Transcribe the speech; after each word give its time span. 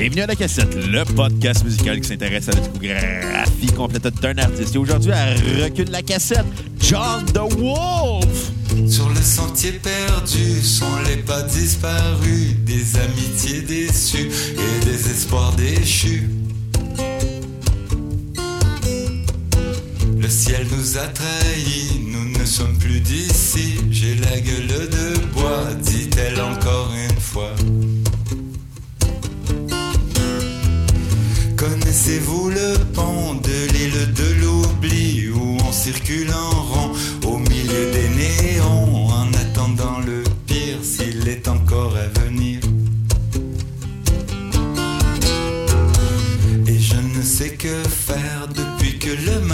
Bienvenue 0.00 0.22
à 0.22 0.28
la 0.28 0.34
cassette, 0.34 0.74
le 0.74 1.04
podcast 1.14 1.62
musical 1.62 2.00
qui 2.00 2.08
s'intéresse 2.08 2.48
à 2.48 2.52
la 2.52 2.60
discographie 2.60 3.66
complète 3.76 4.08
d'un 4.22 4.38
artiste. 4.38 4.74
Et 4.74 4.78
aujourd'hui, 4.78 5.12
à 5.12 5.26
recul 5.62 5.90
la 5.90 6.00
cassette, 6.00 6.46
John 6.80 7.26
the 7.26 7.40
Wolf. 7.58 8.50
Sur 8.88 9.10
le 9.10 9.20
sentier 9.20 9.72
perdu 9.72 10.62
sont 10.62 10.86
les 11.06 11.18
pas 11.18 11.42
disparus, 11.42 12.54
des 12.64 12.96
amitiés 12.98 13.60
déçues 13.60 14.30
et 14.54 14.84
des 14.86 15.10
espoirs 15.10 15.52
déchus. 15.56 16.30
Le 20.18 20.28
ciel 20.30 20.66
nous 20.74 20.96
a 20.96 21.08
trahis, 21.08 22.00
nous 22.06 22.38
ne 22.38 22.46
sommes 22.46 22.78
plus 22.78 23.00
d'ici. 23.00 23.74
J'ai 23.90 24.14
la 24.14 24.40
gueule 24.40 24.66
de 24.66 25.18
bois, 25.34 25.74
dit-elle 25.82 26.40
encore 26.40 26.59
Connaissez-vous 32.10 32.50
le 32.50 32.74
pont 32.92 33.34
de 33.34 33.72
l'île 33.72 34.12
de 34.14 34.42
l'oubli 34.42 35.28
où 35.28 35.58
on 35.64 35.70
circule 35.70 36.32
en 36.32 36.50
rond 36.50 36.90
au 37.24 37.38
milieu 37.38 37.92
des 37.92 38.08
néons 38.08 39.06
en 39.06 39.28
attendant 39.32 40.00
le 40.04 40.24
pire 40.44 40.78
s'il 40.82 41.28
est 41.28 41.46
encore 41.46 41.94
à 41.96 42.08
venir. 42.20 42.58
Et 46.66 46.80
je 46.80 46.96
ne 46.96 47.22
sais 47.22 47.50
que 47.50 47.80
faire 47.84 48.48
depuis 48.48 48.98
que 48.98 49.10
le 49.10 49.46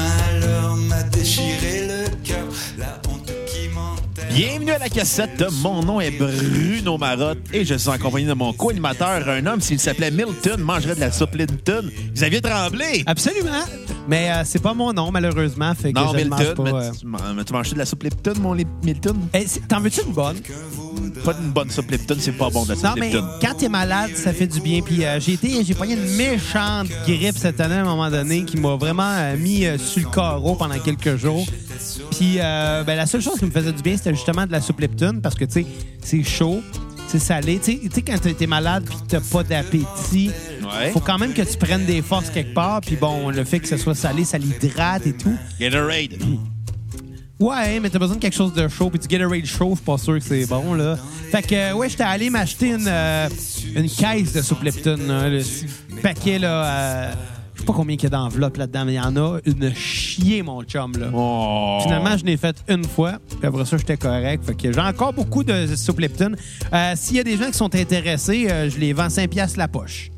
Bienvenue 4.37 4.73
à 4.73 4.79
la 4.79 4.91
cassette, 4.91 5.43
mon 5.63 5.83
nom 5.83 5.99
est 5.99 6.11
Bruno 6.11 6.99
Marotte 6.99 7.39
et 7.55 7.65
je 7.65 7.75
suis 7.75 7.89
en 7.89 7.97
compagnie 7.97 8.27
de 8.27 8.35
mon 8.35 8.53
co-animateur, 8.53 9.27
un 9.31 9.47
homme, 9.47 9.63
s'il 9.63 9.81
s'appelait 9.81 10.11
Milton, 10.11 10.61
mangerait 10.61 10.95
de 10.95 11.01
la 11.01 11.11
soupe 11.11 11.37
Linton, 11.37 11.89
Xavier 12.13 12.43
Tremblay. 12.43 13.03
Absolument. 13.07 13.65
Mais 14.09 14.31
euh, 14.31 14.43
c'est 14.45 14.63
pas 14.63 14.73
mon 14.75 14.93
nom, 14.93 15.11
malheureusement. 15.11 15.75
Fait 15.75 15.93
que 15.93 15.99
Non, 15.99 16.13
je 16.13 16.19
le 16.19 16.25
mange 16.29 16.39
Milton, 16.41 16.55
pas. 16.55 16.63
mais 16.65 16.73
euh. 16.87 16.91
tu, 17.39 17.45
tu 17.45 17.53
manges 17.53 17.71
de 17.73 17.79
la 17.79 17.87
soupe 17.87 18.03
Lipton, 18.05 18.35
mon 18.41 18.53
Lip- 18.53 18.69
Milton? 18.85 19.17
Eh, 19.35 19.45
T'en 19.69 19.81
veux-tu 19.81 20.01
une 20.07 20.13
bonne? 20.13 20.37
Pas 21.25 21.35
une 21.43 21.51
bonne 21.51 21.71
soupe 21.71 21.91
Lipton, 21.91 22.17
c'est 22.19 22.33
pas 22.33 22.51
bon 22.51 22.65
de 22.65 22.71
la 22.71 22.75
soupe 22.77 22.85
Non, 22.85 22.95
mais 22.99 23.11
Lipton. 23.11 23.27
quand 23.41 23.55
t'es 23.55 23.69
malade, 23.69 24.11
ça 24.15 24.33
fait 24.33 24.47
du 24.47 24.61
bien. 24.61 24.81
Puis 24.83 25.05
euh, 25.05 25.19
j'ai 25.19 25.33
été, 25.33 25.65
j'ai 25.65 25.75
pogné 25.75 25.95
une 25.95 26.17
méchante 26.17 26.89
grippe 27.07 27.37
cette 27.37 27.61
année 27.61 27.75
à 27.77 27.81
un 27.81 27.85
moment 27.85 28.11
donné 28.11 28.45
qui 28.45 28.57
m'a 28.59 28.77
vraiment 28.77 29.35
mis 29.37 29.65
sur 29.79 30.03
le 30.09 30.15
carreau 30.15 30.55
pendant 30.55 30.79
quelques 30.79 31.17
jours. 31.17 31.47
Puis 32.13 32.37
euh, 32.39 32.85
ben, 32.85 32.97
la 32.97 33.07
seule 33.07 33.23
chose 33.23 33.39
qui 33.39 33.45
me 33.45 33.51
faisait 33.51 33.73
du 33.73 33.83
bien, 33.83 33.97
c'était 33.97 34.15
justement 34.15 34.47
de 34.47 34.53
la 34.53 34.61
soupe 34.61 34.81
Lipton 34.81 35.21
parce 35.23 35.35
que, 35.35 35.45
tu 35.45 35.53
sais, 35.63 35.67
c'est 36.03 36.23
chaud, 36.23 36.61
c'est 37.09 37.19
salé. 37.19 37.59
Tu 37.63 37.81
sais- 37.93 38.03
quand 38.03 38.19
t'es 38.21 38.47
malade 38.47 38.85
puis 38.87 38.97
que 38.97 39.07
t'as 39.09 39.21
pas 39.21 39.43
d'appétit, 39.43 40.31
Ouais. 40.67 40.91
faut 40.91 41.01
quand 41.01 41.19
même 41.19 41.33
que 41.33 41.43
tu 41.43 41.57
prennes 41.57 41.85
des 41.87 42.03
forces 42.03 42.31
quelque 42.31 42.55
part. 42.55 42.81
Puis 42.81 42.97
bon, 42.97 43.31
le 43.31 43.45
fait 43.45 43.61
que 43.61 43.69
ce 43.69 43.77
soit 43.77 43.95
salé, 43.95 44.25
ça 44.25 44.39
l'hydrate 44.39 45.07
et 45.07 45.13
tout. 45.13 45.37
Gatorade. 45.61 46.17
Ouais, 47.39 47.81
mais 47.81 47.91
t'as 47.91 47.99
besoin 47.99 48.17
de 48.17 48.21
quelque 48.21 48.35
chose 48.37 48.55
de 48.55 48.67
chaud. 48.69 48.89
Puis 48.89 48.99
du 48.99 49.09
Gatorade 49.09 49.45
chaud, 49.45 49.71
je 49.73 49.77
suis 49.77 49.85
pas 49.85 49.99
sûr 49.99 50.15
que 50.15 50.21
c'est 50.25 50.47
bon, 50.47 50.73
là. 50.75 50.97
Fait 51.31 51.43
que, 51.43 51.55
euh, 51.55 51.75
ouais, 51.75 51.89
j'étais 51.91 52.03
allé 52.05 52.31
m'acheter 52.31 52.69
une, 52.71 52.87
euh, 52.89 53.29
une 53.75 53.91
caisse 53.91 54.33
de 54.33 54.41
soupe 54.41 54.63
Lipton. 54.63 54.97
là, 55.07 55.29
le 55.29 55.43
paquet, 56.03 56.39
là. 56.39 56.65
euh, 56.65 57.13
je 57.55 57.61
sais 57.61 57.67
pas 57.67 57.73
combien 57.75 57.95
il 57.97 58.03
y 58.03 58.07
a 58.07 58.09
d'enveloppes 58.11 58.57
là-dedans, 58.59 58.85
mais 58.87 58.93
il 58.95 58.97
y 58.97 59.01
en 59.01 59.17
a 59.17 59.39
une 59.45 59.75
chier, 59.75 60.43
mon 60.43 60.63
chum, 60.63 60.93
là. 60.99 61.09
Oh. 61.13 61.79
Finalement, 61.83 62.17
je 62.17 62.25
l'ai 62.25 62.37
fait 62.39 62.57
une 62.69 62.85
fois, 62.85 63.19
puis 63.29 63.47
après 63.47 63.65
ça, 63.67 63.77
j'étais 63.77 63.97
correct. 63.99 64.43
Fait 64.45 64.55
que 64.55 64.73
j'ai 64.73 64.81
encore 64.81 65.13
beaucoup 65.13 65.45
de 65.45 65.67
soupe 65.77 66.01
Lipton. 66.01 66.33
Euh, 66.73 66.93
S'il 66.97 67.17
y 67.17 67.21
a 67.21 67.25
des 67.25 67.37
gens 67.37 67.47
qui 67.47 67.55
sont 67.59 67.75
intéressés, 67.75 68.47
euh, 68.51 68.71
je 68.71 68.79
les 68.79 68.93
vends 68.95 69.11
5 69.11 69.29
piastres 69.29 69.59
la 69.59 69.69
poche. 69.69 70.11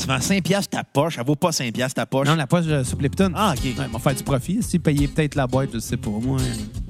Tu 0.00 0.06
vends 0.06 0.20
5 0.20 0.42
piastres 0.42 0.70
ta 0.70 0.82
poche, 0.82 1.16
elle 1.18 1.26
vaut 1.26 1.36
pas 1.36 1.52
5 1.52 1.74
piastres 1.74 1.96
ta 1.96 2.06
poche. 2.06 2.26
Non, 2.26 2.34
la 2.34 2.46
poche 2.46 2.64
de 2.64 2.82
soupe 2.82 3.02
Lipton. 3.02 3.32
Ah, 3.34 3.52
OK. 3.54 3.64
Ouais, 3.64 3.74
ils 3.86 3.92
vont 3.92 3.98
faire 3.98 4.14
du 4.14 4.22
profit. 4.22 4.62
Si 4.62 4.78
payer 4.78 5.08
peut-être 5.08 5.34
la 5.34 5.46
boîte, 5.46 5.68
je 5.74 5.78
sais 5.78 5.98
pas, 5.98 6.08
moi. 6.08 6.38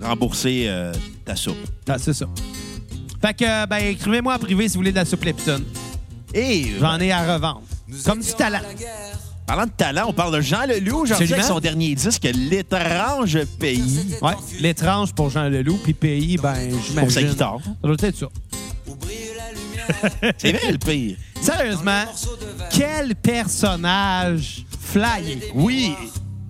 Rembourser 0.00 0.66
euh, 0.69 0.93
ta 1.25 1.34
soupe. 1.34 1.56
Ah, 1.88 1.99
c'est 1.99 2.12
ça. 2.12 2.26
Fait 3.20 3.34
que, 3.34 3.44
euh, 3.44 3.66
ben, 3.66 3.78
écrivez-moi 3.78 4.37
en 4.37 4.38
privé 4.38 4.69
si 4.69 4.75
vous 4.75 4.81
voulez 4.81 4.93
de 4.93 4.97
la 4.97 5.04
soupe 5.04 5.25
Lipton. 5.25 5.60
Et 6.32 6.66
J'en 6.78 7.00
ai 7.00 7.10
à 7.10 7.34
revendre. 7.34 7.62
Comme 8.04 8.20
du 8.20 8.32
talent. 8.32 8.60
parlant 9.44 9.66
de 9.66 9.72
talent, 9.72 10.04
on 10.06 10.12
parle 10.12 10.37
de 10.37 10.41
Jean 10.41 10.65
Leloup 10.66 11.00
aujourd'hui 11.00 11.25
Absolument. 11.25 11.34
avec 11.34 11.44
son 11.47 11.59
dernier 11.59 11.94
disque, 11.97 12.28
L'étrange 12.32 13.44
pays. 13.59 14.16
Ouais. 14.22 14.34
L'étrange 14.60 15.12
pour 15.15 15.31
Jean 15.31 15.49
Leloup, 15.49 15.81
puis 15.82 15.94
pays, 15.94 16.37
ben, 16.37 16.54
j'imagine. 16.87 17.00
Pour 17.00 17.10
sa 17.10 17.22
guitare. 17.25 17.59
Ça 17.65 17.72
doit 17.82 17.97
être 17.99 18.16
ça. 18.16 18.28
C'est 20.38 20.53
vrai 20.53 20.70
le 20.70 20.78
pire. 20.78 21.16
Sérieusement, 21.40 22.04
quel 22.70 23.14
personnage 23.16 24.64
flyé? 24.80 25.38
Oui, 25.54 25.94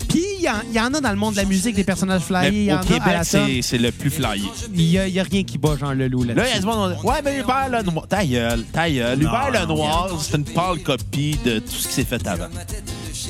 Puis, 0.08 0.24
il 0.40 0.44
y, 0.44 0.48
en- 0.48 0.62
y 0.74 0.80
en 0.80 0.92
a 0.92 1.00
dans 1.00 1.10
le 1.10 1.16
monde 1.16 1.34
de 1.34 1.36
la 1.36 1.44
musique, 1.44 1.76
des 1.76 1.84
personnages 1.84 2.22
flyés. 2.22 2.66
Mais 2.66 2.72
en 2.72 2.78
au 2.78 2.80
à 2.80 2.84
Québec, 2.84 3.62
c'est 3.62 3.78
le 3.78 3.92
plus 3.92 4.10
flyé. 4.10 4.42
Il 4.74 4.82
y 4.90 4.98
a, 5.20 5.22
rien 5.22 5.44
qui 5.44 5.56
bat 5.56 5.76
Jean 5.78 5.92
Leloup 5.92 6.24
Là, 6.24 6.32
il 6.48 6.54
y 6.54 6.56
a 6.56 6.58
du 6.58 6.66
monde 6.66 6.96
Ouais, 7.04 7.22
mais 7.24 7.38
Hubert 7.38 7.68
Lenoir. 7.70 8.08
Ta 8.08 8.24
gueule, 8.26 8.64
ta 8.72 8.90
gueule. 8.90 9.22
Hubert 9.22 9.50
Lenoir, 9.52 10.08
c'est 10.20 10.36
une 10.36 10.44
pâle 10.44 10.80
copie 10.82 11.38
de 11.44 11.60
tout 11.60 11.70
ce 11.70 11.86
qui 11.86 11.94
s'est 11.94 12.04
fait 12.04 12.26
avant. 12.26 12.48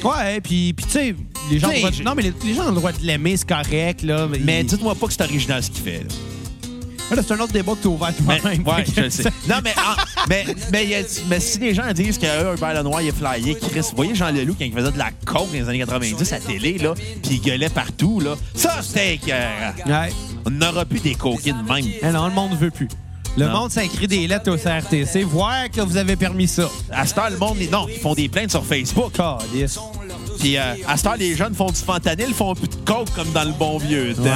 Ouais, 0.03 0.41
puis, 0.41 0.73
puis 0.73 0.87
tu 0.87 0.93
sais, 0.93 1.15
les 1.51 1.59
gens, 1.59 1.69
droit 1.69 1.91
non, 2.03 2.15
mais 2.15 2.23
les, 2.23 2.33
les 2.47 2.55
gens 2.55 2.65
ont 2.65 2.71
le 2.71 2.75
droit 2.77 2.93
de 2.93 3.05
l'aimer, 3.05 3.37
c'est 3.37 3.49
correct, 3.49 4.03
là. 4.03 4.27
Mais, 4.31 4.39
Mais 4.39 4.61
il- 4.61 4.67
dites-moi 4.67 4.95
pas 4.95 5.07
que 5.09 5.13
c'est 5.13 5.23
original 5.23 5.63
ce 5.63 5.71
qu'il 5.71 5.83
fait. 5.83 5.99
là. 5.99 6.15
Là, 7.11 7.23
c'est 7.27 7.33
un 7.35 7.41
autre 7.41 7.53
débat 7.53 7.73
que 7.73 7.83
tu 7.83 7.89
as 7.89 7.91
ouvert 7.91 8.15
toi-même. 8.17 8.67
ouais, 8.67 8.85
je 8.97 9.01
le 9.01 9.11
sais. 9.11 9.25
Non, 9.49 9.57
mais, 9.65 9.73
en- 9.77 10.27
mais, 10.29 10.45
mais, 10.73 10.85
il 10.85 10.91
y 10.91 10.95
a- 10.95 11.03
mais 11.29 11.41
si 11.41 11.59
les 11.59 11.75
gens 11.75 11.93
disent 11.93 12.19
que 12.19 12.27
euh, 12.27 12.55
Hubert 12.57 12.75
Lenoir 12.75 13.03
il 13.03 13.09
est 13.09 13.13
flyé, 13.13 13.57
Chris, 13.57 13.81
vous 13.81 13.97
voyez 13.97 14.15
Jean 14.15 14.31
Leloup 14.31 14.55
quand 14.59 14.65
il 14.65 14.73
faisait 14.73 14.93
de 14.93 14.99
la 14.99 15.11
coke 15.25 15.49
dans 15.49 15.53
les 15.53 15.69
années 15.69 15.79
90 15.81 16.33
à 16.33 16.39
la 16.39 16.45
télé, 16.45 16.79
là, 16.79 16.95
puis 16.95 17.35
il 17.35 17.41
gueulait 17.41 17.69
partout, 17.69 18.21
là. 18.21 18.37
Ça, 18.55 18.77
c'était 18.83 19.15
écœurant. 19.15 19.73
Ouais. 19.87 20.11
On 20.47 20.51
n'aura 20.51 20.85
plus 20.85 21.01
des 21.01 21.15
coquines 21.15 21.63
même. 21.69 21.85
Eh 22.03 22.07
non, 22.09 22.27
le 22.29 22.33
monde 22.35 22.57
veut 22.59 22.71
plus. 22.71 22.89
Le 23.37 23.47
Non. 23.47 23.53
monde 23.61 23.71
s'écrit 23.71 24.09
des 24.09 24.27
lettres 24.27 24.51
au 24.51 24.57
CRTC, 24.57 25.23
voir 25.23 25.71
que 25.71 25.81
vous 25.83 25.97
avez 25.97 26.17
permis 26.17 26.49
ça. 26.49 26.69
À 26.91 27.07
cette 27.07 27.17
heure, 27.19 27.31
le 27.31 27.37
monde, 27.39 27.59
non, 27.71 27.87
ils 27.89 28.01
font 28.01 28.15
des 28.15 28.29
plaintes 28.29 28.51
sur 28.51 28.65
Facebook. 28.65 29.13
Calice. 29.13 29.79
Puis 30.41 30.57
euh, 30.57 30.75
à 30.89 30.97
cette 30.97 31.07
heure, 31.07 31.17
les 31.17 31.37
jeunes 31.37 31.55
font 31.55 31.67
du 31.71 31.81
fentanyl, 31.81 32.27
ils 32.29 32.35
font 32.35 32.55
plus 32.55 32.67
de 32.69 32.75
coke 32.85 33.11
comme 33.15 33.31
dans 33.33 33.45
le 33.45 33.53
bon 33.53 33.79
vieux 33.79 34.15
temps. 34.15 34.23
Ouais. 34.23 34.31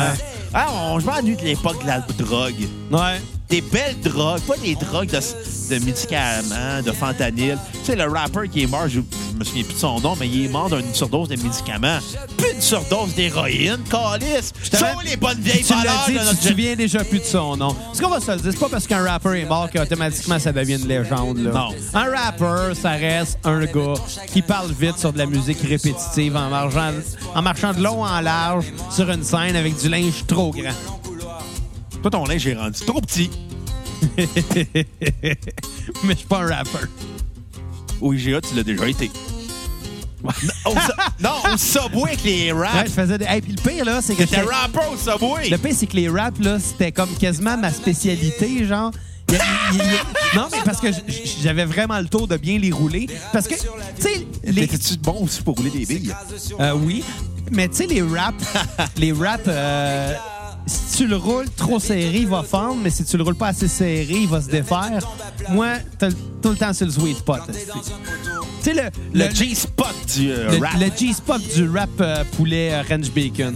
Ah, 0.56 0.69
on, 0.72 1.00
je 1.00 1.06
m'ennuie 1.06 1.34
de 1.37 1.42
l'époque 1.42 1.82
de 1.82 1.87
la 1.88 1.98
drogue. 2.00 2.69
Ouais. 2.92 3.20
Des 3.49 3.60
belles 3.60 4.00
drogues, 4.03 4.41
pas 4.41 4.56
des 4.56 4.75
drogues 4.75 5.09
de, 5.10 5.19
de 5.19 5.84
médicaments, 5.84 6.82
de 6.84 6.91
fentanyl. 6.93 7.59
Tu 7.72 7.84
sais, 7.84 7.94
le 7.97 8.05
rapper 8.10 8.49
qui 8.49 8.62
est 8.62 8.66
mort, 8.66 8.88
je, 8.88 9.00
je 9.32 9.38
me 9.38 9.44
souviens 9.44 9.62
plus 9.65 9.75
de 9.75 9.78
son 9.78 10.00
nom, 10.00 10.16
mais 10.19 10.27
il 10.28 10.47
est 10.47 10.49
mort 10.49 10.71
d'une 10.71 10.94
surdose 10.94 11.28
de 11.28 11.37
médicaments. 11.37 11.99
Plus 12.38 12.53
une 12.54 12.60
surdose 12.62 13.15
d'héroïne, 13.15 13.78
calice. 13.91 14.53
T'avais- 14.71 14.94
les 15.04 15.16
bonnes 15.16 15.38
vieilles 15.41 15.62
Tu 15.62 15.72
l'as 15.72 15.78
valeurs 15.78 16.04
dit, 16.09 16.12
de 16.15 16.19
tu 16.31 16.37
te 16.37 16.49
souviens 16.49 16.75
déjà 16.75 17.04
plus 17.04 17.19
de 17.21 17.25
son 17.25 17.56
nom. 17.56 17.75
Parce 17.75 18.00
qu'on 18.00 18.09
va 18.09 18.21
se 18.21 18.31
le 18.33 18.38
dire, 18.38 18.50
c'est 18.53 18.59
pas 18.59 18.69
parce 18.71 18.87
qu'un 18.87 19.04
rapper 19.04 19.41
est 19.43 19.44
mort 19.44 19.69
qu'automatiquement 19.71 20.38
ça 20.38 20.50
devient 20.50 20.81
une 20.81 20.88
légende. 20.88 21.38
Là. 21.38 21.50
Non. 21.53 21.69
Un 21.93 22.10
rapper, 22.16 22.75
ça 22.81 22.91
reste 22.93 23.38
un 23.44 23.66
gars 23.66 23.94
qui 24.33 24.41
parle 24.43 24.72
vite 24.72 24.99
sur 24.99 25.12
de 25.12 25.19
la 25.19 25.27
musique 25.27 25.60
répétitive 25.60 26.34
en 26.34 26.49
marchant, 26.49 26.93
en 27.34 27.43
marchant 27.43 27.72
de 27.75 27.83
long 27.83 28.03
en 28.04 28.21
large 28.21 28.72
sur 28.91 29.09
une 29.10 29.22
scène 29.22 29.54
avec 29.54 29.77
du 29.78 29.88
linge 29.91 30.25
trop 30.27 30.50
grand. 30.50 30.72
Toi, 32.04 32.10
ton 32.10 32.25
linge 32.26 32.47
est 32.47 32.54
rendu 32.54 32.81
trop 32.81 33.00
petit. 33.00 33.31
Mais 34.19 34.84
je 36.10 36.15
suis 36.16 36.26
pas 36.28 36.41
un 36.42 36.48
rapper. 36.54 36.87
Au 37.98 38.12
IGA, 38.12 38.42
tu 38.42 38.54
l'as 38.54 38.62
déjà 38.62 38.87
été. 38.87 39.10
non, 40.22 40.31
au, 40.66 40.70
Su- 40.72 40.76
non, 41.22 41.31
au 41.50 41.56
Subway 41.56 42.03
avec 42.10 42.25
les 42.25 42.53
Ouais, 42.53 42.66
raps. 42.69 42.88
je 42.91 42.92
faisais 42.92 43.16
des... 43.16 43.25
Hey, 43.25 43.41
puis 43.41 43.54
le 43.54 43.62
pire, 43.70 43.87
là, 43.87 44.03
c'est 44.03 44.12
que... 44.15 44.25
T'étais 44.25 44.42
rapper 44.42 44.81
au 44.92 44.98
Subway. 44.98 45.48
Le 45.48 45.56
pire, 45.56 45.72
c'est 45.75 45.87
que 45.87 45.97
les 45.97 46.10
raps, 46.10 46.38
là, 46.44 46.59
c'était 46.60 46.92
comme 46.92 47.09
quasiment 47.15 47.56
ma 47.56 47.72
spécialité, 47.72 48.66
genre. 48.66 48.91
Il 49.31 49.36
il 49.72 49.81
il 49.81 50.36
Non, 50.36 50.48
mais 50.53 50.59
parce 50.62 50.82
que 50.82 50.88
j'avais 51.42 51.65
vraiment 51.65 51.98
le 52.01 52.06
tour 52.06 52.28
de 52.28 52.36
bien 52.36 52.59
les 52.59 52.71
rouler. 52.71 53.06
Parce 53.33 53.48
que, 53.48 53.54
tu 53.54 53.62
sais, 53.98 54.27
les. 54.45 54.66
T'étais-tu 54.68 54.98
bon 54.98 55.22
aussi 55.22 55.41
pour 55.41 55.56
rouler 55.56 55.71
des 55.71 55.86
billes? 55.86 56.15
Euh, 56.60 56.74
oui. 56.74 57.03
Mais 57.51 57.66
tu 57.68 57.77
sais, 57.77 57.86
les 57.86 58.03
raps, 58.03 58.45
les 58.98 59.12
raps, 59.12 59.45
euh, 59.48 60.15
si 60.66 60.97
tu 60.99 61.07
le 61.07 61.16
roules 61.16 61.49
trop 61.57 61.78
serré, 61.78 62.19
il 62.21 62.27
va 62.28 62.43
fendre, 62.43 62.77
mais 62.83 62.91
si 62.91 63.05
tu 63.05 63.16
le 63.16 63.22
roules 63.22 63.34
pas 63.37 63.49
assez 63.49 63.69
serré, 63.69 64.07
il 64.11 64.28
va 64.28 64.41
se 64.41 64.49
défaire. 64.49 64.99
Moi, 65.51 65.75
tout 66.43 66.49
le 66.51 66.57
temps 66.57 66.72
sur 66.72 66.87
le 66.87 66.93
sweet 66.93 67.19
spot. 67.19 67.41
Tu 67.49 67.55
sais, 68.63 68.72
le, 68.72 68.83
Le 69.13 69.28
le, 69.28 69.34
G-spot 69.34 69.95
du 70.16 70.31
euh, 70.33 70.53
le- 70.53 70.59
rap. 70.65 70.75
le 70.81 70.87
G-spot 70.97 71.43
du 71.55 71.69
rap 71.69 71.91
euh, 72.01 72.25
poulet 72.37 72.72
euh, 72.72 72.83
ranch 72.89 73.11
bacon. 73.11 73.55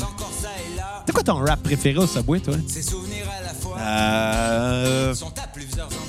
C'est 1.07 1.13
quoi 1.13 1.23
ton 1.23 1.37
rap 1.37 1.63
préféré 1.63 1.97
au 1.99 2.07
Subway, 2.07 2.41
toi? 2.41 2.55
Euh, 3.81 5.15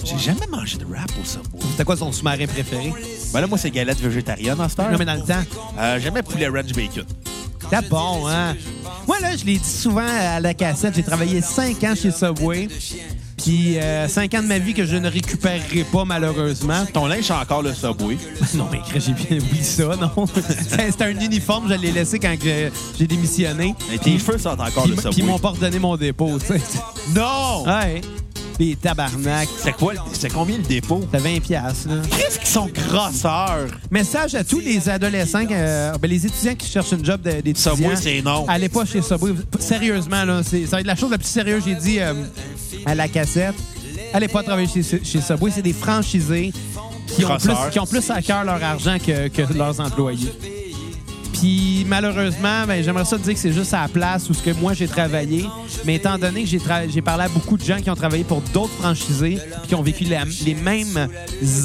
J'ai 0.03 0.17
jamais 0.17 0.47
mangé 0.51 0.77
de 0.77 0.85
rap 0.85 1.09
au 1.21 1.25
Subway. 1.25 1.61
C'était 1.71 1.85
quoi 1.85 1.95
ton 1.95 2.11
sous-marin 2.11 2.45
préféré? 2.47 2.91
Ben 3.33 3.39
là, 3.41 3.47
moi, 3.47 3.57
c'est 3.57 3.71
galette 3.71 3.99
végétarienne 4.01 4.59
en 4.59 4.67
cette 4.67 4.79
heure. 4.79 4.91
Non, 4.91 4.97
mais 4.97 5.05
dans 5.05 5.13
le 5.13 5.21
temps. 5.21 5.43
Euh, 5.79 5.99
J'aimais 6.01 6.23
poulet 6.23 6.47
ranch 6.49 6.73
bacon. 6.73 7.05
C'était 7.61 7.87
bon, 7.87 8.27
hein? 8.27 8.55
Moi, 9.09 9.19
là, 9.21 9.35
je 9.35 9.43
l'ai 9.43 9.57
dit 9.57 9.67
souvent 9.67 10.05
à 10.05 10.39
la 10.39 10.53
cassette, 10.53 10.93
j'ai 10.93 11.01
travaillé 11.01 11.41
cinq 11.41 11.83
ans 11.83 11.95
chez 11.95 12.11
Subway. 12.11 12.67
Puis 13.43 13.79
euh, 13.79 14.07
cinq 14.07 14.35
ans 14.35 14.43
de 14.43 14.47
ma 14.47 14.59
vie 14.59 14.75
que 14.75 14.85
je 14.85 14.97
ne 14.97 15.09
récupérerai 15.09 15.83
pas, 15.91 16.05
malheureusement. 16.05 16.85
Ton 16.93 17.07
linge, 17.07 17.23
c'est 17.23 17.33
encore 17.33 17.63
le 17.63 17.73
Subway. 17.73 18.19
Non, 18.53 18.67
mais 18.71 18.81
j'ai 18.99 19.13
bien 19.13 19.39
oublié 19.39 19.63
ça, 19.63 19.95
non? 19.99 20.27
C'était 20.69 21.05
un 21.05 21.19
uniforme, 21.19 21.67
je 21.69 21.73
l'ai 21.73 21.91
laissé 21.91 22.19
quand 22.19 22.35
j'ai 22.39 23.07
démissionné. 23.07 23.73
Mais 23.89 23.97
tes 23.97 24.19
cheveux 24.19 24.37
sont 24.37 24.49
encore 24.49 24.83
Puis 24.83 24.91
le 24.91 24.97
puis 24.97 25.05
ils 25.07 25.13
Subway. 25.13 25.31
m'ont 25.31 25.39
pas 25.39 25.49
redonné 25.49 25.79
mon 25.79 25.97
dépôt, 25.97 26.37
tu 26.37 26.45
sais. 26.45 26.61
Non! 27.15 27.65
Ouais. 27.65 28.01
Les 28.59 28.75
tabarnak. 28.75 29.47
C'est 29.57 29.71
quoi? 29.71 29.93
le- 29.93 29.99
C'est 30.11 30.31
combien 30.33 30.57
le 30.57 30.63
dépôt? 30.63 30.99
C'était 31.09 31.23
20 31.35 31.39
piastres, 31.39 31.87
là. 31.89 32.01
Qu'est-ce 32.17 32.39
qu'ils 32.39 32.47
sont 32.49 32.67
grosseurs? 32.67 33.67
Message 33.89 34.35
à 34.35 34.43
tous 34.43 34.59
les 34.59 34.89
adolescents, 34.89 35.45
euh, 35.49 35.93
ben, 35.97 36.09
les 36.09 36.25
étudiants 36.25 36.55
qui 36.55 36.67
cherchent 36.69 36.91
une 36.91 37.05
job 37.05 37.21
d'étudiant. 37.21 37.75
Subway, 37.75 37.95
c'est 37.95 38.21
non. 38.21 38.45
Allez 38.49 38.67
pas 38.67 38.83
chez 38.85 39.01
Subway. 39.01 39.31
Sérieusement, 39.59 40.25
là, 40.25 40.41
c'est- 40.43 40.65
ça 40.65 40.75
va 40.75 40.81
être 40.81 40.87
la 40.87 40.95
chose 40.97 41.09
la 41.11 41.17
plus 41.17 41.27
sérieuse 41.27 41.63
j'ai 41.65 41.75
dit 41.75 41.99
euh, 41.99 42.13
à 42.85 42.95
la 42.95 43.07
cassette. 43.07 43.55
Allez 44.13 44.27
pas 44.27 44.43
travailler 44.43 44.67
chez, 44.67 44.83
chez 44.83 45.21
Subway. 45.21 45.51
C'est 45.55 45.61
des 45.61 45.71
franchisés 45.73 46.51
qui 47.07 47.23
ont, 47.23 47.37
plus, 47.37 47.47
Crosseurs. 47.47 47.69
qui 47.69 47.79
ont 47.79 47.85
plus 47.85 48.09
à 48.11 48.21
cœur 48.21 48.43
leur 48.43 48.61
argent 48.61 48.97
que, 48.99 49.29
que 49.29 49.53
leurs 49.53 49.79
employés. 49.79 50.31
Puis 51.39 51.85
malheureusement, 51.87 52.65
ben, 52.67 52.83
j'aimerais 52.83 53.05
ça 53.05 53.17
te 53.17 53.23
dire 53.23 53.33
que 53.33 53.39
c'est 53.39 53.53
juste 53.53 53.73
à 53.73 53.83
la 53.83 53.87
place 53.87 54.29
où 54.29 54.33
ce 54.33 54.41
que 54.43 54.51
moi 54.51 54.73
j'ai 54.73 54.87
travaillé. 54.87 55.45
Mais 55.85 55.95
étant 55.95 56.17
donné 56.17 56.43
que 56.43 56.49
j'ai 56.49 57.01
parlé 57.01 57.23
à 57.23 57.29
beaucoup 57.29 57.57
de 57.57 57.63
gens 57.63 57.77
qui 57.77 57.89
ont 57.89 57.95
travaillé 57.95 58.23
pour 58.23 58.41
d'autres 58.53 58.73
franchisés 58.73 59.39
qui 59.67 59.75
ont 59.75 59.81
vécu 59.81 60.03
les 60.03 60.55
mêmes 60.55 61.07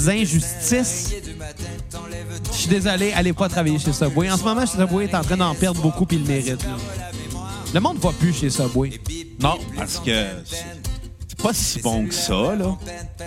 injustices, 0.07 1.15
je 2.53 2.57
suis 2.57 2.69
désolé, 2.69 3.13
allez 3.13 3.33
pas 3.33 3.49
travailler 3.49 3.79
chez 3.79 3.93
Subway. 3.93 4.31
En 4.31 4.37
ce 4.37 4.45
moment, 4.45 4.65
Subway 4.65 5.05
est 5.05 5.15
en 5.15 5.23
train 5.23 5.37
d'en 5.37 5.55
perdre 5.55 5.81
beaucoup 5.81 6.07
puis 6.07 6.19
il 6.19 6.23
le 6.23 6.29
mérite. 6.29 6.65
Le 7.73 7.81
monde 7.81 7.99
va 7.99 8.13
plus 8.13 8.33
chez 8.33 8.51
Subway. 8.51 9.01
Non, 9.41 9.59
parce 9.77 9.99
que 9.99 10.27
pas 11.45 11.53
si 11.53 11.81
bon 11.81 12.07
que 12.07 12.15
ça, 12.15 12.33
là. 12.57 12.75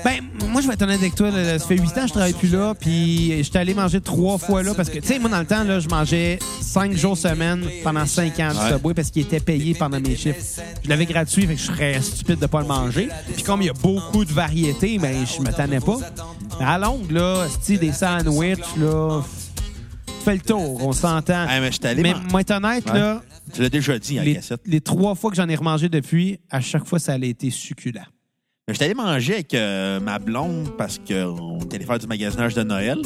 Ben, 0.03 0.21
moi, 0.49 0.61
je 0.61 0.67
vais 0.67 0.73
être 0.73 0.81
honnête 0.81 0.99
avec 0.99 1.13
toi. 1.15 1.29
là, 1.29 1.59
ça 1.59 1.67
fait 1.67 1.75
huit 1.77 1.89
ans 1.97 2.01
que 2.01 2.07
je 2.07 2.13
travaille 2.13 2.33
plus 2.33 2.49
là, 2.49 2.73
puis 2.73 3.43
j'étais 3.43 3.59
allé 3.59 3.73
manger 3.75 4.01
trois 4.01 4.37
fois 4.39 4.63
là 4.63 4.73
parce 4.73 4.89
que, 4.89 4.97
tu 4.99 5.07
sais, 5.07 5.19
moi, 5.19 5.29
dans 5.29 5.39
le 5.39 5.45
temps, 5.45 5.63
là, 5.63 5.79
je 5.79 5.87
mangeais 5.87 6.39
cinq 6.61 6.93
jours 6.93 7.17
semaine 7.17 7.63
pendant 7.83 8.05
cinq 8.07 8.39
ans 8.39 8.51
du 8.51 8.57
Ouais. 8.57 8.69
Subway 8.71 8.93
parce 8.95 9.11
qu'il 9.11 9.21
était 9.21 9.39
payé 9.39 9.75
pendant 9.75 9.99
mes 9.99 10.15
chiffres. 10.15 10.39
Je 10.83 10.89
l'avais 10.89 11.05
gratuit, 11.05 11.45
fait 11.45 11.53
que 11.55 11.61
je 11.61 11.65
serais 11.67 12.01
stupide 12.01 12.39
de 12.39 12.47
pas 12.47 12.61
le 12.61 12.67
manger. 12.67 13.09
Puis 13.35 13.43
comme 13.43 13.61
il 13.61 13.67
y 13.67 13.69
a 13.69 13.73
beaucoup 13.73 14.25
de 14.25 14.33
variétés, 14.33 14.97
ben, 14.97 15.15
je 15.25 15.41
me 15.41 15.51
tannais 15.53 15.79
pas. 15.79 15.97
Mais 16.59 16.65
à 16.65 16.77
longue, 16.79 17.11
là, 17.11 17.45
style 17.49 17.77
des 17.79 17.91
sandwichs, 17.93 18.57
là, 18.79 19.21
tu 20.07 20.13
fais 20.25 20.33
le 20.33 20.41
tour, 20.41 20.79
on 20.85 20.91
s'entend. 20.91 21.45
Mais 21.47 21.67
je 21.67 21.71
suis 21.73 21.85
allé 21.87 22.01
Mais 22.01 22.15
moi, 22.31 22.41
être 22.41 22.51
honnête, 22.51 22.85
Ouais. 22.89 22.99
là, 22.99 23.21
Tu 23.53 23.61
l'as 23.61 23.69
déjà 23.69 23.97
dit 23.97 24.17
à 24.17 24.21
la 24.21 24.25
les, 24.25 24.33
cassette? 24.35 24.61
les 24.65 24.81
trois 24.81 25.15
fois 25.15 25.29
que 25.31 25.35
j'en 25.38 25.47
ai 25.47 25.55
remangé 25.55 25.89
depuis, 25.89 26.39
à 26.49 26.59
chaque 26.61 26.85
fois, 26.85 26.99
ça 26.99 27.13
a 27.13 27.17
été 27.17 27.49
succulent. 27.49 28.05
Je 28.67 28.73
suis 28.73 28.83
allé 28.83 28.94
manger 28.94 29.35
avec 29.35 29.53
euh, 29.53 29.99
ma 30.01 30.19
blonde 30.19 30.75
parce 30.77 30.97
qu'on 30.99 31.59
était 31.61 31.77
allé 31.77 31.85
faire 31.85 31.99
du 31.99 32.07
magasinage 32.07 32.53
de 32.53 32.63
Noël. 32.63 32.99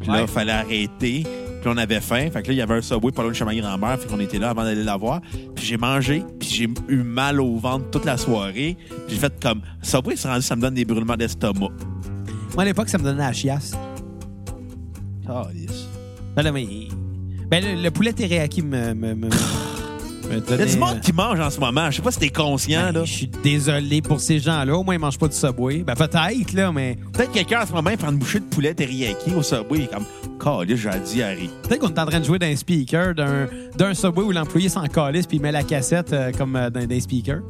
Puis 0.00 0.08
là, 0.08 0.14
Ouais. 0.14 0.22
il 0.22 0.28
fallait 0.28 0.52
arrêter. 0.52 1.22
Puis 1.22 1.72
on 1.72 1.76
avait 1.78 2.00
faim. 2.00 2.28
Fait 2.30 2.42
que 2.42 2.48
là, 2.48 2.52
il 2.54 2.56
y 2.56 2.60
avait 2.60 2.74
un 2.74 2.82
Subway 2.82 3.12
pas 3.12 3.22
loin 3.22 3.30
de 3.30 3.36
chez 3.36 3.44
ma 3.44 3.54
grand-mère. 3.54 3.98
Fait 4.00 4.08
qu'on 4.08 4.18
était 4.20 4.38
là 4.38 4.50
avant 4.50 4.64
d'aller 4.64 4.82
la 4.84 4.96
voir. 4.96 5.20
Puis 5.54 5.64
j'ai 5.64 5.76
mangé. 5.76 6.24
Puis 6.40 6.48
j'ai 6.48 6.68
eu 6.88 6.96
mal 7.02 7.40
au 7.40 7.56
ventre 7.56 7.88
toute 7.90 8.04
la 8.04 8.16
soirée. 8.18 8.76
Puis 9.06 9.14
j'ai 9.14 9.16
fait 9.16 9.32
comme... 9.40 9.62
Subway, 9.80 10.16
c'est 10.16 10.28
rendu, 10.28 10.42
ça 10.42 10.56
me 10.56 10.60
donne 10.60 10.74
des 10.74 10.84
brûlements 10.84 11.16
d'estomac. 11.16 11.70
Moi, 12.54 12.62
à 12.62 12.64
l'époque, 12.64 12.88
ça 12.88 12.98
me 12.98 13.04
donnait 13.04 13.18
la 13.18 13.32
chiasse. 13.32 13.74
Calice. 15.26 15.86
Ben, 16.36 16.42
là, 16.42 16.52
mais. 16.52 16.66
Ben, 17.50 17.62
le, 17.62 17.82
le 17.82 17.90
poulet 17.90 18.12
teriyaki 18.12 18.62
me. 18.62 18.94
me, 18.94 19.14
me, 19.14 19.26
me 19.26 19.28
Il 20.26 20.32
y 20.32 20.36
a 20.36 20.40
donnait, 20.40 20.66
du 20.66 20.78
monde 20.78 20.96
euh, 20.96 21.00
qui 21.00 21.12
mange 21.12 21.38
en 21.38 21.50
ce 21.50 21.60
moment. 21.60 21.90
Je 21.90 21.96
sais 21.96 22.02
pas 22.02 22.10
si 22.10 22.18
t'es 22.18 22.30
conscient, 22.30 22.86
ben, 22.86 22.92
là. 22.92 23.04
Je 23.04 23.12
suis 23.12 23.26
désolé 23.42 24.00
pour 24.02 24.20
ces 24.20 24.38
gens-là. 24.38 24.74
Au 24.76 24.82
moins, 24.82 24.94
ils 24.94 25.00
mangent 25.00 25.18
pas 25.18 25.28
du 25.28 25.36
Subway. 25.36 25.82
Ben, 25.82 25.94
peut-être, 25.94 26.52
là, 26.54 26.72
mais 26.72 26.96
Peut-être 27.12 27.32
quelqu'un 27.32 27.62
en 27.62 27.66
ce 27.66 27.72
moment 27.72 27.90
il 27.90 27.96
prend 27.98 28.10
une 28.10 28.18
bouchée 28.18 28.40
de 28.40 28.44
poulet 28.44 28.74
teriyaki 28.74 29.34
au 29.34 29.42
Subway. 29.42 29.78
Il 29.78 29.82
est 29.84 29.92
comme... 29.92 30.06
Calice, 30.42 30.80
j'ai 30.80 30.88
la 30.88 30.98
diarrhée. 30.98 31.50
peut-être 31.62 31.80
qu'on 31.80 31.88
est 31.88 31.98
en 31.98 32.06
train 32.06 32.20
de 32.20 32.24
jouer 32.24 32.38
d'un 32.38 32.56
speaker, 32.56 33.14
d'un 33.14 33.46
d'un 33.76 33.94
Subway 33.94 34.24
où 34.24 34.32
l'employé 34.32 34.68
s'en 34.68 34.84
calisse 34.86 35.26
puis 35.26 35.36
il 35.38 35.40
met 35.40 35.52
la 35.52 35.62
cassette 35.62 36.12
euh, 36.12 36.32
comme 36.36 36.56
euh, 36.56 36.70
dans 36.70 36.84
des 36.84 37.00
speakers. 37.00 37.40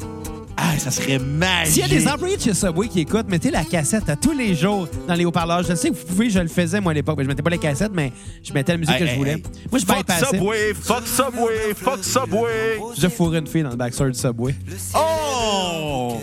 Ah, 0.67 0.79
ça 0.79 0.91
serait 0.91 1.19
magique. 1.19 1.75
S'il 1.75 1.83
y 1.83 1.85
a 1.85 1.89
des 1.89 2.09
employés 2.09 2.37
de 2.37 2.43
chez 2.43 2.55
Subway 2.55 2.89
qui 2.89 3.01
écoutent, 3.01 3.29
mettez 3.29 3.51
la 3.51 3.65
cassette 3.65 4.09
à 4.09 4.17
tous 4.17 4.33
les 4.33 4.55
jours 4.55 4.89
dans 5.07 5.15
les 5.15 5.25
haut-parleurs. 5.25 5.63
Je 5.63 5.75
sais 5.75 5.91
que 5.91 5.95
vous 5.95 6.07
pouvez, 6.07 6.31
je 6.31 6.39
le 6.39 6.49
faisais, 6.49 6.81
moi, 6.81 6.93
à 6.93 6.95
l'époque. 6.95 7.19
Je 7.23 7.27
mettais 7.27 7.43
pas 7.43 7.51
les 7.51 7.59
cassettes, 7.59 7.93
mais 7.93 8.13
je 8.43 8.53
mettais 8.53 8.73
la 8.73 8.79
musique 8.79 8.95
Hey, 8.95 9.01
que 9.01 9.07
je 9.07 9.15
voulais. 9.15 9.33
hey. 9.33 9.43
Moi, 9.71 9.79
je 9.79 9.85
Fuck. 9.85 10.11
Subway, 10.11 10.75
fuck 10.75 11.07
Subway, 11.07 11.75
fuck 11.77 12.05
Subway. 12.05 12.81
J'ai 12.99 13.09
fourré 13.11 13.39
une 13.39 13.47
fille 13.47 13.63
dans 13.63 13.71
le 13.71 13.77
backstore 13.77 14.09
du 14.09 14.19
Subway. 14.19 14.55
Oh! 14.95 16.21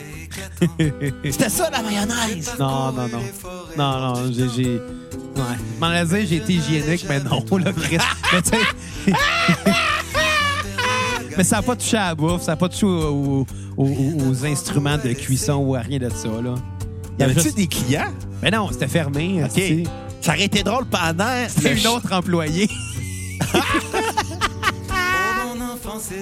C'était 1.30 1.50
ça, 1.50 1.70
la 1.70 1.82
mayonnaise? 1.82 2.54
Non, 2.60 2.92
non, 2.92 3.08
non. 3.08 3.22
Non, 3.78 4.16
non, 4.16 4.32
j'ai. 4.34 4.80
Ouais. 5.36 5.58
M'en 5.80 5.92
j'ai 6.06 6.36
été 6.36 6.54
hygiénique, 6.54 7.06
mais 7.08 7.20
non, 7.20 7.44
là, 7.58 7.72
Chris. 7.74 7.98
mais 8.34 8.42
tu 8.42 8.50
sais. 8.50 9.14
mais 11.38 11.44
ça 11.44 11.58
n'a 11.58 11.62
pas 11.62 11.76
touché 11.76 11.98
à 11.98 12.10
la 12.10 12.16
bouffe, 12.16 12.42
ça 12.42 12.52
n'a 12.54 12.56
pas 12.58 12.70
touché 12.70 12.86
aux, 12.86 13.46
aux- 13.78 13.84
aux- 13.84 14.30
aux 14.30 14.46
instruments 14.46 14.98
de 14.98 15.14
cuisson 15.14 15.56
ou 15.56 15.76
à 15.76 15.80
rien 15.80 16.00
de 16.00 16.10
ça, 16.10 16.28
là. 16.44 16.56
Y 17.20 17.24
avait-tu 17.24 17.42
juste- 17.42 17.58
des 17.58 17.68
clients? 17.68 18.12
Mais 18.42 18.50
non, 18.52 18.70
c'était 18.72 18.88
fermé. 18.88 19.44
OK. 19.44 19.50
tu 19.54 19.62
sais. 19.62 19.84
Ça 20.22 20.34
aurait 20.34 20.46
été 20.46 20.64
drôle 20.64 20.86
pendant. 20.86 21.26
C'était 21.48 21.78
une 21.80 21.88
autre 21.88 22.12
employée. 22.14 22.70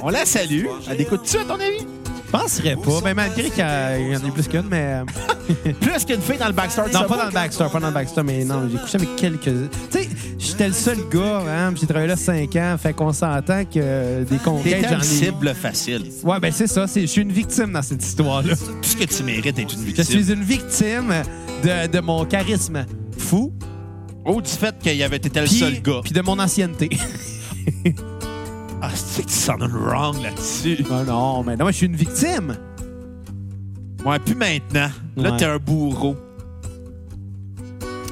On 0.02 0.10
la 0.10 0.26
salue. 0.26 0.66
Elle 0.90 1.02
écoute-tu, 1.02 1.38
à 1.38 1.44
ton 1.44 1.56
avis? 1.56 1.86
Je 2.32 2.38
penserais 2.38 2.76
pas. 2.76 3.02
Ben, 3.04 3.14
malgré 3.16 3.50
qu'il 3.50 3.58
y 3.58 3.62
a- 3.62 3.98
il 3.98 4.14
y 4.14 4.16
en 4.16 4.20
a 4.24 4.32
plus 4.32 4.48
qu'une, 4.48 4.68
mais. 4.70 5.02
euh, 5.02 5.74
Plus 5.82 6.06
qu'une 6.06 6.22
fille 6.22 6.38
dans 6.38 6.46
le 6.48 6.54
backstore 6.54 6.86
Non, 6.86 6.92
Subway? 7.02 7.08
pas 7.08 7.18
dans 7.18 7.26
le 7.26 7.32
backstore, 7.34 7.72
pas 7.72 7.80
dans 7.80 7.88
le 7.88 7.94
backstore, 7.94 8.24
mais 8.24 8.46
non, 8.46 8.70
j'ai 8.72 8.78
couché 8.78 8.96
avec 8.98 9.16
quelques. 9.16 9.44
Tu 9.46 9.70
sais, 9.90 10.10
j'étais 10.38 10.68
le 10.68 10.74
seul 10.74 10.98
gars, 11.12 11.42
hein, 11.50 11.72
puis 11.72 11.82
j'ai 11.82 11.88
travaillé 11.88 12.08
là 12.08 12.16
5 12.16 12.56
ans, 12.56 12.76
fait 12.80 12.94
qu'on 12.94 13.12
s'entend 13.14 13.66
que 13.66 14.24
des 14.26 14.38
conquêtes, 14.38 14.76
T'étais 14.82 14.90
j'en 14.90 14.96
une 14.98 15.02
ai. 15.02 15.04
cible 15.06 15.56
facile. 15.56 16.04
Ouais, 16.24 16.40
ben 16.40 16.52
c'est 16.52 16.68
ça, 16.68 16.86
c'est- 16.86 17.02
je 17.02 17.08
suis 17.08 17.22
une 17.24 17.32
victime 17.32 17.72
dans 17.74 17.82
cette 17.82 18.04
histoire-là. 18.06 18.56
Tout 18.56 18.64
ce 18.84 18.96
que 18.96 19.06
tu 19.06 19.24
mérites 19.24 19.58
est 19.58 19.64
une 19.64 19.70
Je 19.70 19.76
victime. 19.78 20.04
suis 20.04 20.32
une 20.32 20.44
victime 20.44 21.12
de, 21.64 21.88
de 21.88 22.00
mon 22.00 22.26
charisme 22.26 22.86
fou, 23.18 23.52
Oh, 24.26 24.40
du 24.42 24.52
fait 24.52 24.78
qu'il 24.78 24.96
y 24.98 25.04
avait 25.04 25.16
été 25.18 25.30
le 25.40 25.46
puis 25.48 25.58
seul 25.58 25.82
gars. 25.82 26.02
puis 26.04 26.12
de 26.14 26.22
mon 26.22 26.38
ancienneté. 26.38 26.90
Ah, 28.82 28.90
c'est 28.96 29.24
que 29.24 29.28
tu 29.28 29.34
s'en 29.34 29.58
donnes 29.58 29.74
wrong 29.76 30.22
là-dessus. 30.22 30.84
non, 30.90 31.04
non, 31.04 31.44
mais 31.44 31.56
non, 31.58 31.68
je 31.68 31.72
suis 31.74 31.86
une 31.88 31.96
victime. 31.96 32.56
Ouais, 34.06 34.20
plus 34.20 34.36
maintenant. 34.36 34.90
Là, 35.18 35.32
Ouais. 35.32 35.38
t'es 35.38 35.46
un 35.46 35.58
bourreau. 35.58 36.16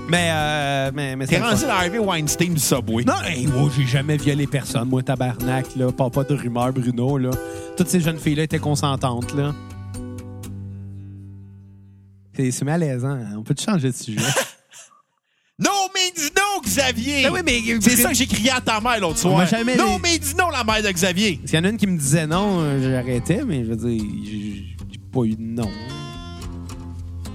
Mais, 0.10 0.30
euh, 0.32 0.92
mais, 0.94 1.16
mais 1.16 1.26
T'es 1.26 1.36
c'est 1.36 1.42
le 1.42 1.46
rendu 1.48 1.62
fun. 1.62 1.68
dans 1.68 1.74
Harvey 1.74 2.00
Weinstein 2.00 2.54
du 2.54 2.60
Subway. 2.60 3.04
Non, 3.06 3.14
hey, 3.26 3.46
wow, 3.48 3.70
j'ai 3.70 3.86
jamais 3.86 4.16
violé 4.18 4.48
personne, 4.48 4.88
moi, 4.90 5.04
tabarnak, 5.04 5.76
là. 5.76 5.92
Pas, 5.92 6.10
pas 6.10 6.24
de 6.24 6.34
rumeur, 6.34 6.72
Bruno, 6.74 7.18
là. 7.18 7.32
Toutes 7.78 7.90
ces 7.90 8.00
jeunes 8.00 8.18
filles-là 8.18 8.44
étaient 8.44 8.60
consentantes, 8.60 9.34
là. 9.36 9.54
C'est 12.36 12.52
c'est 12.52 12.66
malaisant. 12.66 13.10
hein. 13.10 13.36
On 13.38 13.44
peut-tu 13.44 13.64
changer 13.66 13.90
de 13.90 13.96
sujet? 13.96 14.22
Non, 15.60 15.72
mais 15.96 16.12
dis 16.16 16.30
non, 16.38 16.62
Xavier! 16.64 17.24
Ben 17.24 17.32
oui, 17.34 17.40
mais- 17.44 17.82
C'est 17.82 17.96
ça 17.98 18.10
que 18.10 18.14
j'ai 18.16 18.28
crié 18.28 18.52
à 18.52 18.62
ta 18.62 18.80
mère 18.80 19.00
l'autre 19.00 19.18
soir. 19.18 19.38
m'a 19.38 19.46
jamais 19.48 19.76
Non, 19.76 19.98
mais 19.98 20.20
dis 20.20 20.36
non, 20.36 20.52
la 20.52 20.64
mère 20.64 20.84
de 20.84 20.92
Xavier! 20.92 21.40
S'il 21.46 21.56
y 21.56 21.58
en 21.58 21.64
a 21.64 21.70
une 21.70 21.78
qui 21.78 21.88
me 21.88 21.98
disait 21.98 22.28
non, 22.28 22.60
euh, 22.62 22.92
j'arrêtais, 22.92 23.42
mais 23.44 23.66
je 23.66 23.70
veux 23.72 23.76
dire, 23.76 24.06
j'ai 24.24 24.66
j'ai 24.92 25.00
pas 25.12 25.22
eu 25.24 25.36
de 25.36 25.42
non. 25.42 25.68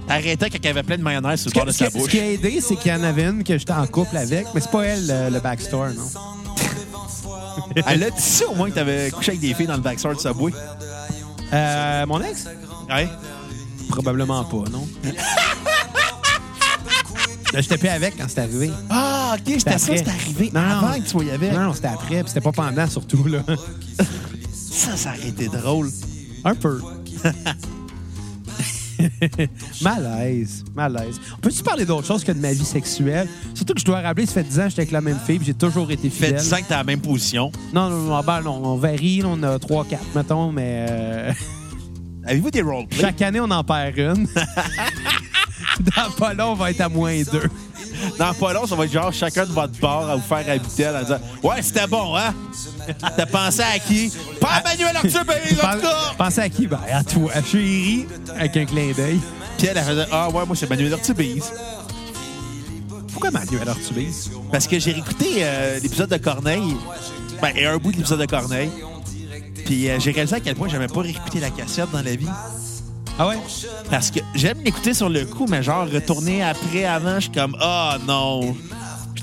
T'arrêtais 0.07 0.49
quand 0.49 0.57
il 0.57 0.65
y 0.65 0.69
avait 0.69 0.83
plein 0.83 0.97
de 0.97 1.03
mayonnaise 1.03 1.41
sur 1.41 1.49
le 1.49 1.53
bord 1.55 1.65
de 1.65 1.71
ce 1.73 1.79
sa 1.79 1.85
qui- 1.87 1.91
ce 1.91 1.97
bouche. 1.97 2.11
qui 2.11 2.19
a 2.21 2.31
aidé, 2.31 2.61
c'est 2.61 2.77
qu'il 2.77 2.91
y 2.93 2.95
en 2.95 3.03
avait 3.03 3.25
une 3.25 3.43
que 3.43 3.57
j'étais 3.57 3.73
en 3.73 3.85
couple 3.87 4.15
avec, 4.15 4.47
mais 4.55 4.61
c'est 4.61 4.71
pas 4.71 4.83
elle, 4.83 5.05
le, 5.05 5.29
le 5.29 5.39
backstore, 5.41 5.89
non. 5.89 6.07
Elle 7.87 8.03
a 8.03 8.09
dit 8.09 8.21
ça 8.21 8.45
au 8.47 8.55
moins 8.55 8.69
que 8.69 8.75
t'avais 8.75 9.11
couché 9.11 9.31
avec 9.31 9.41
des 9.41 9.53
filles 9.53 9.67
dans 9.67 9.75
le 9.75 9.81
backstore 9.81 10.13
du 10.15 10.21
Subway. 10.21 10.53
Euh, 11.51 12.05
mon 12.05 12.21
ex? 12.21 12.45
Ouais. 12.89 13.09
Probablement 13.89 14.45
pas, 14.45 14.63
non. 14.71 14.87
Là, 17.53 17.61
J'étais 17.61 17.77
plus 17.77 17.89
avec 17.89 18.17
quand 18.17 18.25
c'est 18.27 18.39
arrivé. 18.39 18.71
Ah, 18.89 19.35
OK, 19.37 19.41
c'était 19.45 19.77
ça, 19.77 19.85
après. 19.85 19.97
c'était 19.97 20.09
arrivé 20.09 20.51
Non, 20.53 20.61
non. 20.61 20.67
avant 20.67 20.93
que 20.97 21.03
tu 21.03 21.09
sois 21.09 21.23
avec. 21.33 21.53
Non, 21.53 21.59
non, 21.65 21.73
c'était 21.73 21.87
après, 21.87 22.19
puis 22.23 22.27
c'était 22.27 22.41
pas 22.41 22.51
pendant 22.51 22.87
surtout, 22.89 23.25
là. 23.27 23.43
Ça, 24.51 24.97
ça 24.97 25.09
aurait 25.17 25.29
été 25.29 25.47
drôle. 25.49 25.89
Un 26.43 26.55
peu. 26.55 26.81
malaise, 29.81 30.63
malaise. 30.75 31.19
On 31.37 31.37
peut-tu 31.41 31.63
parler 31.63 31.85
d'autre 31.85 32.07
chose 32.07 32.23
que 32.23 32.31
de 32.31 32.39
ma 32.39 32.53
vie 32.53 32.65
sexuelle? 32.65 33.27
Surtout 33.53 33.73
que 33.73 33.79
je 33.79 33.85
dois 33.85 34.01
rappeler, 34.01 34.25
ça 34.25 34.33
fait 34.33 34.43
10 34.43 34.59
ans 34.59 34.63
que 34.63 34.69
j'étais 34.69 34.81
avec 34.81 34.91
la 34.91 35.01
même 35.01 35.19
fille, 35.25 35.37
puis 35.37 35.47
j'ai 35.47 35.53
toujours 35.53 35.91
été 35.91 36.09
Fait 36.09 36.27
fidèle. 36.27 36.41
10 36.41 36.53
ans 36.53 36.57
que 36.57 36.63
t'es 36.67 36.73
à 36.73 36.77
la 36.77 36.83
même 36.83 37.01
position. 37.01 37.51
Non, 37.73 37.89
non, 37.89 37.99
non, 37.99 38.21
ben 38.23 38.41
non, 38.41 38.61
on 38.63 38.75
varie, 38.77 39.21
on 39.25 39.41
a 39.43 39.59
3, 39.59 39.85
4, 39.85 40.01
mettons, 40.15 40.51
mais 40.51 40.85
euh, 40.89 41.31
Avez-vous 42.25 42.51
des 42.51 42.61
roleplays? 42.61 42.99
chaque 43.01 43.21
année, 43.21 43.39
on 43.39 43.51
en 43.51 43.63
perd 43.63 43.97
une. 43.97 44.27
Dans 45.95 46.11
pas 46.11 46.33
long, 46.33 46.51
on 46.51 46.55
va 46.55 46.71
être 46.71 46.81
à 46.81 46.89
moins 46.89 47.21
2. 47.21 47.49
Dans 48.19 48.33
pas 48.33 48.53
long, 48.53 48.65
ça 48.65 48.75
va 48.75 48.85
être 48.85 48.91
genre 48.91 49.13
chacun 49.13 49.45
de 49.45 49.51
votre 49.51 49.77
bord 49.79 50.09
à 50.09 50.15
vous 50.15 50.21
faire 50.21 50.47
habiter 50.49 50.87
en 50.87 51.01
disant 51.01 51.19
Ouais, 51.41 51.61
c'était 51.61 51.87
bon, 51.87 52.15
hein? 52.15 52.33
T'as 53.15 53.25
pensé 53.25 53.61
à 53.61 53.79
qui? 53.79 54.11
Pas 54.39 54.55
à 54.55 54.63
Manuel 54.63 54.95
Arthur-Base, 54.97 55.59
en 55.63 55.73
tout 55.75 55.81
cas! 55.81 56.13
Pensez 56.17 56.41
à 56.41 56.49
qui? 56.49 56.67
Ben, 56.67 56.79
à 56.91 57.03
toi, 57.03 57.31
à 57.33 57.41
chérie, 57.41 58.05
avec 58.35 58.57
un 58.57 58.65
clin 58.65 58.91
d'œil. 58.95 59.19
Puis 59.57 59.67
elle, 59.67 59.77
elle 59.77 59.83
faisait 59.83 60.05
Ah, 60.11 60.29
ouais, 60.29 60.45
moi, 60.45 60.55
c'est 60.55 60.69
Manuel 60.69 60.93
Arthur-Base. 60.93 61.51
Pourquoi 63.13 63.31
Manuel 63.31 63.69
Artubise? 63.69 64.31
Parce 64.51 64.67
que 64.67 64.79
j'ai 64.79 64.91
réécouté 64.91 65.27
euh, 65.39 65.79
l'épisode 65.79 66.09
de 66.09 66.17
Corneille. 66.17 66.75
Ben, 67.41 67.51
et 67.55 67.65
un 67.65 67.77
bout 67.77 67.91
de 67.91 67.97
l'épisode 67.97 68.19
de 68.19 68.25
Corneille. 68.25 68.71
Puis 69.65 69.89
euh, 69.89 69.99
j'ai 69.99 70.11
réalisé 70.11 70.35
à 70.35 70.39
quel 70.39 70.55
point 70.55 70.67
j'aimais 70.67 70.87
pas 70.87 71.01
réécouter 71.01 71.39
la 71.39 71.49
cassette 71.51 71.91
dans 71.91 72.01
la 72.01 72.15
vie. 72.15 72.27
Ah 73.19 73.27
ouais? 73.27 73.37
Parce 73.91 74.09
que 74.09 74.19
j'aime 74.33 74.57
l'écouter 74.63 74.93
sur 74.93 75.07
le 75.09 75.25
coup, 75.25 75.45
mais 75.47 75.61
genre 75.61 75.87
retourner 75.87 76.43
après, 76.43 76.85
avant, 76.85 77.15
je 77.15 77.21
suis 77.21 77.31
comme 77.31 77.55
Ah 77.61 77.97
non. 78.07 78.55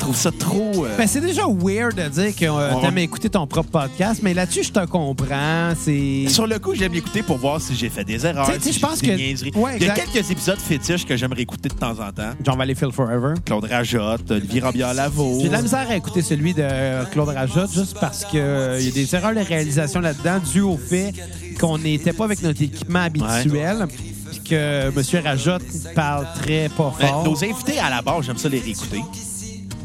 Je 0.01 0.05
trouve 0.07 0.17
ça 0.17 0.31
trop. 0.33 0.87
euh, 0.87 0.97
Ben, 0.97 1.07
c'est 1.07 1.21
déjà 1.21 1.43
weird 1.47 1.95
de 1.95 2.09
dire 2.09 2.35
que 2.35 2.47
euh, 2.47 2.75
Ouais. 2.75 2.81
t'aimes 2.81 2.97
écouter 2.99 3.29
ton 3.29 3.47
propre 3.47 3.69
podcast, 3.69 4.21
mais 4.23 4.33
là-dessus, 4.33 4.63
je 4.65 4.73
te 4.73 4.87
comprends. 4.87 5.75
C'est. 5.79 6.25
Sur 6.29 6.47
le 6.47 6.59
coup, 6.59 6.75
j'aime 6.75 6.95
l'écouter 6.95 7.23
pour 7.23 7.37
voir 7.37 7.61
si 7.61 7.75
j'ai 7.77 7.91
fait 7.91 8.03
des 8.05 8.25
erreurs. 8.25 8.51
Si 8.61 8.73
je 8.73 8.81
pense 8.81 9.03
que-. 9.03 9.59
Ouais, 9.59 9.77
Il 9.79 9.87
y 9.87 9.91
a 9.91 9.93
quelques 9.95 10.31
épisodes 10.31 10.59
fétiches 10.59 11.05
que 11.05 11.19
j'aimerais 11.19 11.43
écouter 11.43 11.69
de 11.69 11.75
temps 11.75 11.91
en 12.01 12.11
temps. 12.13 12.31
John 12.43 12.57
Valleyfield 12.57 12.95
Forever. 12.95 13.35
Claude 13.45 13.65
Rajotte, 13.67 14.31
Olivier 14.31 14.63
Robillard-Lavo. 14.63 15.41
J'ai 15.43 15.49
de 15.49 15.53
la 15.53 15.61
misère 15.61 15.87
à 15.91 15.97
écouter 15.97 16.23
celui 16.23 16.55
de 16.55 17.05
Claude 17.11 17.29
Rajotte 17.29 17.71
juste 17.75 17.99
parce 18.01 18.25
qu'il 18.25 18.39
y 18.41 18.89
a 18.89 18.91
des 18.91 19.15
erreurs 19.15 19.35
de 19.35 19.41
réalisation 19.41 20.01
là-dedans 20.01 20.39
dues 20.51 20.63
au 20.63 20.79
fait 20.79 21.13
qu'on 21.61 21.77
n'était 21.77 22.15
pas 22.15 22.25
avec 22.25 22.43
notre 22.43 22.63
équipement 22.63 23.01
habituel. 23.01 23.87
Puis 24.31 24.41
que 24.49 24.89
M. 24.89 25.23
Rajotte 25.25 25.63
parle 25.95 26.27
très 26.41 26.71
pas 26.71 26.95
Mais 27.01 27.07
fort. 27.09 27.25
nos 27.25 27.45
invités, 27.45 27.79
à 27.79 27.91
la 27.91 28.01
base, 28.01 28.25
j'aime 28.25 28.39
ça 28.39 28.49
les 28.49 28.61
réécouter. 28.61 29.03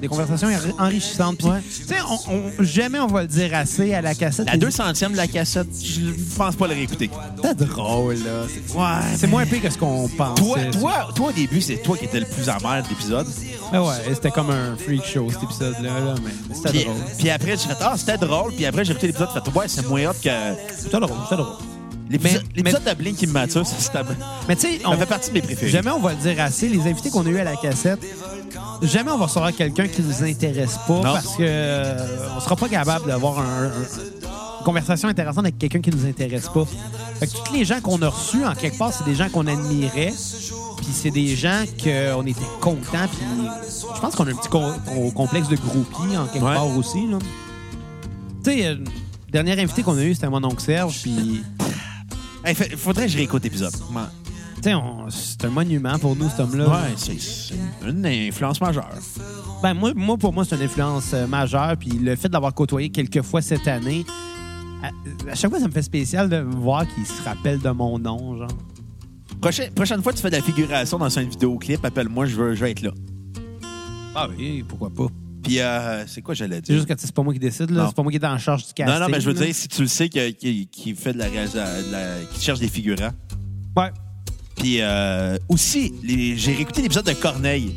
Des 0.02 0.08
conversations 0.08 0.48
enri- 0.50 0.74
enrichissantes. 0.78 1.38
Puis, 1.38 1.48
tu 1.70 1.88
sais, 1.88 1.96
on, 2.08 2.34
on- 2.34 2.64
jamais 2.64 3.00
on 3.00 3.08
va 3.08 3.22
le 3.22 3.28
dire 3.28 3.54
assez 3.56 3.94
à 3.94 4.02
la 4.02 4.14
cassette. 4.14 4.46
La 4.46 4.54
mais 4.54 4.60
200e 4.60 5.12
de 5.12 5.18
la 5.18 5.28
cassette, 5.28 5.68
je 5.84 6.02
pense 6.38 6.56
pas 6.56 6.68
le 6.68 6.74
réécouter. 6.74 7.10
C'est 7.42 7.58
drôle, 7.58 8.16
là. 8.16 8.44
C'est- 8.48 8.76
Ouais. 8.78 9.16
C'est 9.18 9.28
moins 9.28 9.46
pire 9.46 9.62
que 9.62 9.70
ce 9.70 9.78
qu'on 9.78 10.08
pense. 10.10 10.38
Toi, 10.40 10.58
toi, 10.80 11.08
toi, 11.16 11.30
au 11.30 11.32
début, 11.32 11.62
c'est 11.62 11.78
toi 11.78 11.98
qui 11.98 12.06
étais 12.06 12.20
le 12.20 12.26
plus 12.26 12.50
amer 12.50 12.84
de 12.84 12.90
l'épisode. 12.90 13.28
Mais 13.72 13.80
ouais, 13.80 13.96
c'était 14.14 14.32
comme 14.32 14.50
un 14.52 14.76
freak 14.76 15.06
show, 15.06 15.28
cet 15.32 15.44
épisode-là. 15.44 15.90
là, 15.90 16.16
mais 16.24 16.32
mais 16.50 16.56
c'était 16.56 16.84
drôle. 16.84 16.96
puis 17.18 17.30
après, 17.30 17.52
j'ai 17.52 17.68
fait 17.70 17.78
Ah, 17.82 17.96
c'était 17.98 18.18
drôle. 18.18 18.54
Puis 18.54 18.66
après, 18.66 18.84
j'ai 18.86 18.92
écouté 18.92 19.08
l'épisode, 19.08 19.30
j'ai 19.34 19.42
fait 19.42 19.58
Ouais, 19.58 19.66
c'est 19.68 19.88
moins 19.88 20.06
hot 20.08 20.14
que. 20.24 20.30
C'était 20.78 21.00
drôle, 21.00 21.18
c'était 21.24 21.42
drôle. 21.42 21.56
L'épisode 22.10 22.44
Mais- 22.44 22.58
l'épisode 22.58 22.84
de 22.84 22.94
Blink 22.94 23.18
qui 23.18 23.28
me 23.28 23.32
mature, 23.34 23.66
ça, 23.66 23.76
c'était- 23.80 24.00
Mais 24.48 24.56
tu 24.56 24.62
sais, 24.68 24.80
on- 24.86 24.96
fait 24.98 25.06
partie 25.06 25.30
de 25.30 25.34
mes 25.36 25.42
préférés. 25.42 25.72
jamais 25.72 25.90
on 25.92 26.00
va 26.00 26.12
le 26.14 26.18
dire 26.20 26.40
assez. 26.42 26.70
Les 26.70 26.82
invités 26.82 27.10
qu'on 27.10 27.26
a 27.26 27.30
eu 27.30 27.38
à 27.40 27.44
la 27.44 27.56
cassette, 27.56 28.00
jamais 28.84 29.12
on 29.12 29.18
va 29.18 29.26
recevoir 29.26 29.52
quelqu'un 29.54 29.88
qui 29.88 30.02
nous 30.02 30.24
intéresse 30.24 30.78
pas 30.88 30.94
Non. 30.96 31.02
parce 31.02 31.36
que 31.36 31.42
euh, 31.42 31.98
on 32.38 32.40
sera 32.40 32.56
pas 32.56 32.70
capable 32.70 33.08
d'avoir 33.08 33.40
un- 33.40 33.64
un- 33.66 33.72
une 34.60 34.64
conversation 34.66 35.08
intéressante 35.10 35.46
avec 35.46 35.58
quelqu'un 35.58 35.80
qui 35.82 35.90
nous 35.92 36.06
intéresse 36.06 36.48
pas. 36.50 36.66
Fait 37.20 37.28
que 37.28 37.32
tous 37.44 37.54
les 37.54 37.66
gens 37.66 37.80
qu'on 37.82 38.02
a 38.02 38.10
reçus, 38.10 38.46
en 38.46 38.54
quelque 38.54 38.78
part, 38.78 38.92
c'est 38.94 39.06
des 39.06 39.16
gens 39.16 39.30
qu'on 39.30 39.48
admirait. 39.48 40.14
Puis 40.78 40.88
c'est 40.94 41.12
des 41.12 41.36
gens 41.36 41.64
qu'on 41.84 42.26
était 42.28 42.40
contents. 42.62 43.08
Puis 43.12 43.48
je 43.96 44.00
pense 44.02 44.16
qu'on 44.16 44.28
a 44.28 44.32
un 44.32 44.36
petit 44.36 44.50
co- 44.50 44.60
co- 44.94 45.12
complexe 45.12 45.48
de 45.48 45.56
groupie 45.56 46.16
en 46.18 46.26
quelque 46.26 46.44
Ouais. 46.46 46.54
part 46.54 46.68
aussi. 46.78 47.08
Tu 48.44 48.52
sais, 48.52 48.66
euh, 48.68 48.76
le 48.76 49.32
dernier 49.32 49.60
invité 49.62 49.82
qu'on 49.82 49.98
a 49.98 50.04
eu, 50.04 50.14
c'était 50.14 50.30
mon 50.30 50.44
oncle 50.44 50.62
Serge. 50.62 51.02
Puis 51.04 51.42
Hey, 52.46 52.54
fait- 52.56 52.76
faudrait 52.78 53.06
que 53.06 53.12
je 53.12 53.18
réécoute 53.18 53.44
l'épisode. 53.44 53.74
Ouais, 53.94 54.02
tu 54.58 54.64
sais, 54.64 54.74
on- 54.76 55.10
c'est 55.10 55.44
un 55.46 55.50
monument 55.50 55.98
pour 56.00 56.16
nous, 56.16 56.30
cet 56.30 56.40
homme-là. 56.42 56.68
Ouais, 56.68 56.94
c'est 56.96 57.20
c'est 57.20 57.56
une 57.88 58.06
influence 58.06 58.62
majeure. 58.62 58.90
Ben, 59.64 59.74
moi, 59.74 59.94
moi, 59.96 60.18
pour 60.18 60.32
moi, 60.34 60.46
c'est 60.46 60.56
une 60.56 60.62
influence 60.62 61.12
euh, 61.14 61.26
majeure. 61.28 61.76
Puis 61.80 61.90
le 61.92 62.16
fait 62.16 62.28
de 62.28 62.34
l'avoir 62.34 62.54
côtoyé 62.54 62.90
quelques 62.90 63.22
fois 63.24 63.42
cette 63.42 63.68
année, 63.68 64.06
à, 64.84 65.32
à 65.32 65.36
chaque 65.36 65.50
fois, 65.50 65.60
ça 65.60 65.68
me 65.68 65.72
fait 65.72 65.82
spécial 65.82 66.30
de 66.30 66.38
voir 66.38 66.86
qu'il 66.94 67.06
se 67.06 67.22
rappelle 67.24 67.60
de 67.60 67.70
mon 67.72 67.98
nom, 67.98 68.38
genre. 68.38 68.48
Prochaine, 69.42 69.72
prochaine 69.72 70.02
fois 70.04 70.12
que 70.12 70.18
tu 70.18 70.22
fais 70.22 70.30
de 70.30 70.36
la 70.36 70.42
figuration 70.44 70.98
dans 71.00 71.18
un 71.20 71.24
vidéoclip, 71.24 71.84
appelle-moi, 71.84 72.26
je 72.28 72.36
veux, 72.36 72.56
je 72.56 72.62
veux 72.62 72.70
être 72.70 72.82
là. 72.84 72.92
Ah 74.16 74.28
oui, 74.38 74.64
pourquoi 74.68 74.90
pas. 74.92 75.08
Puis, 75.46 75.60
euh, 75.60 76.06
c'est 76.08 76.22
quoi 76.22 76.34
j'allais 76.34 76.56
C'est 76.58 76.64
dire? 76.74 76.76
juste 76.78 76.88
que 76.88 76.94
c'est 76.98 77.12
pas 77.14 77.22
moi 77.24 77.34
qui 77.34 77.40
décide, 77.40 77.70
là. 77.70 77.86
C'est 77.88 77.96
pas 77.96 78.02
moi 78.04 78.12
qui 78.12 78.18
est 78.18 78.26
en 78.26 78.38
charge 78.38 78.66
du 78.66 78.74
casting. 78.74 78.94
Non, 78.94 79.00
non, 79.00 79.08
mais 79.12 79.22
je 79.22 79.30
veux 79.30 79.40
là. 79.40 79.46
dire, 79.46 79.54
si 79.56 79.68
tu 79.68 79.82
le 79.84 79.88
sais 79.88 80.10
qu'il 80.10 80.96
fait 80.96 81.14
de 81.14 81.18
la, 81.20 81.30
de 81.30 81.92
la- 81.92 82.26
qu'il 82.34 82.42
cherche 82.42 82.60
des 82.60 82.68
figurants. 82.68 83.12
Ouais. 83.78 83.92
Puis 84.58 84.78
euh, 84.82 85.38
aussi, 85.50 85.94
j'ai 86.38 86.54
réécouté 86.56 86.82
l'épisode 86.82 87.06
de 87.06 87.14
Corneille. 87.14 87.76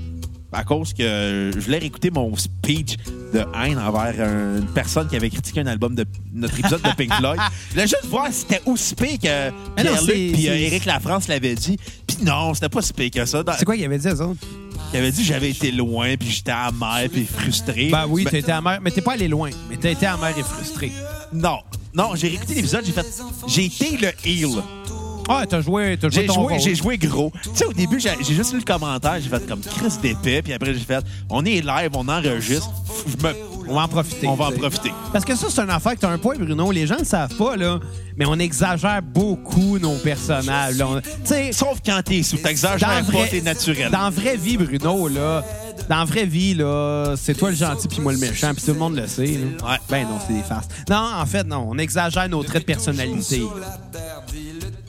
À 0.50 0.64
cause 0.64 0.94
que 0.94 1.50
je 1.54 1.60
voulais 1.60 1.76
réécouter 1.76 2.10
mon 2.10 2.34
speech 2.34 2.96
de 3.34 3.40
haine 3.62 3.76
envers 3.78 4.14
une 4.58 4.64
personne 4.68 5.06
qui 5.06 5.14
avait 5.14 5.28
critiqué 5.28 5.60
un 5.60 5.66
album 5.66 5.94
de 5.94 6.06
notre 6.32 6.58
épisode 6.58 6.80
de 6.80 6.88
Pink 6.96 7.12
Floyd. 7.12 7.38
Je 7.68 7.72
voulais 7.74 7.86
juste 7.86 8.06
voir 8.06 8.28
si 8.28 8.40
c'était 8.48 8.62
aussi 8.64 8.94
pire 8.94 9.18
que 9.18 9.50
Pierre-Luc 9.76 10.00
c'est- 10.06 10.32
puis 10.32 10.48
euh, 10.48 10.52
c'est- 10.54 10.62
Éric 10.62 10.84
Lafrance 10.86 11.28
l'avait 11.28 11.54
dit. 11.54 11.76
Puis 12.06 12.16
non, 12.24 12.54
c'était 12.54 12.70
pas 12.70 12.80
si 12.80 12.94
pire 12.94 13.10
que 13.10 13.26
ça. 13.26 13.42
Dans- 13.42 13.52
C'est 13.58 13.66
quoi 13.66 13.76
qu'il 13.76 13.84
avait 13.84 13.98
dit, 13.98 14.08
eux 14.08 14.22
autres? 14.22 14.40
Il 14.92 14.96
avait 14.98 15.10
dit 15.10 15.20
que 15.22 15.26
j'avais 15.28 15.50
été 15.50 15.70
loin, 15.70 16.16
puis 16.16 16.30
j'étais 16.30 16.50
amer, 16.52 17.08
puis 17.12 17.24
frustré. 17.26 17.88
Ben 17.90 18.06
oui, 18.08 18.24
t'as 18.30 18.38
été 18.38 18.52
amer. 18.52 18.78
Mais 18.82 18.90
t'es 18.90 19.02
pas 19.02 19.12
allé 19.12 19.28
loin. 19.28 19.50
Mais 19.68 19.76
t'as 19.76 19.90
été 19.90 20.06
amer 20.06 20.32
et 20.38 20.42
frustré. 20.42 20.90
Non, 21.32 21.58
non, 21.94 22.14
j'ai 22.14 22.28
réécouté 22.28 22.54
l'épisode, 22.54 22.84
j'ai 22.86 22.92
fait... 22.92 23.06
J'ai 23.46 23.64
été 23.66 23.96
le 23.98 24.08
heel. 24.26 24.62
Ah, 25.30 25.44
t'as 25.46 25.60
joué, 25.60 25.98
t'as 26.00 26.08
joué 26.08 26.22
J'ai 26.22 26.26
ton 26.26 26.34
joué, 26.34 26.52
rôle. 26.54 26.60
j'ai 26.62 26.74
joué 26.74 26.96
gros. 26.96 27.30
Tu 27.42 27.50
sais, 27.52 27.66
au 27.66 27.72
début, 27.74 28.00
j'ai 28.00 28.08
j'ai 28.22 28.34
juste 28.34 28.52
lu 28.54 28.60
le 28.60 28.64
commentaire, 28.64 29.18
j'ai 29.20 29.28
fait 29.28 29.46
comme 29.46 29.60
Chris 29.60 29.92
d'épais, 30.00 30.40
puis 30.40 30.54
après, 30.54 30.72
j'ai 30.72 30.80
fait 30.80 31.04
on 31.28 31.44
est 31.44 31.60
live, 31.60 31.90
on 31.92 32.08
enregistre, 32.08 32.70
je 33.06 33.22
me- 33.26 33.34
On 33.68 33.74
va 33.74 33.82
en 33.82 33.88
profiter. 33.88 34.26
on 34.26 34.34
va 34.34 34.46
en 34.46 34.52
tu 34.52 34.58
profiter. 34.58 34.92
Parce 35.12 35.24
que 35.24 35.34
ça, 35.36 35.46
c'est 35.50 35.60
une 35.60 35.70
affaire 35.70 35.94
que 35.94 36.00
t'as 36.00 36.10
un 36.10 36.18
point, 36.18 36.34
Bruno. 36.36 36.70
Les 36.72 36.86
gens 36.86 36.94
ne 36.96 37.00
le 37.00 37.04
savent 37.06 37.34
pas, 37.36 37.56
là. 37.56 37.78
Mais 38.16 38.24
on 38.26 38.38
exagère 38.38 39.00
beaucoup 39.02 39.78
nos 39.78 39.94
personnages. 39.96 40.76
là. 40.76 40.86
On- 40.88 41.00
Tu 41.00 41.06
sais, 41.24 41.52
Sauf 41.52 41.78
quand 41.84 42.00
t'es 42.04 42.22
sous, 42.22 42.36
t'exagères 42.38 42.88
Dans 43.04 43.12
pas, 43.12 43.18
vrai- 43.18 43.28
t'es 43.30 43.40
naturel. 43.40 43.90
Dans 43.90 44.02
la 44.04 44.10
vraie 44.10 44.36
vie, 44.36 44.56
Bruno, 44.56 45.08
là, 45.08 45.44
dans 45.88 45.96
la 45.98 46.04
vraie 46.04 46.26
vie, 46.26 46.54
là, 46.54 47.14
c'est 47.16 47.34
toi 47.34 47.50
le 47.50 47.56
gentil 47.56 47.86
puis 47.88 48.00
moi 48.00 48.12
le 48.12 48.18
méchant, 48.18 48.52
puis 48.54 48.64
tout 48.64 48.72
le 48.72 48.78
monde 48.78 48.96
le 48.96 49.06
sait. 49.06 49.26
là. 49.26 49.70
Ouais. 49.70 49.76
Ben 49.88 50.02
non, 50.08 50.18
c'est 50.26 50.34
des 50.34 50.42
farces. 50.42 50.66
Non, 50.90 51.10
en 51.16 51.26
fait, 51.26 51.44
non, 51.46 51.66
on 51.70 51.78
exagère 51.78 52.28
nos 52.28 52.42
traits 52.42 52.62
de 52.62 52.66
personnalité. 52.66 53.42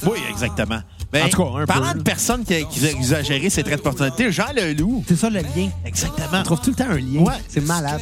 Oui, 0.05 0.17
exactement. 0.29 0.79
Ben, 1.11 1.25
En 1.25 1.29
tout 1.29 1.43
cas, 1.43 1.59
un 1.61 1.65
parlant 1.65 1.91
peu. 1.93 1.97
de 1.99 2.03
personnes 2.03 2.43
qui, 2.45 2.63
qui 2.67 2.85
exagéraient 2.85 3.49
ses 3.49 3.63
traits 3.63 3.79
de 3.79 3.83
personnalité, 3.83 4.31
Jean 4.31 4.51
Leloup. 4.55 5.03
C'est 5.07 5.15
ça 5.17 5.29
le 5.29 5.39
lien. 5.39 5.69
Exactement. 5.83 6.27
On 6.33 6.43
trouve 6.43 6.61
tout 6.61 6.69
le 6.69 6.75
temps 6.75 6.89
un 6.89 6.97
lien. 6.99 7.21
Ouais. 7.21 7.33
C'est 7.47 7.65
malade. 7.65 7.99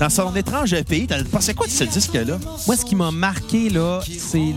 Dans 0.00 0.10
son 0.10 0.34
étrange 0.34 0.74
pays, 0.84 1.06
t'as 1.06 1.22
pensé 1.24 1.54
quoi 1.54 1.66
de 1.66 1.72
ce 1.72 1.84
disque-là? 1.84 2.38
Moi, 2.66 2.76
ce 2.76 2.84
qui 2.84 2.96
m'a 2.96 3.10
marqué, 3.10 3.70
là, 3.70 4.00
c'est 4.04 4.52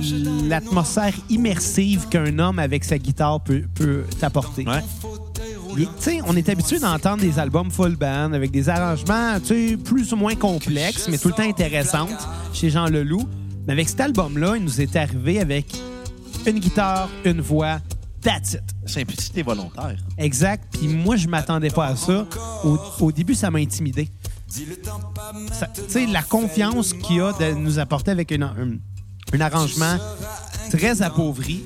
l'atmosphère 0.47 1.13
immersive 1.29 2.07
qu'un 2.09 2.39
homme 2.39 2.59
avec 2.59 2.83
sa 2.83 2.97
guitare 2.97 3.41
peut, 3.41 3.63
peut 3.75 4.03
t'apporter. 4.19 4.65
Ouais. 4.65 4.81
Tu 5.75 5.87
sais, 5.99 6.19
on 6.25 6.35
est 6.37 6.47
habitué 6.49 6.79
d'entendre 6.79 7.21
des 7.21 7.37
albums 7.37 7.69
full 7.69 7.95
band 7.95 8.31
avec 8.33 8.49
des 8.49 8.69
arrangements, 8.69 9.39
tu 9.39 9.69
sais, 9.69 9.77
plus 9.77 10.13
ou 10.13 10.15
moins 10.15 10.35
complexes, 10.35 11.07
mais 11.09 11.17
tout 11.17 11.27
le 11.27 11.33
temps 11.33 11.43
intéressantes 11.43 12.27
chez 12.53 12.69
Jean 12.69 12.87
Leloup. 12.87 13.27
Mais 13.67 13.73
avec 13.73 13.89
cet 13.89 13.99
album-là, 13.99 14.55
il 14.55 14.63
nous 14.63 14.79
est 14.79 14.95
arrivé 14.95 15.39
avec 15.39 15.67
une 16.45 16.59
guitare, 16.59 17.09
une 17.25 17.41
voix, 17.41 17.79
that's 18.21 18.53
it. 18.53 18.61
Simplicité 18.85 19.43
volontaire. 19.43 19.97
Exact. 20.17 20.63
Puis 20.71 20.87
moi, 20.87 21.17
je 21.17 21.27
m'attendais 21.27 21.71
pas 21.71 21.87
à 21.87 21.95
ça. 21.95 22.25
Au, 22.63 22.79
au 23.01 23.11
début, 23.11 23.35
ça 23.35 23.51
m'a 23.51 23.59
intimidé. 23.59 24.09
Tu 24.53 24.63
sais, 25.87 26.05
la 26.05 26.21
confiance 26.21 26.93
qu'il 26.93 27.21
a 27.21 27.33
de 27.33 27.53
nous 27.55 27.79
apporter 27.79 28.11
avec 28.11 28.31
une- 28.31 28.43
un, 28.43 28.77
un 29.33 29.41
arrangement 29.41 29.97
très 30.71 31.01
appauvri. 31.01 31.65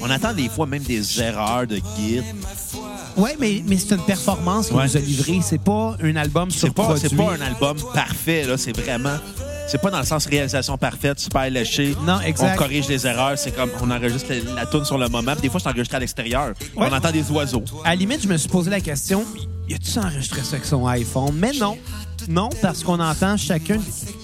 On 0.00 0.10
attend 0.10 0.32
des 0.34 0.48
fois 0.48 0.66
même 0.66 0.82
des 0.82 1.20
erreurs 1.20 1.66
de 1.66 1.76
guide. 1.96 2.24
Ouais, 3.16 3.36
mais, 3.38 3.62
mais 3.66 3.76
c'est 3.78 3.94
une 3.94 4.02
performance 4.02 4.66
qu'il 4.68 4.76
Ouais. 4.76 4.84
nous 4.86 4.96
a 4.96 5.00
livrée. 5.00 5.40
C'est 5.42 5.60
pas 5.62 5.96
un 6.02 6.16
album 6.16 6.50
C'est 6.50 6.70
pas, 6.72 6.96
surproduit. 6.96 7.08
c'est 7.08 7.16
pas 7.16 7.32
un 7.34 7.40
album 7.40 7.76
parfait, 7.94 8.44
là. 8.44 8.56
C'est 8.58 8.76
vraiment. 8.76 9.16
C'est 9.68 9.80
pas 9.80 9.90
dans 9.90 10.00
le 10.00 10.04
sens 10.04 10.26
réalisation 10.26 10.76
parfaite, 10.76 11.20
super 11.20 11.48
léché. 11.48 11.94
Non, 12.04 12.20
exact. 12.20 12.54
On 12.54 12.58
corrige 12.58 12.88
les 12.88 13.06
erreurs. 13.06 13.38
C'est 13.38 13.52
comme 13.52 13.70
on 13.80 13.90
enregistre 13.90 14.28
la, 14.30 14.54
la 14.62 14.66
tune 14.66 14.84
sur 14.84 14.98
le 14.98 15.08
moment. 15.08 15.34
Des 15.40 15.48
fois, 15.48 15.60
c'est 15.60 15.68
enregistré 15.68 15.96
à 15.96 16.00
l'extérieur. 16.00 16.48
Ouais. 16.76 16.88
On 16.90 16.92
entend 16.92 17.12
des 17.12 17.30
oiseaux. 17.30 17.62
À 17.84 17.90
la 17.90 17.94
limite, 17.96 18.22
je 18.22 18.28
me 18.28 18.36
suis 18.36 18.48
posé 18.48 18.70
la 18.70 18.80
question 18.80 19.24
y 19.68 19.74
a-tu 19.74 19.98
enregistré 19.98 20.42
ça 20.42 20.56
avec 20.56 20.64
son 20.64 20.86
iPhone? 20.86 21.34
Mais 21.34 21.52
non. 21.58 21.76
Non, 22.28 22.48
parce 22.60 22.82
qu'on 22.84 23.00
entend 23.00 23.36
chacun. 23.36 23.78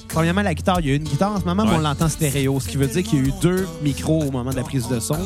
Premièrement, 0.08 0.42
la 0.42 0.54
guitare, 0.54 0.80
il 0.80 0.86
y 0.86 0.90
a 0.92 0.94
une 0.94 1.02
guitare 1.04 1.32
en 1.32 1.40
ce 1.40 1.44
moment, 1.44 1.64
mais 1.64 1.74
on 1.74 1.80
l'entend 1.80 2.08
stéréo, 2.08 2.60
ce 2.60 2.68
qui 2.68 2.76
veut 2.76 2.86
dire 2.86 3.02
qu'il 3.02 3.18
y 3.18 3.22
a 3.22 3.24
eu 3.26 3.32
deux 3.42 3.66
micros 3.82 4.22
au 4.22 4.30
moment 4.30 4.50
de 4.50 4.56
la 4.56 4.62
prise 4.62 4.88
de 4.88 5.00
son. 5.00 5.18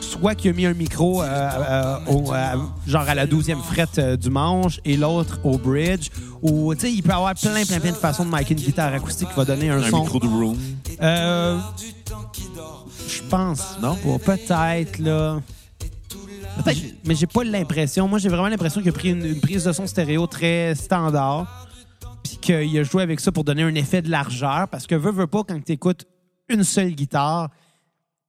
Soit 0.00 0.34
qu'il 0.34 0.50
a 0.50 0.54
mis 0.54 0.66
un 0.66 0.74
micro 0.74 1.22
euh, 1.22 1.26
euh, 1.26 1.96
au, 2.08 2.34
euh, 2.34 2.56
genre 2.86 3.08
à 3.08 3.14
la 3.14 3.26
12e 3.26 3.62
frette 3.62 3.98
euh, 3.98 4.16
du 4.16 4.28
manche 4.28 4.80
et 4.84 4.96
l'autre 4.96 5.38
au 5.44 5.56
bridge. 5.56 6.08
Ou, 6.42 6.74
tu 6.74 6.80
sais, 6.82 6.92
il 6.92 7.02
peut 7.02 7.10
y 7.10 7.12
avoir 7.12 7.34
plein, 7.34 7.64
plein, 7.64 7.80
plein 7.80 7.92
de 7.92 7.96
façons 7.96 8.24
de 8.24 8.30
micer 8.30 8.52
une 8.52 8.58
guitare 8.58 8.92
acoustique 8.92 9.28
qui 9.28 9.36
va 9.36 9.44
donner 9.44 9.70
un, 9.70 9.82
Un 9.82 9.90
son. 9.90 10.00
micro 10.02 10.18
de 10.18 10.26
room. 10.26 10.56
Euh, 11.00 11.58
je 13.08 13.22
pense. 13.28 13.60
Non? 13.80 13.96
Peut-être, 14.24 14.98
là. 14.98 15.40
Mais 17.04 17.14
j'ai 17.14 17.26
pas 17.26 17.44
l'impression. 17.44 18.08
Moi, 18.08 18.18
j'ai 18.18 18.28
vraiment 18.28 18.48
l'impression 18.48 18.80
qu'il 18.80 18.90
a 18.90 18.92
pris 18.92 19.10
une, 19.10 19.40
prise 19.40 19.64
de 19.64 19.72
son 19.72 19.86
stéréo 19.86 20.26
très 20.26 20.74
standard. 20.74 21.68
Puis 22.22 22.36
qu'il 22.36 22.78
a 22.78 22.82
joué 22.82 23.02
avec 23.02 23.20
ça 23.20 23.32
pour 23.32 23.44
donner 23.44 23.62
un 23.62 23.74
effet 23.74 24.02
de 24.02 24.10
largeur, 24.10 24.68
parce 24.68 24.86
que 24.86 24.94
veux, 24.94 25.10
veux 25.10 25.26
pas, 25.26 25.42
quand 25.42 25.58
tu 25.64 25.72
écoutes 25.72 26.06
une 26.48 26.64
seule 26.64 26.90
guitare, 26.90 27.48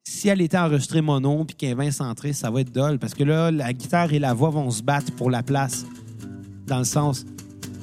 si 0.04 0.30
elle 0.30 0.42
était 0.42 0.58
enregistrée 0.58 1.02
mono 1.02 1.44
puis 1.44 1.56
qu'elle 1.56 1.72
est 1.72 1.76
20 1.76 1.92
centrée, 1.92 2.34
ça 2.34 2.50
va 2.50 2.62
être 2.62 2.72
dole, 2.72 3.00
parce 3.00 3.14
que 3.14 3.24
là, 3.24 3.52
la 3.52 3.74
guitare 3.74 4.14
et 4.14 4.20
la 4.20 4.34
voix 4.34 4.50
vont 4.50 4.70
se 4.72 4.82
battre 4.82 5.12
pour 5.16 5.30
la 5.30 5.44
place. 5.44 5.86
Dans 6.68 6.80
le 6.80 6.86
sens, 6.86 7.26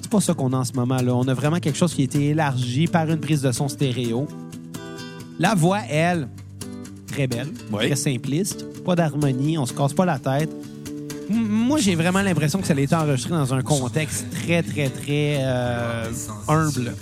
c'est 0.00 0.10
pas 0.10 0.20
ça 0.20 0.32
qu'on 0.32 0.52
a 0.54 0.56
en 0.56 0.64
ce 0.64 0.72
moment. 0.72 1.02
là. 1.02 1.14
On 1.14 1.28
a 1.28 1.34
vraiment 1.34 1.58
quelque 1.58 1.76
chose 1.76 1.94
qui 1.94 2.00
a 2.00 2.04
été 2.04 2.28
élargi 2.28 2.86
par 2.86 3.08
une 3.10 3.20
prise 3.20 3.42
de 3.42 3.52
son 3.52 3.68
stéréo. 3.68 4.26
La 5.38 5.54
voix, 5.54 5.80
elle, 5.88 6.28
très 7.18 7.26
belle, 7.26 7.48
Oui. 7.72 7.86
très 7.86 7.96
simpliste, 7.96 8.64
pas 8.84 8.94
d'harmonie, 8.94 9.58
on 9.58 9.66
se 9.66 9.72
casse 9.72 9.92
pas 9.92 10.04
la 10.04 10.18
tête. 10.18 10.50
M- 11.30 11.36
Moi, 11.48 11.78
j'ai 11.80 11.94
vraiment 11.96 12.22
l'impression 12.22 12.60
que 12.60 12.66
ça 12.66 12.74
a 12.74 12.80
été 12.80 12.94
enregistré 12.94 13.30
dans 13.32 13.52
un 13.52 13.62
contexte 13.62 14.26
très, 14.30 14.62
très, 14.62 14.88
très 14.88 15.38
euh, 15.40 16.06
humble. 16.46 16.94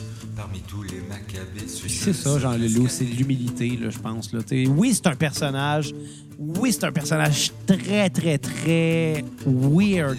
C'est 1.88 2.12
ça, 2.12 2.38
Jean 2.38 2.52
Leloup, 2.56 2.88
c'est 2.88 3.04
l'humilité, 3.04 3.78
là, 3.80 3.90
je 3.90 3.98
pense. 3.98 4.32
Là. 4.32 4.40
Oui, 4.68 4.92
c'est 4.94 5.06
un 5.06 5.14
personnage. 5.16 5.94
Oui, 6.38 6.72
c'est 6.72 6.84
un 6.84 6.92
personnage 6.92 7.52
très, 7.66 8.08
très, 8.10 8.38
très 8.38 9.24
weird. 9.46 10.16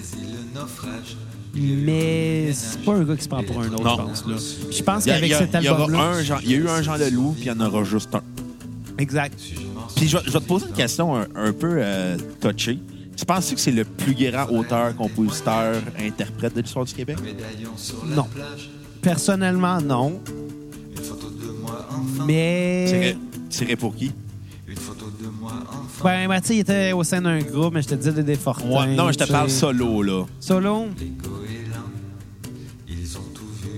Mais 1.56 2.52
c'est 2.54 2.82
pas 2.84 2.94
un 2.94 3.04
gars 3.04 3.16
qui 3.16 3.24
se 3.24 3.30
prend 3.30 3.44
pour 3.44 3.62
un 3.62 3.72
autre, 3.72 3.84
Non. 3.84 3.98
je 3.98 4.04
pense. 4.04 4.28
Là. 4.28 4.36
Je 4.72 5.10
qu'avec 5.12 5.34
cet 5.34 5.56
album-là. 5.56 6.22
Jean- 6.24 6.38
il 6.44 6.52
y 6.52 6.54
a 6.56 6.58
eu 6.58 6.68
un 6.68 6.82
Jean 6.82 6.96
Leloup, 6.98 7.32
puis 7.34 7.46
il 7.46 7.48
y 7.48 7.52
en 7.52 7.60
aura 7.60 7.84
juste 7.84 8.14
un. 8.14 8.22
Exact. 9.00 9.40
Puis 9.98 10.08
je 10.08 10.18
vais, 10.18 10.24
je 10.26 10.32
vais 10.32 10.40
te 10.40 10.46
poser 10.46 10.68
une 10.68 10.74
question 10.74 11.16
un, 11.18 11.28
un 11.36 11.52
peu 11.52 11.78
euh, 11.80 12.18
touchée. 12.40 12.80
Tu 13.18 13.26
penses 13.26 13.52
que 13.52 13.60
c'est 13.60 13.72
le 13.72 13.84
plus 13.84 14.14
grand 14.14 14.48
auteur, 14.52 14.96
compositeur, 14.96 15.82
interprète 16.00 16.56
de 16.56 16.62
l'histoire 16.62 16.86
du 16.86 16.94
Québec? 16.94 17.18
Non. 18.06 18.28
Personnellement, 19.02 19.82
non. 19.82 20.22
Une 20.96 21.04
photo 21.04 21.30
de 21.32 21.52
moi 21.60 21.88
enfant. 21.90 22.26
Mais. 22.26 23.16
Tirait 23.50 23.76
pour 23.76 23.96
qui? 23.96 24.12
Une 24.68 24.76
photo 24.76 25.06
de 25.20 25.28
moi 25.30 25.52
enfant. 25.68 26.04
Ben, 26.04 26.28
ben, 26.28 26.40
tu 26.42 26.48
sais, 26.48 26.56
il 26.58 26.60
était 26.60 26.92
au 26.92 27.04
sein 27.04 27.22
d'un 27.22 27.40
groupe, 27.40 27.74
mais 27.74 27.82
je 27.82 27.88
te 27.88 27.96
disais 27.96 28.12
des 28.22 28.36
Fortins. 28.36 28.70
Ouais, 28.70 28.96
non, 28.96 29.12
je 29.12 29.18
te 29.18 29.24
parle 29.24 29.50
solo, 29.50 30.04
là. 30.04 30.26
Solo? 30.40 30.86
Les 31.00 31.06
goélands, 31.08 31.90
ils 32.88 33.18
ont 33.18 33.22
tout 33.34 33.48
vu. 33.64 33.70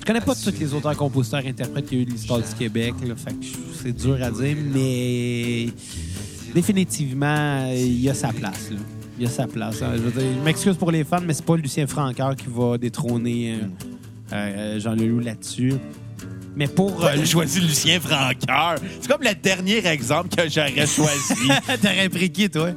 Je 0.00 0.04
connais 0.06 0.20
pas 0.22 0.34
tous 0.34 0.54
les 0.58 0.72
auteurs, 0.72 0.96
compositeurs, 0.96 1.42
interprètes 1.44 1.86
qu'il 1.86 1.98
y 1.98 2.00
a 2.00 2.02
eu 2.04 2.06
de 2.06 2.12
l'histoire 2.12 2.38
du 2.40 2.54
Québec. 2.58 2.94
Là, 3.06 3.14
fait 3.16 3.34
que 3.34 3.44
je- 3.44 3.48
c'est 3.86 3.92
dur 3.92 4.18
à 4.20 4.30
dire, 4.30 4.56
mais 4.74 5.68
définitivement, 6.54 7.66
il 7.72 8.00
y 8.00 8.08
a 8.10 8.14
sa 8.14 8.32
place. 8.32 8.70
là. 8.70 8.78
Il 9.18 9.24
y 9.24 9.26
a 9.26 9.30
sa 9.30 9.46
place. 9.46 9.80
hein. 9.82 9.92
Je, 9.94 10.00
veux 10.02 10.10
dire, 10.10 10.28
je 10.38 10.44
m'excuse 10.44 10.76
pour 10.76 10.90
les 10.90 11.04
fans, 11.04 11.20
mais 11.24 11.32
c'est 11.34 11.44
pas 11.44 11.56
Lucien 11.56 11.86
Francoeur 11.86 12.34
qui 12.36 12.46
va 12.48 12.76
détrôner 12.78 13.54
euh, 13.62 13.66
euh, 14.32 14.80
Jean 14.80 14.94
Leloup 14.94 15.20
là-dessus. 15.20 15.74
Mais 16.56 16.66
pour... 16.66 17.04
euh, 17.04 17.12
J'ai 17.16 17.26
choisi 17.26 17.60
Lucien 17.60 18.00
Francoeur. 18.00 18.76
C'est 19.00 19.08
comme 19.10 19.22
le 19.22 19.34
dernier 19.34 19.86
exemple 19.86 20.34
que 20.34 20.48
j'aurais 20.48 20.86
choisi. 20.86 21.48
T'aurais 21.82 22.08
pris 22.08 22.30
qui, 22.30 22.50
toi? 22.50 22.70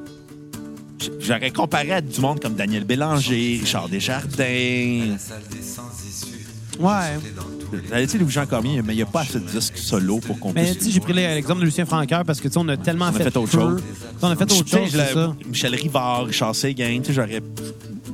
J'aurais 1.20 1.52
comparé 1.52 1.94
à 1.94 2.02
du 2.02 2.20
monde 2.22 2.40
comme 2.42 2.54
Daniel 2.56 2.84
Bélanger, 2.84 3.58
Richard 3.62 3.90
Desjardins. 3.90 5.08
La 5.12 5.18
salle 5.18 5.42
des 5.50 5.62
sans-issue. 5.62 6.46
Ouais. 6.80 7.18
Dans 7.36 7.59
dire 7.78 8.20
Louis-Jean 8.22 8.46
Cormier, 8.46 8.82
mais 8.84 8.94
il 8.94 8.98
n'y 8.98 9.02
a 9.02 9.06
pas 9.06 9.22
assez 9.22 9.40
de 9.40 9.46
disques 9.48 9.78
solo 9.78 10.18
pour 10.20 10.40
qu'on 10.40 10.54
Mais 10.54 10.64
puisse... 10.66 10.78
tu 10.80 10.86
sais, 10.86 10.92
j'ai 10.92 11.00
pris 11.00 11.14
l'exemple 11.14 11.60
de 11.62 11.66
Lucien 11.66 11.86
Francoeur 11.86 12.24
parce 12.26 12.40
que, 12.40 12.48
tu 12.48 12.54
sais, 12.54 12.60
on 12.60 12.68
a 12.70 12.78
tellement 12.78 13.06
On 13.06 13.10
a 13.10 13.12
fait, 13.14 13.24
fait 13.26 13.38
autre 13.38 13.52
chose. 13.52 13.82
On 14.22 14.28
a 14.30 14.36
fait 14.36 14.44
autre 14.52 14.68
chose, 14.68 14.96
l'ai- 14.96 15.14
ça. 15.14 15.36
Michel 15.48 15.76
Rivard, 15.76 16.26
Richard 16.26 16.56
Séguin, 16.56 17.00
tu 17.02 17.08
sais, 17.08 17.14
j'aurais... 17.14 17.42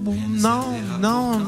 Non, 0.05 0.61
non. 1.01 1.41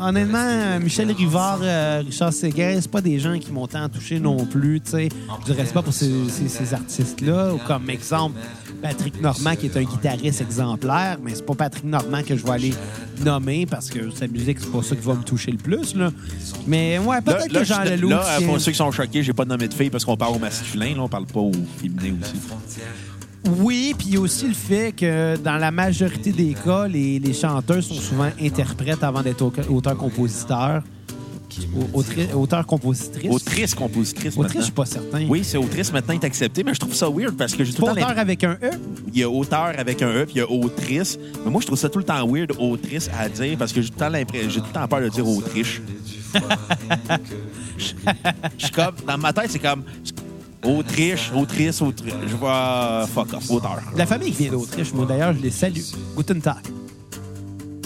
Honnêtement, 0.00 0.78
Michel 0.80 1.10
Rivard, 1.10 1.58
euh, 1.62 2.02
Richard 2.06 2.32
Séguin, 2.32 2.78
c'est 2.80 2.90
pas 2.90 3.00
des 3.00 3.18
gens 3.18 3.36
qui 3.38 3.50
m'ont 3.50 3.66
tant 3.66 3.88
touché 3.88 4.20
non 4.20 4.44
plus. 4.44 4.80
tu 4.80 4.90
sais. 4.92 5.08
Du 5.44 5.52
respect 5.52 5.82
pour 5.82 5.92
ces, 5.92 6.10
ces- 6.28 6.48
ces 6.48 6.74
artistes-là. 6.74 7.54
Ou 7.54 7.58
Comme 7.66 7.90
exemple, 7.90 8.38
Patrick 8.84 9.18
Normand, 9.22 9.56
qui 9.56 9.64
est 9.64 9.76
un 9.78 9.82
guitariste 9.82 10.42
exemplaire, 10.42 11.16
mais 11.22 11.34
c'est 11.34 11.46
pas 11.46 11.54
Patrick 11.54 11.84
Normand 11.84 12.22
que 12.22 12.36
je 12.36 12.44
vais 12.44 12.50
aller 12.50 12.74
nommer 13.24 13.64
parce 13.64 13.88
que 13.88 14.10
sa 14.10 14.26
musique, 14.26 14.58
c'est 14.60 14.70
pas 14.70 14.82
ça 14.82 14.94
qui 14.94 15.00
va 15.00 15.14
me 15.14 15.22
toucher 15.22 15.52
le 15.52 15.56
plus. 15.56 15.94
Là. 15.94 16.10
Mais 16.66 16.98
ouais, 16.98 17.16
Là, 17.16 17.22
peut-être 17.22 17.50
là, 17.52 17.60
que 17.60 17.64
Jean 17.64 17.80
je- 17.86 17.90
Leloup. 17.92 18.10
là, 18.10 18.36
tient- 18.36 18.46
pour 18.46 18.60
ceux 18.60 18.72
qui 18.72 18.76
sont 18.76 18.92
choqués, 18.92 19.22
j'ai 19.22 19.32
pas 19.32 19.46
nommé 19.46 19.68
de 19.68 19.72
filles 19.72 19.88
parce 19.88 20.04
qu'on 20.04 20.18
parle 20.18 20.36
au 20.36 20.38
masculin, 20.38 20.94
là, 20.96 21.00
on 21.02 21.08
parle 21.08 21.24
pas 21.24 21.40
au 21.40 21.52
féminin 21.80 22.14
aussi. 22.22 22.34
Oui, 23.58 23.94
puis 23.98 24.18
aussi 24.18 24.48
le 24.48 24.52
fait 24.54 24.92
que 24.92 25.36
dans 25.38 25.56
la 25.56 25.70
majorité 25.70 26.30
des 26.32 26.52
cas, 26.54 26.86
les, 26.86 27.18
les 27.18 27.32
chanteurs 27.32 27.82
sont 27.82 27.94
souvent 27.94 28.28
interprètes 28.38 29.02
avant 29.02 29.22
d'être 29.22 29.40
au- 29.40 29.52
auteurs-compositeurs. 29.76 30.82
Au- 31.94 32.00
autri- 32.00 32.32
Auteurs-compositrices. 32.32 33.30
Autrice, 33.30 33.74
je 34.60 34.64
suis 34.64 34.72
pas 34.72 34.86
certain. 34.86 35.26
Oui, 35.28 35.42
c'est 35.44 35.56
autrice, 35.58 35.92
maintenant, 35.92 36.14
est 36.14 36.24
accepté, 36.24 36.62
mais 36.64 36.74
je 36.74 36.80
trouve 36.80 36.94
ça 36.94 37.08
weird 37.08 37.36
parce 37.36 37.54
que 37.54 37.64
j'ai 37.64 37.72
tout 37.72 37.82
le 37.82 37.86
temps 37.88 37.92
auteur 37.92 38.18
avec 38.18 38.44
un 38.44 38.52
E? 38.62 38.70
Il 39.12 39.18
y 39.18 39.22
a 39.22 39.30
auteur 39.30 39.72
avec 39.76 40.02
un 40.02 40.10
E, 40.10 40.24
puis 40.24 40.34
il 40.36 40.38
y 40.38 40.40
a 40.40 40.50
autrice. 40.50 41.18
Mais 41.44 41.50
moi, 41.50 41.60
je 41.60 41.66
trouve 41.66 41.78
ça 41.78 41.88
tout 41.88 41.98
le 41.98 42.04
temps 42.04 42.26
weird, 42.26 42.52
autrice, 42.58 43.08
à 43.18 43.28
dire, 43.28 43.56
parce 43.58 43.72
que 43.72 43.82
j'ai 43.82 43.90
tout 43.90 43.98
tout 43.98 44.04
le 44.04 44.72
temps 44.72 44.88
peur 44.88 45.00
de 45.00 45.08
dire 45.08 45.26
Autriche. 45.28 45.80
Je 47.78 47.84
suis 48.64 48.70
comme, 48.74 48.94
dans 49.06 49.18
ma 49.18 49.32
tête, 49.32 49.50
c'est 49.50 49.58
comme 49.58 49.82
Autriche, 50.64 51.30
autrice, 51.36 51.82
autrice. 51.82 52.14
Je 52.26 52.36
vois 52.36 53.06
fuck 53.12 53.34
off, 53.34 53.50
auteur. 53.50 53.80
La 53.96 54.06
famille 54.06 54.32
qui 54.32 54.44
vient 54.44 54.52
d'Autriche, 54.52 54.92
moi 54.94 55.04
d'ailleurs, 55.06 55.34
je 55.34 55.42
les 55.42 55.50
salue. 55.50 55.80
Guten 56.16 56.40
Tag. 56.40 56.56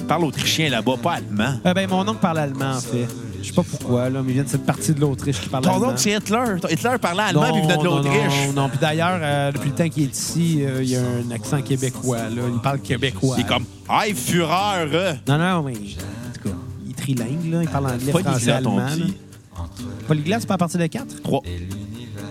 Parle 0.07 0.25
autrichien 0.25 0.71
là-bas, 0.71 0.97
pas 1.03 1.15
allemand. 1.15 1.59
Euh, 1.67 1.75
ben, 1.75 1.89
mon 1.91 2.07
oncle 2.09 2.21
parle 2.21 2.39
allemand, 2.39 2.77
en 2.77 2.81
fait. 2.81 3.07
Je 3.41 3.47
sais 3.49 3.53
pas 3.53 3.63
pourquoi, 3.63 4.11
là, 4.11 4.21
mais 4.23 4.31
il 4.31 4.35
vient 4.35 4.43
de 4.45 4.49
cette 4.49 4.67
partie 4.67 4.93
de 4.93 5.01
l'Autriche 5.01 5.41
qui 5.41 5.49
parle 5.49 5.65
Ton 5.65 5.75
allemand. 5.75 5.89
oncle, 5.89 5.99
c'est 5.99 6.13
Hitler. 6.13 6.57
Hitler 6.71 6.99
parlait 7.01 7.23
allemand, 7.23 7.43
puis 7.53 7.53
il 7.59 7.63
venait 7.63 7.77
de 7.79 7.85
non, 7.85 7.97
l'Autriche. 7.97 8.47
Non, 8.49 8.63
non. 8.63 8.69
Puis 8.69 8.79
d'ailleurs, 8.81 9.19
euh, 9.23 9.53
depuis 9.53 9.69
le 9.71 9.75
temps 9.75 9.89
qu'il 9.89 10.03
est 10.05 10.17
ici, 10.17 10.59
euh, 10.65 10.83
il 10.83 10.91
y 10.91 10.97
a 10.97 11.01
un 11.03 11.31
accent 11.31 11.63
québécois. 11.63 12.19
Là. 12.29 12.43
Il 12.53 12.61
parle 12.61 12.81
québécois. 12.81 13.37
Il 13.39 13.45
est 13.45 13.49
comme, 13.49 13.65
hey, 13.91 14.15
fureur! 14.15 14.89
euh. 14.93 15.13
Non, 15.29 15.39
non, 15.39 15.63
mais 15.63 15.73
en 15.73 15.77
tout 15.77 16.49
cas, 16.49 16.55
il 16.85 16.91
est 16.91 16.95
trilingue, 16.95 17.51
là. 17.53 17.63
Il 17.63 17.69
parle 17.69 17.87
anglais, 17.87 18.13
Pas 18.13 18.19
français, 18.23 18.51
allemand. 18.51 18.87
petit. 18.87 19.01
là. 19.01 19.65
Polyglotte, 20.07 20.41
c'est 20.41 20.47
pas 20.49 20.55
à 20.55 20.59
partir 20.59 20.81
de 20.81 20.87
4? 20.87 21.23
Trois. 21.23 21.43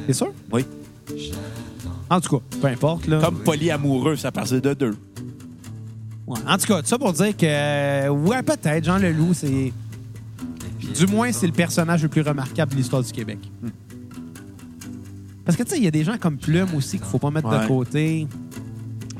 C'est 0.07 0.13
sûr? 0.13 0.31
Oui. 0.51 0.65
En 2.09 2.21
tout 2.21 2.37
cas, 2.37 2.43
peu 2.61 2.67
importe, 2.67 3.07
là. 3.07 3.19
Comme 3.21 3.39
polyamoureux, 3.39 4.15
ça 4.15 4.31
partait 4.31 4.61
de 4.61 4.73
deux. 4.73 4.95
Ouais. 6.25 6.39
En 6.47 6.57
tout 6.57 6.67
cas, 6.67 6.81
tout 6.81 6.87
ça 6.87 6.97
pour 6.97 7.13
dire 7.13 7.35
que, 7.35 7.45
euh, 7.45 8.09
ouais, 8.09 8.41
peut-être, 8.43 8.83
Jean 8.83 8.97
Leloup, 8.97 9.33
c'est. 9.33 9.71
Du 10.95 11.07
moins, 11.07 11.31
c'est 11.31 11.47
le 11.47 11.53
personnage 11.53 12.03
le 12.03 12.09
plus 12.09 12.21
remarquable 12.21 12.71
de 12.71 12.77
l'histoire 12.77 13.03
du 13.03 13.11
Québec. 13.11 13.39
Hmm. 13.61 13.69
Parce 15.45 15.57
que, 15.57 15.63
tu 15.63 15.69
sais, 15.69 15.77
il 15.77 15.83
y 15.83 15.87
a 15.87 15.91
des 15.91 16.03
gens 16.03 16.17
comme 16.17 16.37
Plume 16.37 16.75
aussi 16.75 16.97
qu'il 16.97 17.07
faut 17.07 17.19
pas 17.19 17.31
mettre 17.31 17.49
de 17.49 17.67
côté. 17.67 18.27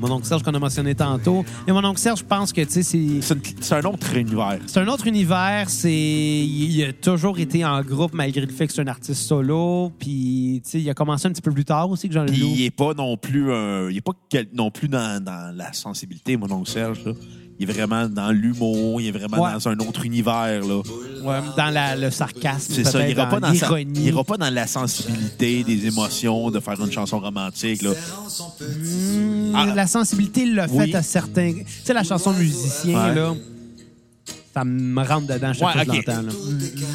Mon 0.00 0.12
oncle 0.12 0.26
Serge 0.26 0.42
qu'on 0.42 0.54
a 0.54 0.58
mentionné 0.58 0.94
tantôt. 0.94 1.44
Mais 1.66 1.72
mon 1.72 1.84
oncle 1.84 1.98
Serge, 1.98 2.20
je 2.20 2.24
pense 2.24 2.52
que, 2.52 2.60
tu 2.60 2.70
sais, 2.70 2.82
c'est. 2.82 3.36
C'est 3.60 3.74
un 3.74 3.82
autre 3.82 4.14
univers. 4.14 4.58
C'est 4.66 4.80
un 4.80 4.86
autre 4.88 5.06
univers. 5.06 5.68
C'est 5.68 5.90
il 5.90 6.84
a 6.84 6.92
toujours 6.92 7.38
été 7.38 7.64
en 7.64 7.80
groupe 7.82 8.14
malgré 8.14 8.42
le 8.42 8.52
fait 8.52 8.66
que 8.66 8.72
c'est 8.72 8.82
un 8.82 8.86
artiste 8.86 9.22
solo. 9.22 9.90
Puis 9.98 10.60
tu 10.64 10.70
sais, 10.70 10.80
il 10.80 10.88
a 10.90 10.94
commencé 10.94 11.26
un 11.26 11.32
petit 11.32 11.42
peu 11.42 11.50
plus 11.50 11.64
tard 11.64 11.90
aussi 11.90 12.08
que 12.08 12.14
Jean 12.14 12.26
Puis 12.26 12.38
il 12.38 12.64
est 12.64 12.70
pas 12.70 12.94
non 12.94 13.16
plus 13.16 13.50
il 13.90 13.96
est 13.96 14.00
pas 14.00 14.12
non 14.54 14.70
plus 14.70 14.88
dans, 14.88 15.22
dans 15.22 15.56
la 15.56 15.72
sensibilité, 15.72 16.36
mon 16.36 16.50
oncle 16.52 16.70
Serge. 16.70 17.04
là. 17.04 17.12
Il 17.60 17.68
est 17.68 17.72
vraiment 17.72 18.08
dans 18.08 18.30
l'humour, 18.30 19.00
il 19.00 19.08
est 19.08 19.10
vraiment 19.10 19.42
Ouais. 19.42 19.52
dans 19.52 19.68
un 19.68 19.76
autre 19.78 20.04
univir. 20.04 20.32
Là. 20.32 20.76
Ouais, 21.24 21.38
dans 21.56 21.70
la- 21.70 21.96
le 21.96 22.10
sarcasme, 22.10 22.72
C'est 22.72 22.84
ça, 22.84 23.00
il 23.00 23.06
peut-être 23.06 23.10
ira 23.16 23.26
pas 23.28 23.40
dans 23.40 23.48
sa- 23.48 23.66
l'ironie. 23.66 23.90
il 23.96 24.06
ira 24.06 24.22
pas 24.24 24.36
dans 24.36 24.50
la 24.54 24.66
sensibilité 24.68 25.64
des 25.64 25.86
émotions 25.86 26.50
de 26.52 26.60
faire 26.60 26.80
une 26.80 26.92
chanson 26.92 27.18
romantique. 27.18 27.82
Là. 27.82 27.90
Hmm, 28.60 29.52
Ah. 29.56 29.66
La 29.74 29.86
sensibilité 29.86 30.42
il 30.42 30.54
l'a 30.54 30.68
fait 30.68 30.74
Oui. 30.74 30.94
à 30.94 31.02
certains. 31.02 31.52
Tu 31.52 31.64
sais, 31.84 31.92
la 31.92 32.04
chanson 32.04 32.32
musicien, 32.32 33.08
Ouais. 33.08 33.14
là, 33.14 33.34
ça 34.54 34.64
me 34.64 35.02
rentre 35.04 35.26
dedans 35.26 35.52
chaque 35.52 35.72
fois 35.72 35.84
que 35.84 35.92
je 35.92 35.96
l'entends. 36.10 36.28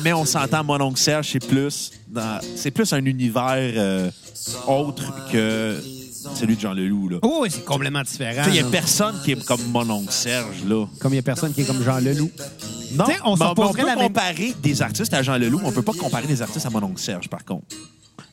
Mais 0.04 0.14
on 0.14 0.26
s'entend, 0.26 0.64
mon 0.64 0.80
oncle 0.82 1.00
Serge, 1.00 1.30
c'est 1.32 1.46
plus 1.46 1.92
dans, 2.08 2.40
c'est 2.56 2.72
plus 2.72 2.92
un 2.94 3.04
univers 3.06 3.74
euh, 3.76 4.10
autre 4.68 5.14
que 5.32 5.78
celui 6.36 6.56
de 6.56 6.62
Jean 6.62 6.74
Leloup. 6.74 7.10
Là. 7.10 7.18
Oh, 7.22 7.40
oui, 7.42 7.50
c'est 7.52 7.66
complètement 7.66 8.02
différent. 8.04 8.44
Tu 8.44 8.50
sais, 8.52 8.56
Il 8.56 8.56
y 8.58 8.60
a 8.60 8.64
là. 8.64 8.70
personne 8.72 9.16
qui 9.24 9.32
est 9.32 9.46
comme 9.46 9.62
mon 9.72 9.90
oncle 9.90 10.12
Serge. 10.12 10.64
Là. 10.68 10.86
Comme 11.00 11.14
il 11.14 11.18
y 11.18 11.20
a 11.20 11.24
personne 11.24 11.54
qui 11.54 11.62
est 11.62 11.66
comme 11.66 11.84
Jean 11.84 11.98
Leloup. 12.00 12.30
Non, 12.96 13.06
on 13.26 13.36
mais 13.38 13.46
on, 13.48 13.54
peut 13.56 13.78
la 13.78 13.96
même- 13.96 13.98
comparer 14.08 14.54
des 14.62 14.82
artistes 14.82 15.14
à 15.14 15.22
Jean 15.24 15.38
Leloup. 15.38 15.62
On 15.64 15.72
peut 15.72 15.82
pas 15.82 15.94
comparer 15.94 16.28
des 16.28 16.42
artistes 16.42 16.66
à 16.66 16.70
mon 16.70 16.84
oncle 16.84 17.02
Serge, 17.02 17.28
par 17.30 17.44
contre. 17.44 17.66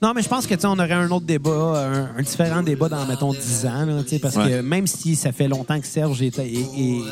Non, 0.03 0.12
mais 0.14 0.22
je 0.22 0.29
pense 0.29 0.46
que 0.46 0.55
tu 0.55 0.61
sais, 0.62 0.66
on 0.66 0.72
aurait 0.79 0.92
un 0.92 1.11
autre 1.11 1.26
débat, 1.26 2.11
un, 2.14 2.18
un 2.18 2.22
différent 2.22 2.62
débat 2.62 2.88
dans, 2.88 3.05
mettons, 3.07 3.33
10 3.35 3.66
ans. 3.66 3.85
Là, 3.85 4.03
tu 4.03 4.09
sais, 4.11 4.18
parce 4.18 4.35
Ouais. 4.37 4.48
que 4.48 4.61
même 4.62 4.87
si 4.87 5.14
ça 5.14 5.31
fait 5.31 5.46
longtemps 5.48 5.79
que 5.79 5.87
Serge 5.87 6.22
est, 6.22 6.38
est- 6.38 6.53
est- 6.55 7.03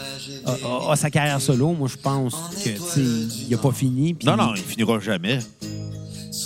a, 0.46 0.52
a- 0.88 0.92
a 0.92 0.96
sa 0.96 1.10
carrière 1.10 1.38
solo, 1.40 1.72
moi, 1.72 1.88
je 1.90 1.96
pense 1.98 2.34
que 2.64 2.70
tu 2.70 2.76
sais, 2.78 3.00
il 3.00 3.50
n'a 3.50 3.58
pas 3.58 3.72
fini. 3.72 4.14
puis- 4.14 4.26
Non, 4.26 4.36
non, 4.36 4.52
il 4.56 4.62
finira 4.62 4.98
jamais. 5.00 5.38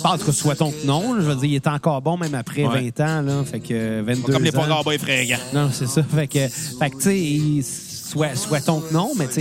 En 0.03 0.17
tout 0.17 0.25
cas, 0.25 0.31
souhaitons 0.31 0.71
que 0.71 0.85
non. 0.85 1.15
Je 1.19 1.21
veux 1.25 1.35
dire, 1.35 1.45
il 1.45 1.55
est 1.55 1.67
encore 1.67 2.01
bon 2.01 2.17
même 2.17 2.35
après 2.35 2.65
Ouais. 2.65 2.91
20 2.97 2.99
ans. 3.01 3.21
Là, 3.21 3.43
fait 3.43 3.59
que 3.59 4.01
22 4.01 4.33
Comme 4.33 4.43
les. 4.43 4.51
Pogarbas 4.51 4.91
effrayants. 4.93 5.37
Non, 5.53 5.69
c'est 5.71 5.87
ça. 5.87 6.03
Fait 6.03 6.27
que, 6.27 6.47
fait 6.47 6.89
que 6.89 6.95
tu 6.97 7.61
sais, 7.61 8.09
soit, 8.09 8.35
souhaitons 8.35 8.81
que 8.81 8.93
non, 8.93 9.11
mais 9.17 9.27
tu 9.27 9.33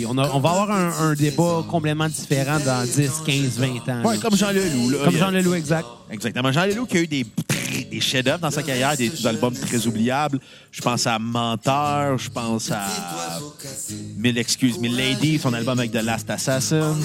sais, 0.00 0.06
on, 0.08 0.16
a- 0.18 0.30
on 0.34 0.40
va 0.40 0.50
avoir 0.50 0.70
un, 0.70 0.90
un 1.10 1.14
débat 1.14 1.64
complètement 1.68 2.08
différent 2.08 2.58
dans 2.64 2.84
10, 2.84 3.10
15, 3.26 3.58
20 3.58 3.66
ans. 3.92 4.08
Ouais, 4.08 4.18
comme 4.18 4.36
Jean 4.36 4.50
Leloup. 4.50 4.90
Là. 4.90 4.98
Comme 5.04 5.14
a- 5.14 5.18
Jean 5.18 5.30
Leloup, 5.30 5.54
exact. 5.54 5.86
Exactement. 6.10 6.50
Jean 6.52 6.66
Leloup 6.66 6.86
qui 6.86 6.98
a 6.98 7.00
eu 7.02 7.06
des, 7.06 7.24
des 7.90 8.00
chefs-d'œuvre 8.00 8.38
dans 8.38 8.50
sa 8.50 8.62
carrière, 8.62 8.96
des 8.96 9.26
albums 9.26 9.54
très 9.54 9.86
oubliables. 9.86 10.38
Je 10.70 10.80
pense 10.80 11.06
à 11.06 11.18
Menteur, 11.18 12.18
je 12.18 12.30
pense 12.30 12.70
à 12.70 12.86
Mille 14.16 14.38
excuses, 14.38 14.78
Mille 14.78 14.96
Ladies, 14.96 15.38
son 15.38 15.52
album 15.52 15.78
avec 15.78 15.90
The 15.90 16.02
Last 16.02 16.30
Assassins, 16.30 16.96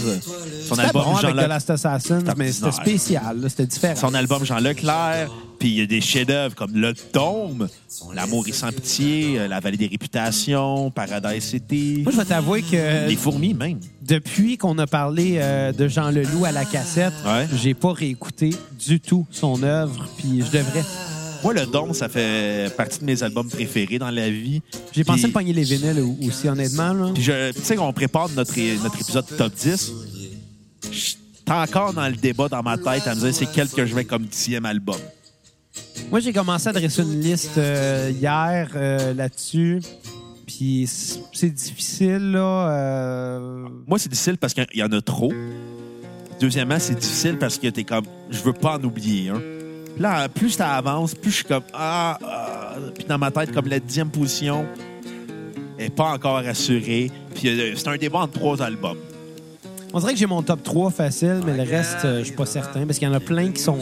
son 0.68 0.78
album 0.78 1.04
bon 1.04 1.16
Jean 1.18 1.30
avec 1.30 1.46
The 1.46 1.50
Last 1.50 1.70
Assassin, 1.72 2.24
mais 2.38 2.52
c'était 2.52 2.72
spécial, 2.72 3.44
c'était 3.50 3.66
différent. 3.66 3.96
son 3.96 4.14
album 4.14 4.46
Jean 4.46 4.60
Leclerc, 4.60 5.30
puis 5.60 5.70
il 5.70 5.76
y 5.76 5.82
a 5.82 5.86
des 5.88 6.02
chefs-d'œuvre 6.02 6.54
comme 6.56 6.74
Le 6.76 6.94
Dôme, 7.14 7.68
L'amour 8.14 8.48
est 8.48 8.52
sans 8.52 8.72
pitié, 8.72 9.48
La 9.48 9.60
vallée 9.60 9.78
des 9.78 9.88
réputations, 9.88 10.92
Paradise 10.92 11.44
City, 11.44 12.02
Moi, 12.04 12.12
je 12.12 12.18
vais 12.18 12.26
t'avouer 12.26 12.62
que 12.62 13.08
Les 13.08 13.16
fourmis 13.16 13.54
même. 13.54 13.80
Depuis 14.08 14.58
qu'on 14.58 14.78
a 14.78 14.88
parlé 14.88 15.36
euh, 15.38 15.72
de 15.72 15.88
Jean 15.88 16.12
Leloup 16.12 16.46
à 16.46 16.52
la 16.52 16.66
cassette, 16.66 17.14
Ouais. 17.26 17.48
j'ai 17.56 17.74
pas 17.74 17.92
réécouté 17.94 18.52
du 18.86 19.00
tout 19.00 19.26
son 19.32 19.62
œuvre, 19.64 20.08
puis 20.18 20.42
je 20.46 20.52
devrais. 20.58 20.84
Moi, 21.44 21.54
Le 21.54 21.66
Dôme, 21.66 21.94
ça 21.94 22.10
fait 22.10 22.74
partie 22.76 23.00
de 23.00 23.06
mes 23.06 23.22
albums 23.22 23.48
préférés 23.50 24.00
dans 24.00 24.10
la 24.10 24.30
vie. 24.30 24.62
J'ai 24.92 25.04
pensé 25.04 25.22
Puis- 25.24 25.28
me 25.28 25.34
pogner 25.34 25.54
les 25.54 25.64
vinyles 25.64 26.00
au- 26.00 26.18
aussi, 26.28 26.48
honnêtement. 26.48 26.92
Là. 26.94 27.12
Puis, 27.14 27.22
je- 27.24 27.52
tu 27.52 27.62
sais, 27.62 27.78
on 27.78 27.94
prépare 27.94 28.30
notre, 28.30 28.54
notre 28.84 28.96
épisode 28.96 29.26
top 29.38 29.54
10. 29.54 29.92
J'étais 30.92 31.52
encore 31.52 31.94
dans 31.94 32.08
le 32.08 32.16
débat 32.16 32.48
dans 32.48 32.64
ma 32.64 32.78
tête 32.78 33.06
à 33.08 33.14
me 33.16 33.20
dire 33.20 33.34
c'est 33.36 33.48
quel 33.54 33.68
que 33.70 33.86
je 33.86 33.94
vais 33.94 34.06
comme 34.06 34.26
dixième 34.26 34.66
album. 34.66 34.98
Moi, 36.10 36.20
j'ai 36.20 36.34
commencé 36.34 36.68
à 36.70 36.74
dresser 36.74 37.02
une 37.04 37.22
liste 37.22 37.58
euh, 37.58 38.12
hier 38.20 38.70
euh, 38.76 39.14
là-dessus. 39.14 39.82
Puis 40.46 40.88
c'est 41.34 41.50
difficile, 41.54 42.32
là. 42.32 42.70
euh, 42.72 43.68
Moi, 43.88 43.98
c'est 44.00 44.10
difficile 44.10 44.38
parce 44.38 44.54
qu'il 44.54 44.66
y 44.76 44.84
en 44.84 44.92
a 44.92 45.02
trop. 45.02 45.34
Deuxièmement, 46.40 46.78
c'est 46.80 46.96
difficile 47.00 47.38
parce 47.38 47.58
que 47.58 47.68
t'es 47.68 47.84
comme, 47.84 48.06
je 48.30 48.40
veux 48.44 48.54
pas 48.54 48.78
en 48.78 48.84
oublier 48.84 49.30
un. 49.30 49.42
Là, 49.98 50.28
plus 50.28 50.50
ça 50.52 50.74
avance, 50.76 51.16
plus 51.16 51.32
je 51.32 51.36
suis 51.38 51.46
comme, 51.46 51.64
ah, 51.74 52.18
ah. 52.24 52.74
Puis 52.94 53.06
dans 53.06 53.18
ma 53.18 53.32
tête, 53.32 53.52
comme 53.54 53.68
la 53.68 53.80
dixième 53.80 54.10
position 54.10 54.66
est 55.80 55.90
pas 55.90 56.12
encore 56.14 56.38
assurée. 56.38 57.10
Puis 57.34 57.48
euh, 57.50 57.74
c'est 57.76 57.88
un 57.88 57.98
débat 57.98 58.20
entre 58.20 58.34
trois 58.34 58.62
albums. 58.62 58.98
On 59.94 60.00
dirait 60.00 60.12
que 60.12 60.20
j'ai 60.20 60.26
mon 60.26 60.42
top 60.42 60.62
3 60.62 60.92
facile, 60.92 61.42
mais 61.46 61.56
le 61.56 61.64
reste, 61.64 62.04
euh, 62.04 62.20
je 62.20 62.26
suis 62.26 62.36
pas 62.36 62.46
certain. 62.46 62.86
Parce 62.86 63.00
qu'il 63.00 63.08
y 63.08 63.12
en 63.12 63.14
a 63.14 63.22
plein 63.22 63.52
qui 63.52 63.62
sont 63.62 63.80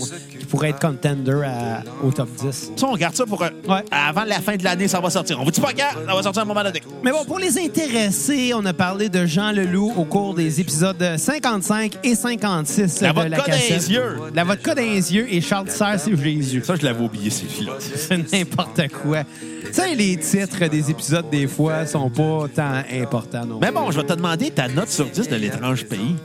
pourraient 0.54 0.70
être 0.70 0.80
contender 0.80 1.42
à- 1.48 1.82
au 2.06 2.12
top 2.12 2.30
10. 2.40 2.72
Ça, 2.76 2.86
on 2.88 2.96
garde 2.96 3.16
ça 3.16 3.26
pour. 3.26 3.42
euh, 3.42 3.50
Ouais. 3.68 3.84
Avant 3.90 4.24
la 4.24 4.40
fin 4.40 4.56
de 4.56 4.64
l'année, 4.64 4.88
ça 4.88 5.00
va 5.00 5.10
sortir. 5.10 5.40
On 5.42 5.44
vous 5.44 5.50
dit 5.50 5.60
pas 5.60 5.74
quand, 5.74 6.06
ça 6.08 6.14
va 6.16 6.22
sortir 6.22 6.42
à 6.42 6.46
un 6.46 6.48
moment 6.48 6.64
donné. 6.64 6.80
Mais 7.04 7.10
bon, 7.12 7.26
pour 7.26 7.40
les 7.40 7.58
intéressés, 7.58 8.54
on 8.54 8.64
a 8.66 8.72
parlé 8.74 9.10
de 9.10 9.26
Jean 9.26 9.52
Leloup 9.52 9.94
au 9.98 10.04
cours 10.06 10.36
des 10.36 10.62
épisodes 10.62 11.04
55 11.18 11.98
et 12.04 12.14
56 12.14 13.02
La 13.02 13.12
de 13.14 13.18
la 13.18 13.24
vodka 13.24 13.38
dans 13.38 13.44
cassette. 13.46 13.70
les 13.88 13.92
yeux. 13.94 14.16
La 14.36 14.44
vodka 14.44 14.76
dans 14.76 14.82
les 14.84 15.16
yeux 15.16 15.34
et 15.34 15.42
Charles 15.42 15.72
Serre, 15.72 16.00
c'est 16.00 16.16
Jésus. 16.16 16.62
Ça, 16.64 16.76
je 16.76 16.86
l'avais 16.86 17.04
oublié, 17.04 17.32
ces 17.32 17.46
filles-là. 17.48 17.74
C'est 17.80 18.32
n'importe 18.32 18.82
quoi. 19.02 19.24
Tu 19.24 19.74
sais, 19.74 19.96
les 19.96 20.18
titres 20.18 20.68
des 20.70 20.92
épisodes, 20.92 21.30
des 21.32 21.48
fois, 21.48 21.88
sont 21.88 22.12
pas 22.12 22.46
tant 22.56 22.84
importants. 22.94 23.46
non 23.48 23.58
Mais 23.60 23.72
bon, 23.72 23.90
je 23.90 24.00
vais 24.00 24.06
te 24.06 24.14
demander 24.14 24.52
ta 24.52 24.68
note 24.68 24.90
sur 24.90 25.06
10 25.06 25.28
de 25.30 25.36
l'étrange 25.36 25.86
pays. 25.86 26.16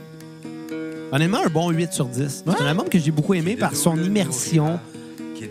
Honnêtement, 1.11 1.39
un 1.45 1.49
bon 1.49 1.69
8 1.69 1.93
sur 1.93 2.05
10. 2.05 2.43
C'est 2.45 2.61
un 2.61 2.67
album 2.67 2.87
que 2.87 2.99
j'ai 2.99 3.11
beaucoup 3.11 3.33
aimé 3.33 3.55
par 3.55 3.75
son 3.75 3.95
immersion. 3.97 4.79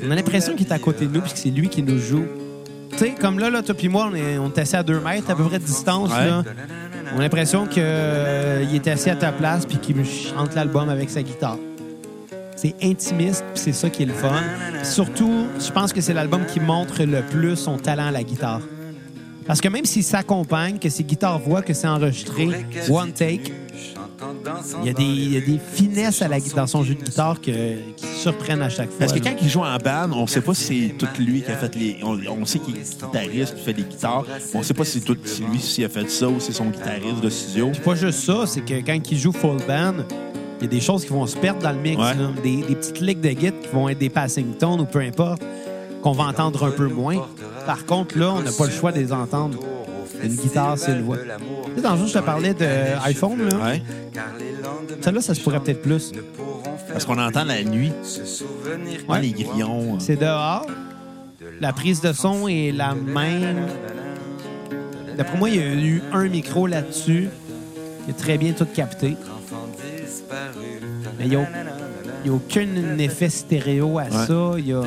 On 0.05 0.11
a 0.11 0.15
l'impression 0.15 0.55
qu'il 0.55 0.67
est 0.67 0.73
à 0.73 0.79
côté 0.79 1.07
de 1.07 1.13
nous 1.13 1.21
puis 1.21 1.33
que 1.33 1.39
c'est 1.39 1.51
lui 1.51 1.69
qui 1.69 1.83
nous 1.83 1.99
joue. 1.99 2.27
Tu 2.93 2.99
sais, 2.99 3.15
comme 3.21 3.39
là, 3.39 3.51
là 3.51 3.63
toi 3.63 3.75
puis 3.75 3.89
moi, 3.89 4.09
on 4.11 4.15
est, 4.15 4.39
on 4.39 4.49
est 4.53 4.59
assis 4.59 4.77
à 4.77 4.83
2 4.83 5.01
mètres, 5.01 5.31
à 5.31 5.35
peu 5.35 5.45
près 5.45 5.59
de 5.59 5.65
distance. 5.65 6.11
Ouais. 6.11 6.27
Là. 6.27 6.45
On 7.15 7.19
a 7.19 7.23
l'impression 7.23 7.67
qu'il 7.67 7.83
est 7.83 8.89
assis 8.89 9.11
à 9.11 9.17
ta 9.17 9.33
place 9.33 9.67
puis 9.67 9.79
qu'il 9.79 10.05
chante 10.05 10.55
l'album 10.55 10.89
avec 10.89 11.11
sa 11.11 11.23
guitare. 11.23 11.59
C'est 12.57 12.75
intimiste, 12.83 13.45
puis 13.55 13.63
c'est 13.63 13.73
ça 13.73 13.89
qui 13.89 14.03
est 14.03 14.07
le 14.07 14.13
fun. 14.13 14.43
Surtout, 14.83 15.47
je 15.61 15.71
pense 15.71 15.93
que 15.93 16.01
c'est 16.01 16.13
l'album 16.13 16.45
qui 16.45 16.59
montre 16.61 17.05
le 17.05 17.23
plus 17.23 17.57
son 17.57 17.79
talent 17.79 18.09
à 18.09 18.11
la 18.11 18.25
guitare. 18.25 18.61
Parce 19.47 19.61
que 19.61 19.69
même 19.69 19.85
s'il 19.85 20.03
s'accompagne, 20.03 20.79
que 20.79 20.89
ses 20.89 21.05
guitares 21.05 21.39
voient 21.39 21.63
que 21.63 21.73
c'est 21.73 21.87
enregistré, 21.87 22.49
one 22.91 23.13
take, 23.13 23.53
il 24.83 24.87
y, 24.87 24.91
a 24.91 24.93
des, 24.93 25.03
il 25.05 25.33
y 25.33 25.37
a 25.37 25.41
des 25.41 25.59
finesses 25.73 26.23
à 26.23 26.29
la, 26.29 26.39
dans 26.41 26.67
son 26.67 26.83
jeu 26.83 26.95
de 26.95 27.03
guitare 27.05 27.41
que- 27.41 27.77
qui 27.97 28.07
surprennent 28.21 28.63
à 28.63 28.69
chaque 28.69 28.89
fois. 28.89 28.99
Parce 29.01 29.13
que 29.13 29.19
quand 29.21 29.35
il 29.41 29.49
joue 29.49 29.61
en 29.63 29.77
band, 29.79 30.11
on 30.13 30.27
sait 30.27 30.41
pas 30.41 30.55
si 30.55 30.89
c'est 30.91 30.95
tout 30.99 31.07
lui 31.23 31.43
qui 31.43 31.51
a 31.51 31.57
fait 31.57 31.75
les. 31.77 31.99
On, 32.03 32.19
on 32.41 32.45
sait 32.45 32.59
qu'il 32.59 32.77
est 32.77 33.01
guitariste 33.01 33.55
qui 33.57 33.63
fait 33.63 33.73
les 33.73 33.85
guitares. 33.85 34.25
On 34.55 34.63
sait 34.63 34.75
pas 34.75 34.85
si 34.85 34.99
c'est 35.01 35.05
tout 35.05 35.17
si 35.25 35.43
lui 35.43 35.59
qui 35.59 35.85
a 35.85 35.89
fait 35.89 36.11
ça 36.11 36.29
ou 36.29 36.41
si 36.41 36.47
c'est 36.47 36.53
son 36.59 36.67
guitariste 36.71 37.21
de 37.23 37.29
studio. 37.31 37.71
Puis 37.73 37.81
pas 37.81 37.95
juste 37.95 38.21
ça, 38.21 38.45
c'est 38.47 38.61
que 38.63 38.75
quand 38.85 38.99
il 39.11 39.19
joue 39.19 39.33
full 39.33 39.59
band, 39.67 39.95
il 40.61 40.65
y 40.65 40.67
a 40.67 40.69
des 40.69 40.81
choses 40.81 41.05
qui 41.05 41.11
vont 41.13 41.27
se 41.27 41.37
perdre 41.37 41.61
dans 41.63 41.73
le 41.73 41.79
mix. 41.79 41.97
Ouais. 42.01 42.15
là. 42.15 42.31
Des, 42.43 42.57
des 42.63 42.75
petites 42.75 43.01
licks 43.01 43.21
de 43.21 43.31
guitare 43.31 43.61
qui 43.61 43.69
vont 43.73 43.89
être 43.89 43.99
des 43.99 44.11
passing 44.11 44.55
tones 44.57 44.81
ou 44.81 44.85
peu 44.87 44.99
importe, 45.01 45.43
qu'on 46.03 46.13
va 46.13 46.25
entendre 46.25 46.65
un 46.65 46.71
peu 46.71 46.89
moins. 46.89 47.17
Par 47.67 47.85
contre, 47.87 48.19
là, 48.19 48.33
on 48.33 48.41
n'a 48.43 48.51
pas 48.53 48.67
le 48.67 48.73
choix 48.73 48.91
de 48.93 48.99
les 48.99 49.13
entendre. 49.13 49.59
Une 50.23 50.35
guitare, 50.35 50.77
c'est 50.79 50.95
le 50.95 51.03
voix. 51.03 51.17
Tu 51.19 51.75
sais, 51.77 51.81
dans 51.83 51.93
le 51.93 51.99
jour, 51.99 52.07
je 52.09 52.15
te 52.15 52.19
parlais 52.19 52.55
de 52.55 52.67
iPhone, 53.05 53.49
là. 53.49 53.57
Ouais. 53.65 53.83
Celle-là, 55.01 55.21
ça 55.21 55.35
se 55.35 55.41
pourrait 55.41 55.61
peut-être 55.61 55.83
plus. 55.83 56.13
Parce 56.93 57.05
qu'on 57.05 57.19
entend 57.19 57.45
la 57.45 57.63
nuit, 57.63 57.93
Ouais. 59.09 59.21
les 59.23 59.33
grillons. 59.33 59.95
euh. 59.95 59.99
C'est 59.99 60.17
dehors. 60.17 60.67
La 61.61 61.73
prise 61.73 62.01
de 62.01 62.13
son 62.13 62.49
est 62.49 62.73
la 62.73 62.95
même. 62.95 63.67
D'après 65.17 65.37
moi, 65.39 65.49
il 65.51 65.57
y 65.57 65.59
a 65.61 65.75
eu 65.75 66.03
un 66.13 66.29
micro 66.29 66.67
là-dessus 66.67 67.29
qui 68.05 68.11
a 68.11 68.15
très 68.15 68.39
bien 68.39 68.53
tout 68.53 68.67
capté. 68.67 69.17
Mais 71.19 71.25
il 71.27 71.31
n'y 71.31 71.37
a 71.37 72.33
aucun 72.33 72.67
effet 72.99 73.29
stéréo 73.29 73.99
à 73.99 74.11
ça. 74.11 74.53
Il 74.59 74.69
y 74.69 74.73
a, 74.73 74.83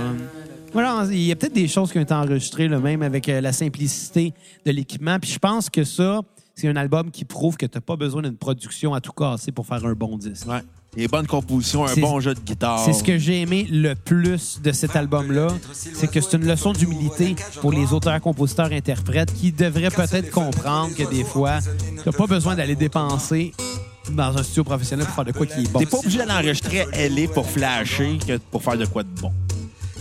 voilà, 0.74 1.06
il 1.12 1.22
y 1.22 1.32
a 1.32 1.36
peut-être 1.36 1.54
des 1.54 1.68
choses 1.68 1.92
qui 1.92 1.98
ont 1.98 2.02
été 2.02 2.14
enregistrées, 2.14 2.68
là, 2.68 2.80
même 2.80 3.02
avec 3.02 3.28
euh, 3.28 3.42
la 3.42 3.52
simplicité 3.52 4.34
de 4.66 4.72
l'équipement. 4.72 5.20
Puis 5.20 5.32
je 5.32 5.40
pense 5.40 5.70
que 5.70 5.84
ça, 5.84 6.22
c'est 6.56 6.68
un 6.68 6.76
album 6.76 7.12
qui 7.12 7.26
prouve 7.26 7.58
que 7.58 7.66
tu 7.66 7.78
n'as 7.78 7.82
pas 7.82 7.96
besoin 7.96 8.22
d'une 8.22 8.38
production 8.38 8.94
à 8.94 9.02
tout 9.02 9.12
casser 9.12 9.52
pour 9.52 9.66
faire 9.66 9.86
un 9.86 9.94
bon 9.94 10.18
disque. 10.18 10.48
Ouais. 10.48 10.62
Des 10.96 11.08
bonnes 11.08 11.28
compositions, 11.28 11.86
un 11.86 11.96
bon 11.96 12.20
jeu 12.20 12.34
de 12.34 12.40
guitare. 12.42 12.80
C'est 12.80 12.92
ce 12.92 13.04
que 13.04 13.18
j'ai 13.18 13.42
aimé 13.42 13.66
le 13.72 13.96
plus 13.96 14.60
de 14.62 14.74
cet 14.74 14.98
album-là. 14.98 15.48
C'est 15.72 16.12
que 16.12 16.20
c'est 16.20 16.36
une 16.36 16.46
leçon 16.46 16.74
d'humilité 16.74 17.36
pour 17.62 17.72
les 17.72 17.94
auteurs, 17.94 18.20
compositeurs, 18.20 18.74
interprètes 18.74 19.34
qui 19.34 19.54
devraient 19.54 19.90
peut-être 19.90 20.30
comprendre 20.32 20.94
que 20.94 21.10
des 21.10 21.24
fois, 21.24 21.60
t'as 22.04 22.12
pas 22.12 22.28
besoin 22.28 22.56
d'aller 22.56 22.76
dépenser 22.76 23.54
dans 24.12 24.38
un 24.38 24.44
studio 24.44 24.66
professionnel 24.66 25.06
pour 25.06 25.16
faire 25.16 25.26
de 25.26 25.32
quoi 25.32 25.46
qui 25.46 25.62
est 25.62 25.72
bon. 25.72 25.80
T'es 25.80 25.86
pas 25.86 26.00
obligé 26.00 26.18
d'aller 26.18 26.32
enregistrer 26.32 26.86
LA 26.94 27.30
pour 27.34 27.50
flasher 27.50 28.18
que 28.28 28.38
pour 28.38 28.62
faire 28.62 28.78
de 28.78 28.86
quoi 28.86 29.04
de 29.04 29.22
bon. 29.22 29.32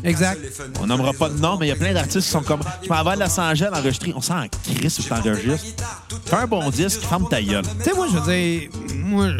Exact. 0.04 0.40
On 0.80 0.86
nommera 0.86 1.12
pas 1.12 1.28
de 1.28 1.38
nom, 1.38 1.56
mais 1.58 1.66
il 1.66 1.68
y 1.70 1.72
a 1.72 1.76
plein 1.76 1.92
d'artistes 1.92 2.26
qui 2.26 2.30
sont 2.32 2.42
comme 2.42 2.60
Je 2.82 2.88
m'en 2.88 3.02
vais 3.04 3.10
à 3.10 3.16
Los 3.16 3.40
Angeles 3.40 3.68
enregistrer. 3.72 4.12
On 4.16 4.20
s'en 4.20 4.42
crisse 4.76 4.98
où 4.98 5.02
t'enregistres. 5.02 5.84
Fais 6.26 6.36
un 6.36 6.46
bon 6.46 6.68
disque, 6.70 7.00
ferme 7.00 7.26
ta 7.28 7.42
gueule. 7.42 7.62
Tu 7.78 7.84
sais, 7.90 7.94
moi, 7.94 8.06
je 8.12 8.16
veux 8.18 8.32
dire, 8.32 8.70
moi, 9.04 9.28
je, 9.28 9.36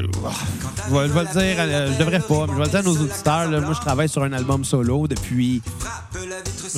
vais, 0.95 1.09
je 1.09 1.13
vais 1.13 1.21
le 1.23 1.27
dire, 1.27 1.57
euh, 1.59 1.93
je 1.93 1.99
devrais 1.99 2.21
pas, 2.21 2.47
mais 2.47 2.53
je 2.53 2.59
vais 2.59 2.65
le 2.65 2.71
dire 2.71 2.79
à 2.79 2.83
nos 2.83 2.93
auditeurs. 2.97 3.51
là, 3.51 3.61
moi, 3.61 3.73
je 3.75 3.81
travaille 3.81 4.09
sur 4.09 4.23
un 4.23 4.33
album 4.33 4.65
solo 4.65 5.07
depuis 5.09 5.63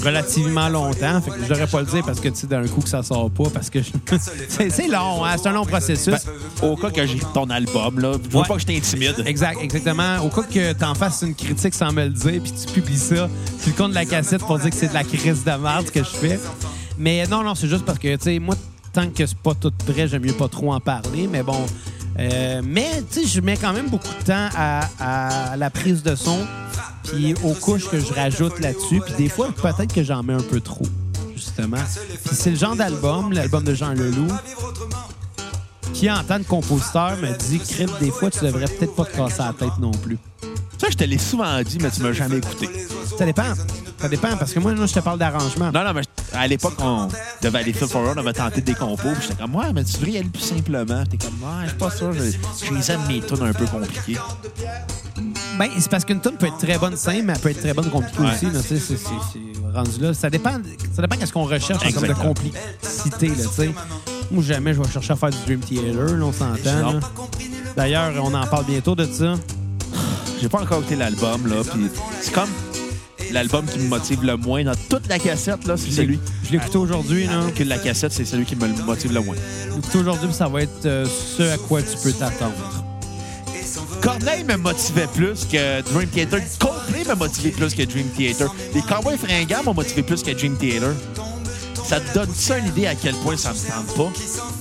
relativement 0.03 0.69
longtemps. 0.69 1.21
Fait 1.21 1.31
que 1.31 1.43
je 1.45 1.49
devrais 1.49 1.67
pas 1.67 1.81
le 1.81 1.87
dire 1.87 2.03
parce 2.05 2.21
que, 2.21 2.29
tu 2.29 2.37
sais, 2.41 2.47
d'un 2.47 2.67
coup 2.67 2.81
que 2.81 2.89
ça 2.89 3.03
sort 3.03 3.31
pas, 3.31 3.51
parce 3.53 3.71
que 3.71 3.81
je- 3.83 3.91
c'est 4.49 4.71
c'est 4.71 4.89
long, 4.89 5.25
hein, 5.25 5.37
c'est 5.41 5.49
un 5.49 5.53
long 5.53 5.65
processus. 5.67 6.15
Au 6.63 6.77
cas 6.77 6.91
que 6.91 7.07
j'ai 7.07 7.19
ton 7.35 7.49
album, 7.51 7.99
là, 8.01 8.13
je 8.23 8.29
veux 8.31 8.39
Ouais. 8.43 8.49
pas 8.49 8.55
que 8.55 8.61
je 8.61 8.67
t'intimide. 8.67 9.23
Exact, 9.27 9.59
exactement. 9.61 10.19
Au 10.25 10.29
cas 10.29 10.43
que 10.43 10.73
t'en 10.73 10.95
fasses 10.95 11.23
une 11.23 11.35
critique 11.35 11.75
sans 11.75 11.93
me 11.93 12.05
le 12.05 12.11
dire, 12.11 12.41
puis 12.43 12.53
tu 12.53 12.73
publies 12.73 12.99
ça 12.99 13.29
sur 13.63 13.72
le 13.73 13.79
compte 13.79 13.91
de 13.91 13.95
la 13.95 14.05
cassette 14.05 14.43
pour 14.43 14.59
dire 14.59 14.71
que 14.71 14.77
c'est 14.77 14.89
de 14.89 14.95
la 14.95 15.05
crise 15.05 15.45
de 15.45 15.51
merde 15.51 15.91
que 15.91 16.01
je 16.01 16.09
fais. 16.09 16.39
Mais 16.99 17.27
non, 17.27 17.43
non, 17.43 17.55
c'est 17.55 17.69
juste 17.69 17.85
parce 17.85 17.99
que, 17.99 18.15
tu 18.17 18.25
sais, 18.25 18.39
moi, 18.39 18.55
tant 18.93 19.09
que 19.09 19.25
c'est 19.25 19.39
pas 19.39 19.55
tout 19.55 19.73
prêt, 19.87 20.09
j'aime 20.09 20.23
mieux 20.23 20.35
pas 20.35 20.49
trop 20.49 20.73
en 20.73 20.81
parler. 20.81 21.27
Mais 21.31 21.43
bon, 21.43 21.65
euh, 22.19 22.61
mais, 22.65 23.03
tu 23.11 23.21
sais, 23.21 23.27
je 23.27 23.41
mets 23.41 23.57
quand 23.57 23.73
même 23.73 23.89
beaucoup 23.89 24.13
de 24.21 24.25
temps 24.25 24.49
à, 24.57 25.57
la 25.57 25.71
prise 25.71 26.03
de 26.03 26.15
son, 26.15 26.39
puis 27.05 27.35
aux 27.43 27.55
couches 27.55 27.89
que 27.89 27.99
je 27.99 28.13
rajoute 28.13 28.61
là-dessus. 28.61 29.01
Puis 29.05 29.15
des 29.17 29.29
fois, 29.29 29.49
peut-être 29.53 29.95
que 29.95 30.03
j'en 30.03 30.23
mets 30.23 30.35
un 30.35 30.43
peu 30.43 30.61
trop, 30.61 30.87
justement. 31.35 31.79
C'est 32.31 32.51
le 32.51 32.57
genre 32.57 32.77
d'album, 32.77 33.33
l'album 33.33 33.65
de 33.65 33.75
Jean 33.75 33.95
Leloup, 33.95 34.33
qui, 35.95 36.11
en 36.11 36.23
tant 36.25 36.39
que 36.39 36.49
compositeur, 36.49 37.17
me 37.17 37.37
dit, 37.39 37.59
Crip, 37.59 37.91
des 38.01 38.11
fois, 38.11 38.31
tu 38.31 38.45
devrais 38.45 38.67
peut-être 38.67 38.95
pas 38.95 39.05
te 39.05 39.17
casser 39.17 39.39
la 39.39 39.55
tête 39.59 39.79
non 39.81 39.93
plus. 39.93 40.19
Ça, 40.79 40.89
je 40.91 40.97
te 40.97 41.05
l'ai 41.05 41.19
souvent 41.19 41.63
dit, 41.63 41.79
mais 41.81 41.91
tu 41.91 42.03
m'as 42.03 42.13
jamais 42.13 42.39
écouté. 42.39 42.69
Ça 43.19 43.25
dépend. 43.25 43.43
Ça 44.01 44.09
dépend, 44.09 44.37
parce 44.37 44.53
que 44.53 44.59
moi, 44.59 44.73
moi 44.73 44.87
je 44.87 44.95
te 44.95 45.01
parle 45.01 45.19
d'arrangement. 45.19 45.71
Non, 45.73 45.85
non, 45.85 45.93
mais 45.95 46.03
à 46.33 46.47
l'époque, 46.49 46.75
on 46.81 47.09
devait 47.41 47.59
aller 47.61 47.73
Feel 47.73 47.87
Forward, 47.89 48.17
on 48.17 48.21
avait 48.21 48.33
tenté 48.33 48.61
des 48.61 48.75
compos, 48.75 49.11
puis 49.13 49.23
j'étais 49.29 49.41
comme, 49.41 49.55
ouais, 49.55 49.73
mais 49.73 49.85
tu 49.85 49.93
devrais 49.95 50.11
y 50.11 50.19
aller 50.19 50.29
plus 50.29 50.43
simplement. 50.43 51.05
T'es 51.07 51.19
comme, 51.19 51.35
ouais, 51.43 51.65
je 51.65 51.69
suis 51.69 51.79
pas 51.79 51.91
sûr, 51.91 52.13
je, 52.13 52.67
je 52.67 52.75
les 52.75 52.91
aime 52.91 53.01
mes 53.07 53.21
tunes 53.21 53.43
un 53.43 53.53
peu 53.53 53.65
compliquées. 53.67 54.19
Ben, 55.59 55.69
c'est 55.79 55.91
parce 55.91 56.05
qu'une 56.05 56.21
tune 56.21 56.33
peut 56.37 56.47
être 56.47 56.59
très 56.59 56.79
bonne 56.79 56.97
simple, 56.97 57.23
mais 57.25 57.35
elle 57.35 57.39
peut 57.39 57.51
être 57.51 57.61
très 57.61 57.75
bonne 57.75 57.91
compliquée 57.91 58.23
Ouais. 58.23 58.31
aussi. 58.35 58.47
là, 58.47 58.61
c'est- 58.67 58.79
c'est- 58.79 58.97
c'est 58.97 59.73
rendu 59.77 60.01
là. 60.01 60.15
Ça 60.15 60.31
dépend, 60.31 60.55
ça 60.97 61.03
dépend 61.03 61.17
de 61.21 61.27
ce 61.27 61.33
qu'on 61.33 61.45
recherche 61.45 61.85
en 61.87 61.91
termes 61.93 62.09
de 62.09 62.13
complicité. 62.15 63.29
Là, 63.29 63.35
tu 63.37 63.55
sais. 63.55 63.71
Moi, 64.31 64.43
jamais 64.43 64.75
je 64.75 64.83
vais 64.83 64.89
chercher 64.91 65.13
à 65.13 65.17
faire 65.17 65.31
du 65.31 65.37
Dream 65.47 65.61
Theater, 65.61 66.17
là, 66.17 66.25
on 66.25 66.33
s'entend. 66.33 66.93
Là. 66.93 67.01
D'ailleurs, 67.77 68.13
on 68.25 68.35
en 68.35 68.47
parle 68.47 68.65
bientôt 68.65 68.95
de 68.97 69.05
ça. 69.05 69.35
J'ai 70.41 70.49
pas 70.49 70.61
encore 70.63 70.79
écouté 70.81 70.97
l'album, 70.97 71.47
là. 71.47 71.57
Puis 71.71 71.89
c'est 72.21 72.33
comme 72.33 72.49
l'album 73.33 73.65
qui 73.67 73.79
me 73.79 73.89
motive 73.89 74.23
le 74.25 74.37
moins 74.37 74.65
dans 74.65 74.75
toute 74.89 75.09
la 75.09 75.19
cassette, 75.19 75.67
là. 75.67 75.77
C'est 75.77 75.91
celui. 75.91 76.19
Je 76.45 76.51
l'ai 76.53 76.57
écouté 76.59 76.79
aujourd'hui, 76.79 77.27
là. 77.27 77.45
Que 77.55 77.65
la 77.65 77.79
cassette, 77.79 78.13
c'est 78.13 78.25
celui 78.25 78.45
qui 78.45 78.57
me 78.57 78.67
motive 78.85 79.13
le 79.13 79.21
moins. 79.21 79.35
Je 79.67 79.73
l'ai 79.73 79.79
écouté 79.79 79.99
aujourd'hui, 79.99 80.29
ça 80.33 80.49
va 80.49 80.63
être 80.63 80.87
euh, 80.87 81.07
ce 81.07 81.43
à 81.43 81.59
quoi 81.59 81.83
tu 81.83 81.97
peux 82.03 82.13
t'attendre. 82.13 82.53
Corneille 84.01 84.45
me 84.45 84.57
motivait 84.57 85.07
plus 85.15 85.45
que 85.45 85.81
Dream 85.93 86.09
Theater. 86.09 86.41
Coldplay 86.59 87.05
m'a 87.07 87.15
motivé 87.15 87.51
plus 87.51 87.73
que 87.75 87.83
Dream 87.85 88.07
Theater. 88.17 88.53
Les 88.75 88.83
Cowboys 88.83 89.17
fringants 89.17 89.63
m'ont 89.65 89.75
motivé 89.75 90.03
plus 90.03 90.23
que 90.23 90.33
Dream 90.33 90.57
Theater. 90.57 90.93
Ça 91.87 92.01
te 92.01 92.15
donne 92.15 92.31
ça 92.35 92.59
une 92.59 92.67
idée 92.67 92.87
à 92.87 92.95
quel 92.95 93.15
point 93.17 93.37
ça 93.37 93.53
me 93.53 93.57
tente 93.57 93.97
pas? 93.97 94.13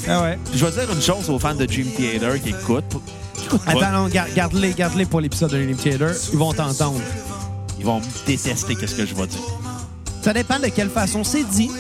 Ah 0.08 0.22
ouais. 0.24 0.40
Puis 0.50 0.60
je 0.60 0.66
vais 0.66 0.72
dire 0.72 0.92
une 0.94 1.02
chose 1.02 1.30
aux 1.30 1.40
fans 1.40 1.56
de 1.56 1.66
Dream 1.66 1.88
Theater 1.96 2.42
qui 2.42 2.50
écoutent. 2.50 2.84
Qui 3.36 3.46
écoutent 3.46 3.64
pas. 3.66 3.72
Attends, 3.72 3.92
non, 3.92 4.08
gar- 4.10 4.30
garde-les, 4.36 4.74
garde-les 4.74 5.06
pour 5.06 5.22
l'épisode 5.22 5.52
de 5.52 5.64
Dream 5.64 5.76
Theater. 5.78 6.12
Ils 6.34 6.38
vont 6.40 6.54
t'entendre. 6.54 7.00
Ils 7.82 7.86
vont 7.86 8.00
me 8.00 8.06
détester 8.28 8.76
qu'est-ce 8.76 8.94
que 8.94 9.08
je 9.08 9.15
vais 9.15 9.26
dire. 9.26 9.39
Ça 10.22 10.34
dépend 10.34 10.60
de 10.60 10.67
quelle 10.67 10.91
façon 10.91 11.24
c'est 11.24 11.44
dit. 11.44 11.72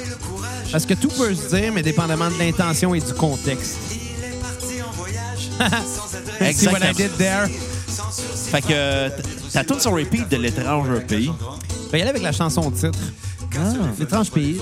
Parce 0.71 0.83
que 0.87 0.95
tout 0.95 1.09
peut 1.09 1.35
se 1.35 1.55
dire, 1.55 1.71
mais 1.71 1.83
dépendamment 1.83 2.27
de 2.31 2.39
l'intention 2.39 2.95
et 2.95 2.99
du 2.99 3.13
contexte. 3.13 3.77
See 6.53 6.67
what 6.69 6.79
I 6.79 6.91
did 6.95 7.15
there? 7.19 7.47
Fait 8.49 8.61
que 8.63 9.09
t- 9.09 9.23
ta 9.53 9.63
tune 9.63 9.79
sur 9.79 9.93
repeat 9.93 10.27
de 10.27 10.37
l'étrange 10.37 10.87
pays. 11.07 11.31
Je 11.85 11.91
vais 11.91 11.99
y 11.99 12.01
aller 12.01 12.09
avec 12.09 12.23
la 12.23 12.31
chanson 12.31 12.71
titre. 12.71 12.97
L'étrange 13.99 14.31
pays. 14.31 14.59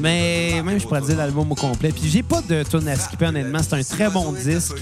Mais 0.00 0.60
même, 0.64 0.80
je 0.80 0.86
pourrais 0.88 1.02
dire 1.02 1.18
l'album 1.18 1.52
au 1.52 1.54
complet. 1.54 1.92
Puis 1.92 2.10
j'ai 2.10 2.24
pas 2.24 2.42
de 2.42 2.64
tune 2.64 2.88
à 2.88 2.96
skipper, 2.96 3.26
honnêtement. 3.26 3.60
C'est 3.62 3.74
un 3.76 3.82
très 3.84 4.10
bon 4.10 4.32
disque. 4.32 4.74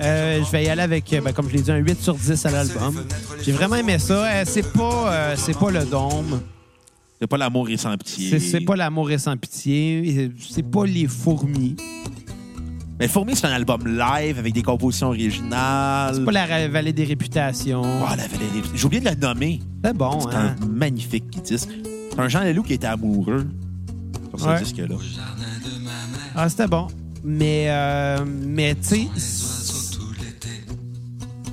Euh, 0.00 0.44
je 0.44 0.50
vais 0.50 0.64
y 0.64 0.68
aller 0.68 0.82
avec, 0.82 1.04
ben, 1.22 1.32
comme 1.32 1.48
je 1.48 1.54
l'ai 1.56 1.62
dit, 1.62 1.70
un 1.70 1.76
8 1.76 2.00
sur 2.02 2.14
10 2.14 2.46
à 2.46 2.50
l'album. 2.50 3.04
J'ai 3.42 3.52
vraiment 3.52 3.76
aimé 3.76 3.98
ça. 3.98 4.24
Euh, 4.26 4.42
c'est 4.46 4.72
pas, 4.72 5.12
euh, 5.12 5.34
c'est 5.36 5.56
pas 5.58 5.70
le 5.70 5.84
dôme. 5.84 6.40
C'est 7.20 7.26
pas 7.26 7.38
l'amour 7.38 7.68
et 7.70 7.76
sans 7.76 7.96
pitié. 7.96 8.38
C'est, 8.38 8.60
pas 8.60 8.76
l'amour 8.76 9.10
et 9.10 9.16
sans 9.18 9.36
pitié. 9.36 10.30
C'est 10.50 10.62
pas 10.70 10.84
les 10.84 11.06
fourmis. 11.06 11.76
Mais 12.98 13.08
Fourmi, 13.08 13.36
c'est 13.36 13.46
un 13.46 13.52
album 13.52 13.86
live 13.86 14.38
avec 14.38 14.54
des 14.54 14.62
compositions 14.62 15.08
originales. 15.08 16.14
C'est 16.14 16.24
pas 16.24 16.32
la 16.32 16.68
vallée 16.68 16.92
des 16.94 17.04
réputations. 17.04 17.82
Oh, 17.82 18.06
la 18.10 18.26
vallée 18.26 18.48
des- 18.54 18.62
J'ai 18.78 18.84
oublié 18.86 19.00
de 19.00 19.04
la 19.06 19.14
nommer. 19.14 19.60
C'est 19.84 19.94
bon, 19.94 20.18
C'est 20.20 20.34
hein? 20.34 20.56
un 20.62 20.66
magnifique 20.66 21.24
disque. 21.42 21.68
C'est 22.10 22.18
un 22.20 22.28
Jean 22.28 22.40
Leloup 22.44 22.62
qui 22.62 22.72
était 22.74 22.86
amoureux 22.86 23.46
sur 24.30 24.40
ce 24.40 24.46
Ouais. 24.46 24.58
disque-là. 24.62 24.94
Ah, 26.34 26.48
c'était 26.48 26.66
bon. 26.66 26.86
Mais, 27.22 27.66
euh, 27.68 28.24
mais 28.26 28.74
tu 28.76 28.80
sais. 28.82 29.08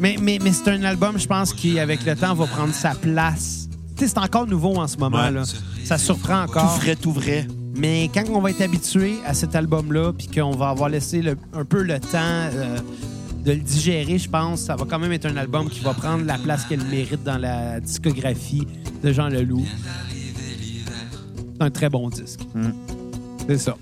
Mais, 0.04 0.18
mais, 0.22 0.38
mais 0.44 0.52
c'est 0.52 0.68
un 0.70 0.84
album, 0.84 1.18
je 1.18 1.26
pense, 1.26 1.54
qui, 1.54 1.80
avec 1.80 2.06
le 2.06 2.16
temps, 2.16 2.36
va 2.36 2.46
prendre 2.46 2.74
sa 2.74 2.92
place. 2.94 3.70
Tu 3.96 4.04
sais, 4.04 4.10
c'est 4.10 4.20
encore 4.20 4.46
nouveau 4.46 4.76
en 4.76 4.88
ce 4.88 4.98
moment. 4.98 5.18
Ouais. 5.24 5.32
là. 5.32 5.44
Ça 5.86 5.98
surprend 5.98 6.44
Tout 6.46 6.52
encore. 6.52 6.76
frais, 6.82 6.96
tout 6.98 7.14
vrai. 7.14 7.48
Mais 7.78 8.10
quand 8.14 8.24
on 8.30 8.42
va 8.42 8.50
être 8.52 8.62
habitué 8.62 9.16
à 9.26 9.34
cet 9.34 9.56
album-là, 9.56 10.12
puis 10.12 10.28
qu'on 10.28 10.52
va 10.52 10.70
avoir 10.70 10.90
laissé 10.90 11.22
le- 11.22 11.38
un 11.54 11.64
peu 11.66 11.82
le 11.84 12.00
temps 12.02 12.10
euh, 12.20 12.78
de 13.46 13.54
le 13.54 13.60
digérer, 13.60 14.18
je 14.18 14.30
pense, 14.30 14.60
ça 14.62 14.76
va 14.76 14.84
quand 14.86 15.00
même 15.00 15.14
être 15.14 15.26
un 15.26 15.38
album 15.38 15.70
qui 15.70 15.80
va 15.80 15.94
prendre 15.94 16.26
la 16.26 16.38
place 16.38 16.66
qu'elle 16.66 16.84
mérite 16.84 17.24
dans 17.24 17.38
la 17.38 17.80
discographie 17.80 18.68
de 19.04 19.12
Jean 19.14 19.30
Leloup. 19.30 19.66
C'est 21.56 21.64
un 21.64 21.72
très 21.72 21.90
bon 21.90 22.10
disque. 22.10 22.42
Mm. 22.54 22.72
C'est 23.48 23.58
ça. 23.58 23.78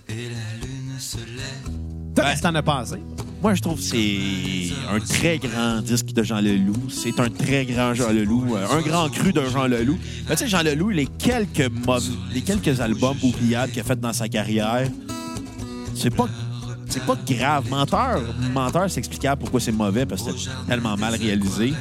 Toi, 2.16 2.26
qu'est-ce 2.26 2.38
que 2.38 2.48
t'en 2.48 2.56
as 2.56 2.64
pensé? 2.64 2.96
Moi, 3.42 3.56
je 3.56 3.62
trouve 3.62 3.78
que 3.78 3.82
c'est 3.84 4.74
un 4.94 5.00
très 5.00 5.40
grand 5.40 5.82
disque 5.82 6.14
de 6.14 6.22
Jean 6.22 6.42
Leloup. 6.42 6.90
C'est 6.90 7.20
un 7.20 7.30
très 7.30 7.66
grand 7.66 7.94
Jean 7.96 8.12
Leloup. 8.12 8.56
euh, 8.56 8.68
Un 8.72 8.82
grand 8.82 9.10
cru 9.10 9.34
de 9.34 9.42
Jean 9.52 9.66
Leloup. 9.68 9.98
Mais 10.30 10.36
tu 10.36 10.44
sais, 10.44 10.48
Jean 10.48 10.62
Leloup, 10.64 10.92
les 10.92 11.08
quelques, 11.08 11.72
les 12.34 12.42
quelques 12.42 12.80
albums 12.80 13.18
oubliables 13.24 13.72
qu'il 13.72 13.82
a 13.82 13.84
fait 13.84 14.00
dans 14.00 14.14
sa 14.14 14.28
carrière, 14.28 14.88
c'est 15.96 16.14
pas... 16.16 16.28
C'est 16.88 17.06
pas 17.06 17.16
grave. 17.26 17.70
Menteur, 17.70 18.22
menteur, 18.54 18.92
c'est 18.92 19.00
explicable 19.00 19.40
pourquoi 19.40 19.62
c'est 19.62 19.72
mauvais 19.72 20.06
parce 20.06 20.24
que 20.24 20.32
c'est 20.38 20.50
tellement 20.68 20.98
mal 20.98 21.16
réalisé. 21.16 21.72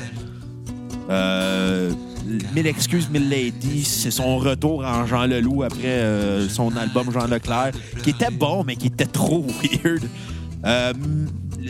Euh, 1.11 1.91
mille 2.55 2.69
excuses, 2.69 3.11
mille 3.11 3.29
ladies, 3.29 3.83
c'est 3.83 4.13
son 4.13 4.39
retour 4.39 4.85
en 4.85 5.07
Jean 5.07 5.27
Leloup 5.27 5.65
après 5.65 5.81
euh, 5.89 6.49
son 6.49 6.77
album 6.77 7.11
Jean 7.13 7.27
Leclerc, 7.27 7.73
qui 8.05 8.11
était 8.11 8.31
bon, 8.31 8.63
mais 8.65 8.77
qui 8.77 8.87
était 8.87 9.05
trop 9.05 9.45
weird. 9.85 10.05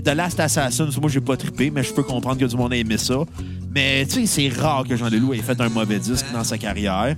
The 0.05 0.09
Last 0.14 0.40
Assassin, 0.40 0.88
moi, 1.00 1.11
j'ai 1.11 1.20
pas 1.20 1.37
trippé, 1.37 1.70
mais 1.70 1.83
je 1.83 1.92
peux 1.92 2.03
comprendre 2.03 2.38
que 2.38 2.44
du 2.44 2.57
monde 2.57 2.72
a 2.72 2.76
aimé 2.76 2.96
ça. 2.98 3.16
Mais 3.74 4.07
tu 4.07 4.26
sais, 4.26 4.50
c'est 4.50 4.61
rare 4.61 4.85
que 4.88 4.96
Jean 4.96 5.09
Leloup 5.09 5.35
ait 5.35 5.38
fait 5.38 5.61
un 5.61 5.68
mauvais 5.68 5.98
disque 5.98 6.26
dans 6.33 6.44
sa 6.44 6.59
carrière. 6.59 7.16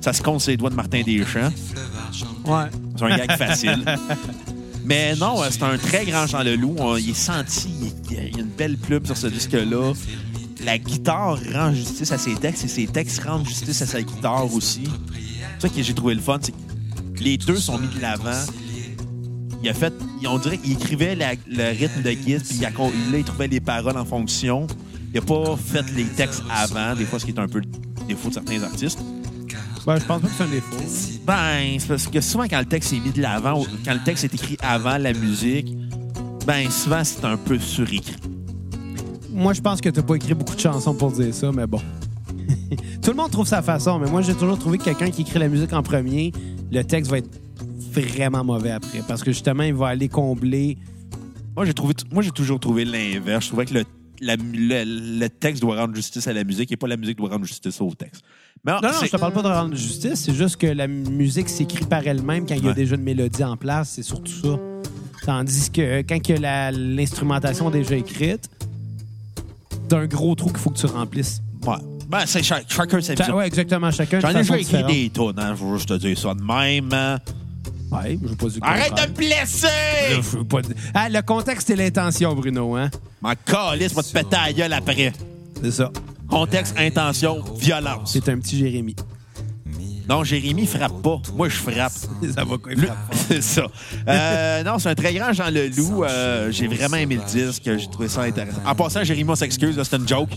Ça 0.00 0.12
se 0.12 0.22
compte 0.22 0.40
sur 0.40 0.50
les 0.50 0.56
doigts 0.56 0.70
de 0.70 0.74
Martin 0.76 1.02
Deschamps. 1.02 1.50
Ouais. 2.46 2.66
C'est 2.96 3.04
un 3.04 3.16
gag 3.16 3.36
facile. 3.36 3.84
Mais 4.84 5.14
non, 5.16 5.42
euh, 5.42 5.48
c'est 5.50 5.62
un 5.64 5.76
très 5.76 6.04
grand 6.06 6.26
Jean 6.26 6.42
Leloup. 6.42 6.76
Il 6.98 7.10
est 7.10 7.14
senti, 7.14 7.68
il 8.08 8.14
y 8.14 8.18
a- 8.18 8.22
il 8.24 8.32
y 8.36 8.38
a 8.38 8.40
une 8.40 8.46
belle 8.48 8.76
plume 8.78 9.04
sur 9.04 9.16
ce 9.16 9.26
disque-là. 9.26 9.92
La 10.64 10.78
guitare 10.78 11.38
rend 11.52 11.72
justice 11.74 12.10
à 12.12 12.18
ses 12.18 12.34
textes 12.34 12.64
et 12.64 12.68
ses 12.68 12.86
textes 12.86 13.22
rendent 13.24 13.46
justice 13.46 13.82
à 13.82 13.86
sa 13.86 14.00
guitare 14.02 14.52
aussi. 14.54 14.84
C'est 15.58 15.68
ça 15.68 15.74
que 15.74 15.82
j'ai 15.82 15.94
trouvé 15.94 16.14
le 16.14 16.20
fun, 16.20 16.38
c'est 16.40 16.52
que 16.52 17.22
les 17.22 17.36
deux 17.36 17.56
sont 17.58 17.78
mis 17.78 17.88
de 17.88 18.00
l'avant. 18.00 18.30
Il 19.62 19.68
a 19.68 19.74
fait, 19.74 19.92
on 20.28 20.38
dirait 20.38 20.58
qu'il 20.58 20.72
écrivait 20.72 21.14
la- 21.16 21.32
le 21.48 21.76
rythme 21.76 22.02
de 22.02 22.12
guide, 22.12 22.42
puis 22.46 22.58
il, 22.60 22.64
a- 22.64 22.70
là, 22.70 23.18
il 23.18 23.24
trouvait 23.24 23.48
les 23.48 23.60
paroles 23.60 23.96
en 23.96 24.04
fonction. 24.04 24.66
Il 25.12 25.18
a 25.18 25.22
pas 25.22 25.56
fait 25.56 25.84
les 25.96 26.04
textes 26.04 26.42
avant, 26.50 26.94
des 26.94 27.04
fois, 27.04 27.18
ce 27.18 27.24
qui 27.24 27.32
est 27.32 27.38
un 27.40 27.48
peu 27.48 27.58
le 27.60 28.06
défaut 28.06 28.28
de 28.28 28.34
certains 28.34 28.62
artistes. 28.62 28.98
Ben, 29.86 29.98
je 29.98 30.04
pense 30.04 30.20
pas 30.20 30.28
que 30.28 30.34
c'est 30.36 30.42
un 30.44 30.48
défaut. 30.48 30.76
Ben, 31.26 31.76
c'est 31.78 31.88
parce 31.88 32.06
que 32.06 32.20
souvent, 32.20 32.44
quand 32.44 32.58
le 32.58 32.66
texte 32.66 32.92
est 32.92 33.00
mis 33.00 33.10
de 33.10 33.22
l'avant, 33.22 33.64
quand 33.84 33.94
le 33.94 34.02
texte 34.04 34.24
est 34.24 34.34
écrit 34.34 34.56
avant 34.60 34.98
la 34.98 35.12
musique, 35.14 35.74
ben, 36.46 36.70
souvent, 36.70 37.02
c'est 37.04 37.24
un 37.24 37.36
peu 37.38 37.58
surécrit. 37.58 38.16
Moi, 39.32 39.54
je 39.54 39.60
pense 39.60 39.80
que 39.80 39.88
t'as 39.88 40.02
pas 40.02 40.14
écrit 40.16 40.34
beaucoup 40.34 40.54
de 40.54 40.60
chansons 40.60 40.94
pour 40.94 41.10
dire 41.12 41.32
ça, 41.34 41.50
mais 41.52 41.66
bon. 41.66 41.80
Tout 43.02 43.10
le 43.10 43.16
monde 43.16 43.30
trouve 43.30 43.46
sa 43.46 43.62
façon, 43.62 43.98
mais 43.98 44.10
moi, 44.10 44.20
j'ai 44.20 44.34
toujours 44.34 44.58
trouvé 44.58 44.78
que 44.78 44.84
quelqu'un 44.84 45.10
qui 45.10 45.22
écrit 45.22 45.38
la 45.38 45.48
musique 45.48 45.72
en 45.72 45.82
premier, 45.82 46.32
le 46.70 46.82
texte 46.84 47.10
va 47.10 47.18
être 47.18 47.30
vraiment 47.90 48.44
mauvais 48.44 48.70
après. 48.70 49.00
Parce 49.06 49.22
que 49.22 49.30
justement, 49.32 49.62
il 49.64 49.74
va 49.74 49.88
aller 49.88 50.08
combler. 50.08 50.78
Moi, 51.56 51.64
j'ai 51.64 51.74
trouvé, 51.74 51.94
moi, 52.12 52.22
j'ai 52.22 52.30
toujours 52.30 52.60
trouvé 52.60 52.84
l'inverse. 52.84 53.44
Je 53.44 53.48
trouvais 53.48 53.66
que 53.66 53.74
le, 53.74 53.84
la- 54.20 54.36
le, 54.36 55.18
le 55.18 55.28
texte 55.28 55.62
doit 55.62 55.76
rendre 55.80 55.94
justice 55.94 56.26
à 56.28 56.32
la 56.32 56.44
musique 56.44 56.70
et 56.72 56.76
pas 56.76 56.86
la 56.86 56.96
musique 56.96 57.18
doit 57.18 57.30
rendre 57.30 57.44
justice 57.44 57.80
au 57.80 57.92
texte. 57.94 58.22
Mais 58.64 58.72
Non, 58.72 58.78
non, 58.82 58.88
je 59.02 59.08
te 59.08 59.16
parle 59.16 59.32
pas 59.32 59.42
de 59.42 59.48
rendre 59.48 59.76
justice, 59.76 60.14
c'est 60.16 60.34
juste 60.34 60.56
que 60.56 60.66
la 60.66 60.88
musique 60.88 61.48
s'écrit 61.48 61.84
par 61.84 62.04
elle-même 62.06 62.44
quand 62.44 62.54
il 62.56 62.62
y 62.64 62.66
a 62.66 62.70
Ouais. 62.70 62.74
déjà 62.74 62.96
une 62.96 63.02
mélodie 63.02 63.44
en 63.44 63.56
place, 63.56 63.90
c'est 63.90 64.02
surtout 64.02 64.32
ça. 64.32 64.58
Tandis 65.24 65.70
que 65.70 66.02
quand 66.02 66.18
il 66.28 66.40
y 66.40 66.44
a 66.46 66.70
l'instrumentation 66.72 67.70
déjà 67.70 67.94
écrite, 67.96 68.48
t'as 69.88 69.98
un 70.00 70.06
gros 70.06 70.34
trou 70.34 70.48
qu'il 70.48 70.58
faut 70.58 70.70
que 70.70 70.78
tu 70.78 70.86
remplisses. 70.86 71.40
Ouais. 71.66 71.76
Ben, 72.08 72.20
c'est 72.26 72.42
cha- 72.42 72.62
chacun 72.66 73.00
sa 73.00 73.14
vision. 73.14 73.36
Ouais, 73.36 73.46
exactement, 73.46 73.90
chacun. 73.90 74.20
J'en 74.20 74.30
ai 74.30 74.34
déjà 74.34 74.58
écrit 74.58 74.84
des 74.84 75.10
tonnes, 75.10 75.38
hein, 75.38 75.54
je 75.58 75.64
veux 75.64 75.76
juste 75.76 75.88
te 75.90 75.94
dire 75.94 76.18
ça 76.18 76.34
de 76.34 76.42
même. 76.42 76.90
Ouais, 77.90 78.18
je 78.22 78.28
veux 78.28 78.36
pas 78.36 78.46
dire 78.48 78.58
le 78.62 78.66
Arrête 78.68 78.88
contraire. 78.88 79.06
de 79.06 79.12
me 79.12 79.16
blesser! 79.16 79.66
Là, 79.66 80.16
je 80.16 80.36
veux 80.36 80.44
pas 80.44 80.62
dire- 80.62 80.76
Ah, 80.94 81.08
le 81.08 81.22
contexte 81.22 81.70
et 81.70 81.76
l'intention, 81.76 82.34
Bruno, 82.34 82.76
hein? 82.76 82.90
M'en 83.22 83.32
calisse, 83.46 83.94
va 83.94 84.02
te 84.02 84.12
péter 84.12 84.36
à 84.36 84.52
gueule 84.52 84.72
après. 84.72 85.12
C'est 85.62 85.70
ça. 85.70 85.90
Contexte, 86.28 86.74
intention, 86.78 87.42
violence. 87.58 88.12
C'est 88.12 88.28
un 88.28 88.38
petit 88.38 88.58
Jérémy. 88.58 88.94
Non, 90.08 90.24
Jérémy 90.24 90.66
frappe 90.66 91.02
pas. 91.02 91.20
Moi, 91.34 91.48
je 91.50 91.56
frappe. 91.56 91.92
Ça 92.34 92.44
va 92.44 92.56
quoi? 92.58 92.72
C'est 93.28 93.42
ça. 93.42 93.66
Euh, 94.08 94.62
non, 94.62 94.78
c'est 94.78 94.88
un 94.88 94.94
très 94.94 95.12
grand 95.12 95.32
Jean 95.34 95.50
Leloup. 95.50 96.02
Euh, 96.04 96.50
j'ai 96.50 96.66
vraiment 96.66 96.96
aimé 96.96 97.16
le 97.16 97.30
disque. 97.30 97.62
J'ai 97.64 97.90
trouvé 97.90 98.08
ça 98.08 98.22
intéressant. 98.22 98.60
En 98.64 98.74
passant, 98.74 99.04
Jérémy, 99.04 99.28
on 99.30 99.34
s'excuse. 99.34 99.76
là, 99.76 99.84
C'est 99.84 99.96
une 99.96 100.08
joke. 100.08 100.30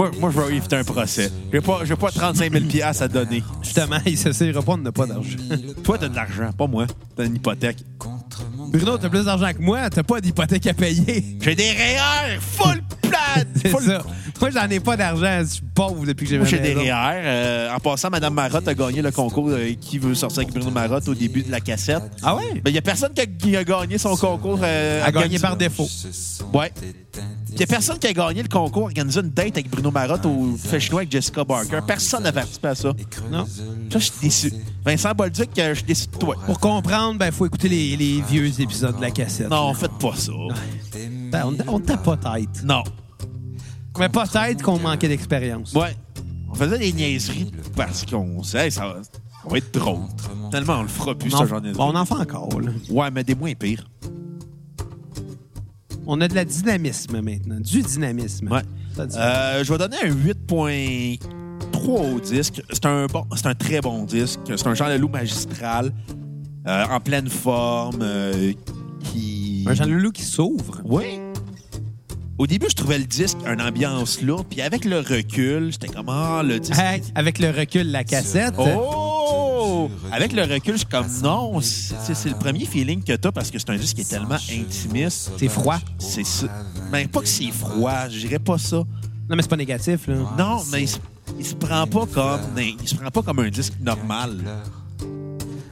Moi, 0.00 0.10
moi, 0.18 0.30
je 0.34 0.40
vais 0.40 0.56
éviter 0.56 0.76
un 0.76 0.82
procès. 0.82 1.30
J'ai 1.52 1.60
pas, 1.60 1.80
j'ai 1.84 1.94
pas 1.94 2.10
35 2.10 2.50
000 2.50 2.64
piastres 2.64 3.02
à 3.02 3.08
donner. 3.08 3.44
Justement, 3.62 3.98
il 4.06 4.16
s'essayera 4.16 4.62
pas, 4.62 4.72
on 4.72 4.78
n'a 4.78 4.92
pas 4.92 5.04
d'argent. 5.04 5.36
Toi, 5.84 5.98
t'as 5.98 6.08
de 6.08 6.16
l'argent, 6.16 6.50
pas 6.56 6.66
moi. 6.66 6.86
T'as 7.14 7.26
une 7.26 7.36
hypothèque. 7.36 7.84
Bruno, 8.72 8.96
t'as 8.96 9.10
plus 9.10 9.26
d'argent 9.26 9.52
que 9.52 9.60
moi, 9.60 9.90
t'as 9.90 10.02
pas 10.02 10.22
d'hypothèque 10.22 10.66
à 10.68 10.72
payer. 10.72 11.36
J'ai 11.42 11.54
des 11.54 11.72
REER 11.72 12.40
full 12.40 12.80
ça. 13.80 14.02
Moi, 14.40 14.50
j'en 14.50 14.68
ai 14.68 14.80
pas 14.80 14.96
d'argent. 14.96 15.40
Je 15.42 15.46
suis 15.46 15.62
pauvre 15.74 16.04
depuis 16.06 16.24
que 16.24 16.30
j'ai 16.30 16.36
Moi, 16.38 16.44
ma 16.44 16.50
j'ai 16.50 16.58
des 16.58 16.74
maison. 16.74 16.80
REER. 16.80 17.20
Euh, 17.24 17.74
en 17.74 17.78
passant, 17.78 18.10
Mme 18.10 18.32
Marotte 18.34 18.66
a 18.68 18.74
gagné 18.74 19.02
le 19.02 19.10
concours 19.10 19.48
euh, 19.50 19.72
Qui 19.80 19.98
veut 19.98 20.14
sortir 20.14 20.40
avec 20.42 20.52
Bruno 20.54 20.70
Marotte 20.70 21.08
au 21.08 21.14
début 21.14 21.42
de 21.42 21.50
la 21.50 21.60
cassette. 21.60 22.02
Ah 22.22 22.34
ouais? 22.36 22.62
Il 22.66 22.72
y 22.72 22.78
a 22.78 22.82
personne 22.82 23.12
qui 23.14 23.20
a, 23.20 23.26
qui 23.26 23.56
a 23.56 23.64
gagné 23.64 23.98
son 23.98 24.16
concours. 24.16 24.58
euh, 24.62 25.00
À 25.02 25.10
gagner 25.12 25.36
organisé- 25.36 25.42
par 25.42 25.56
défaut. 25.56 25.88
Ouais. 26.52 26.72
Il 27.52 27.58
y 27.60 27.62
a 27.64 27.66
personne 27.66 27.98
qui 27.98 28.06
a 28.06 28.12
gagné 28.12 28.42
le 28.42 28.48
concours, 28.48 28.84
organisé 28.84 29.20
une 29.20 29.30
date 29.30 29.48
avec 29.58 29.68
Bruno 29.68 29.90
Marotte 29.90 30.24
au 30.26 30.56
fait 30.56 30.78
chinois 30.78 31.00
avec 31.00 31.10
Jessica 31.10 31.42
Barker. 31.44 31.80
Personne 31.86 32.22
n'a 32.22 32.32
participé 32.32 32.68
à 32.68 32.74
ça. 32.76 32.92
Non? 33.30 33.44
Ça, 33.92 33.98
je 33.98 34.04
suis 34.04 34.12
déçu. 34.22 34.52
Vincent 34.84 35.12
Bolduc, 35.12 35.58
euh, 35.58 35.74
je 35.74 35.82
décide 35.84 36.12
de 36.12 36.16
toi. 36.18 36.36
Pour 36.46 36.60
comprendre, 36.60 37.18
ben, 37.18 37.32
faut 37.32 37.46
écouter 37.46 37.68
les, 37.68 37.96
les 37.96 38.22
vieux 38.22 38.48
épisodes 38.60 38.96
de 38.96 39.02
la 39.02 39.10
cassette. 39.10 39.50
Non, 39.50 39.74
faites 39.74 39.90
pas 40.00 40.14
ça. 40.16 40.32
Ben, 41.30 41.54
on 41.68 41.80
t'a 41.80 41.96
pas 41.96 42.16
tête. 42.16 42.62
Non. 42.64 42.82
Mais 43.98 44.08
peut-être 44.08 44.62
qu'on 44.62 44.78
manquait 44.78 45.08
d'expérience. 45.08 45.72
Ouais. 45.74 45.94
On 46.48 46.54
faisait 46.54 46.78
des 46.78 46.92
niaiseries 46.92 47.50
parce 47.76 48.04
qu'on 48.06 48.42
sait, 48.42 48.66
hey, 48.66 48.72
ça, 48.72 48.86
va- 48.86 49.02
ça 49.02 49.48
va 49.48 49.58
être 49.58 49.72
drôle. 49.72 50.00
Tellement 50.50 50.78
on 50.78 50.82
le 50.82 50.88
fera 50.88 51.14
plus, 51.14 51.30
ce 51.30 51.36
en, 51.36 51.46
genre 51.46 51.60
de 51.60 51.72
on 51.78 51.94
en 51.94 52.04
fait 52.04 52.14
encore. 52.14 52.60
là. 52.60 52.70
Ouais, 52.90 53.10
mais 53.10 53.24
des 53.24 53.34
moins 53.34 53.54
pires. 53.54 53.88
On 56.06 56.20
a 56.20 56.28
de 56.28 56.34
la 56.34 56.44
dynamisme 56.44 57.20
maintenant. 57.20 57.60
Du 57.60 57.82
dynamisme. 57.82 58.50
Ouais. 58.50 58.62
Euh, 58.98 59.62
je 59.62 59.72
vais 59.72 59.78
donner 59.78 59.96
un 60.02 60.10
8.3 60.10 62.14
au 62.16 62.20
disque. 62.20 62.62
C'est 62.72 62.86
un, 62.86 63.06
bon, 63.06 63.24
c'est 63.36 63.46
un 63.46 63.54
très 63.54 63.80
bon 63.80 64.04
disque. 64.04 64.40
C'est 64.46 64.66
un 64.66 64.74
Jean 64.74 64.88
Leloup 64.88 65.08
magistral, 65.08 65.92
euh, 66.66 66.84
en 66.90 67.00
pleine 67.00 67.28
forme, 67.28 68.00
euh, 68.02 68.52
qui... 69.04 69.49
Un 69.66 69.74
Jean 69.74 69.86
Leloup 69.86 70.12
qui 70.12 70.22
s'ouvre. 70.22 70.80
Oui. 70.84 71.20
Au 72.38 72.46
début, 72.46 72.66
je 72.70 72.74
trouvais 72.74 72.98
le 72.98 73.04
disque 73.04 73.36
une 73.46 73.60
ambiance 73.60 74.22
lourde, 74.22 74.46
puis 74.48 74.62
avec 74.62 74.86
le 74.86 75.00
recul, 75.00 75.72
j'étais 75.72 75.88
comme, 75.88 76.08
ah, 76.08 76.42
le 76.42 76.58
disque... 76.58 76.78
Hey, 76.78 77.02
avec 77.14 77.38
le 77.38 77.50
recul, 77.50 77.90
la 77.90 78.02
cassette. 78.02 78.54
Oh! 78.58 79.90
Avec 80.10 80.32
le 80.32 80.42
recul, 80.42 80.72
je 80.72 80.78
suis 80.78 80.86
comme, 80.86 81.06
non, 81.22 81.60
c'est 81.60 82.30
le 82.30 82.38
premier 82.38 82.64
feeling 82.64 83.02
que 83.02 83.12
t'as 83.12 83.30
parce 83.30 83.50
que 83.50 83.58
c'est 83.58 83.68
un 83.68 83.76
disque 83.76 83.96
qui 83.96 84.00
est 84.02 84.10
tellement 84.10 84.38
intimiste. 84.50 85.32
C'est 85.36 85.48
froid. 85.48 85.78
C'est 85.98 86.24
ça. 86.24 86.46
Ben, 86.90 87.06
pas 87.08 87.20
que 87.20 87.28
c'est 87.28 87.50
froid, 87.50 88.08
je 88.08 88.20
dirais 88.20 88.38
pas 88.38 88.56
ça. 88.56 88.76
Non, 88.76 89.36
mais 89.36 89.42
c'est 89.42 89.50
pas 89.50 89.56
négatif, 89.56 90.06
là. 90.06 90.14
Non, 90.38 90.62
mais 90.72 90.82
il 90.84 90.88
se, 90.88 90.96
il 91.38 91.44
se 91.44 91.54
prend 91.54 91.86
pas 91.86 92.06
comme 92.06 92.40
il 92.58 92.88
se 92.88 92.94
prend 92.94 93.10
pas 93.10 93.22
comme 93.22 93.38
un 93.40 93.50
disque 93.50 93.74
normal. 93.80 94.38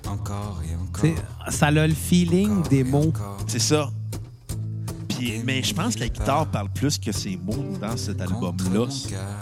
Encore 0.07 0.61
et 0.71 0.75
encore. 0.77 1.25
Ça 1.49 1.69
a 1.69 1.87
le 1.87 1.95
feeling 1.95 2.63
des 2.69 2.85
mots. 2.85 3.13
C'est 3.49 3.59
ça. 3.59 3.91
Puis, 5.09 5.43
mais 5.45 5.63
je 5.65 5.75
pense 5.75 5.95
que 5.97 6.01
la 6.01 6.09
guitare 6.09 6.47
parle 6.47 6.69
plus 6.73 6.97
que 6.99 7.11
ses 7.11 7.37
mots 7.37 7.77
dans 7.81 7.97
cet 7.97 8.21
album-là. 8.21 8.87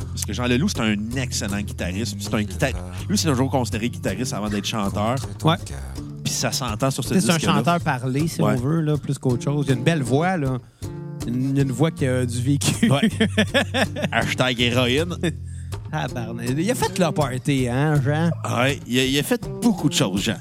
Parce 0.09 0.25
que 0.27 0.33
Jean 0.33 0.47
Leloup, 0.47 0.69
c'est 0.69 0.81
un 0.81 0.97
excellent 1.17 1.61
guitariste. 1.61 2.17
C'est 2.19 2.33
un 2.33 2.43
guitar... 2.43 2.71
Lui, 3.11 3.19
c'est 3.19 3.29
toujours 3.29 3.51
considéré 3.51 3.91
guitariste 3.91 4.33
avant 4.33 4.49
d'être 4.49 4.65
chanteur. 4.65 5.17
Ouais. 5.45 5.57
Puis 6.25 6.33
ça 6.33 6.51
s'entend 6.51 6.91
sur 6.91 7.05
ce 7.05 7.15
sais, 7.15 7.21
C'est 7.21 7.31
un 7.31 7.37
disque 7.37 7.51
chanteur 7.51 7.81
parlé, 7.81 8.27
si 8.27 8.41
Ouais. 8.41 8.55
on 8.55 8.57
veut, 8.57 8.81
là, 8.81 8.97
plus 8.97 9.19
qu'autre 9.19 9.45
chose. 9.45 9.67
Il 9.69 9.73
a 9.73 9.75
une 9.77 9.85
belle 9.85 10.03
voix, 10.03 10.37
là. 10.39 10.59
Une, 11.27 11.59
une 11.59 11.73
voix 11.73 11.91
qui 11.91 12.07
a 12.07 12.25
du 12.25 12.41
vécu. 12.41 12.91
Ouais. 12.91 13.11
Hashtag 14.13 14.61
héroïne. 14.61 15.15
ah, 15.93 16.07
barnait. 16.09 16.47
Il 16.57 16.71
a 16.71 16.75
fait 16.75 16.99
le 16.99 17.11
party, 17.11 17.69
hein, 17.69 18.01
Jean? 18.03 18.31
Ouais, 18.57 18.81
il 18.87 18.99
a, 18.99 19.05
il 19.05 19.19
a 19.19 19.23
fait 19.23 19.47
beaucoup 19.61 19.89
de 19.89 19.95
choses, 19.95 20.23
Jean. 20.23 20.37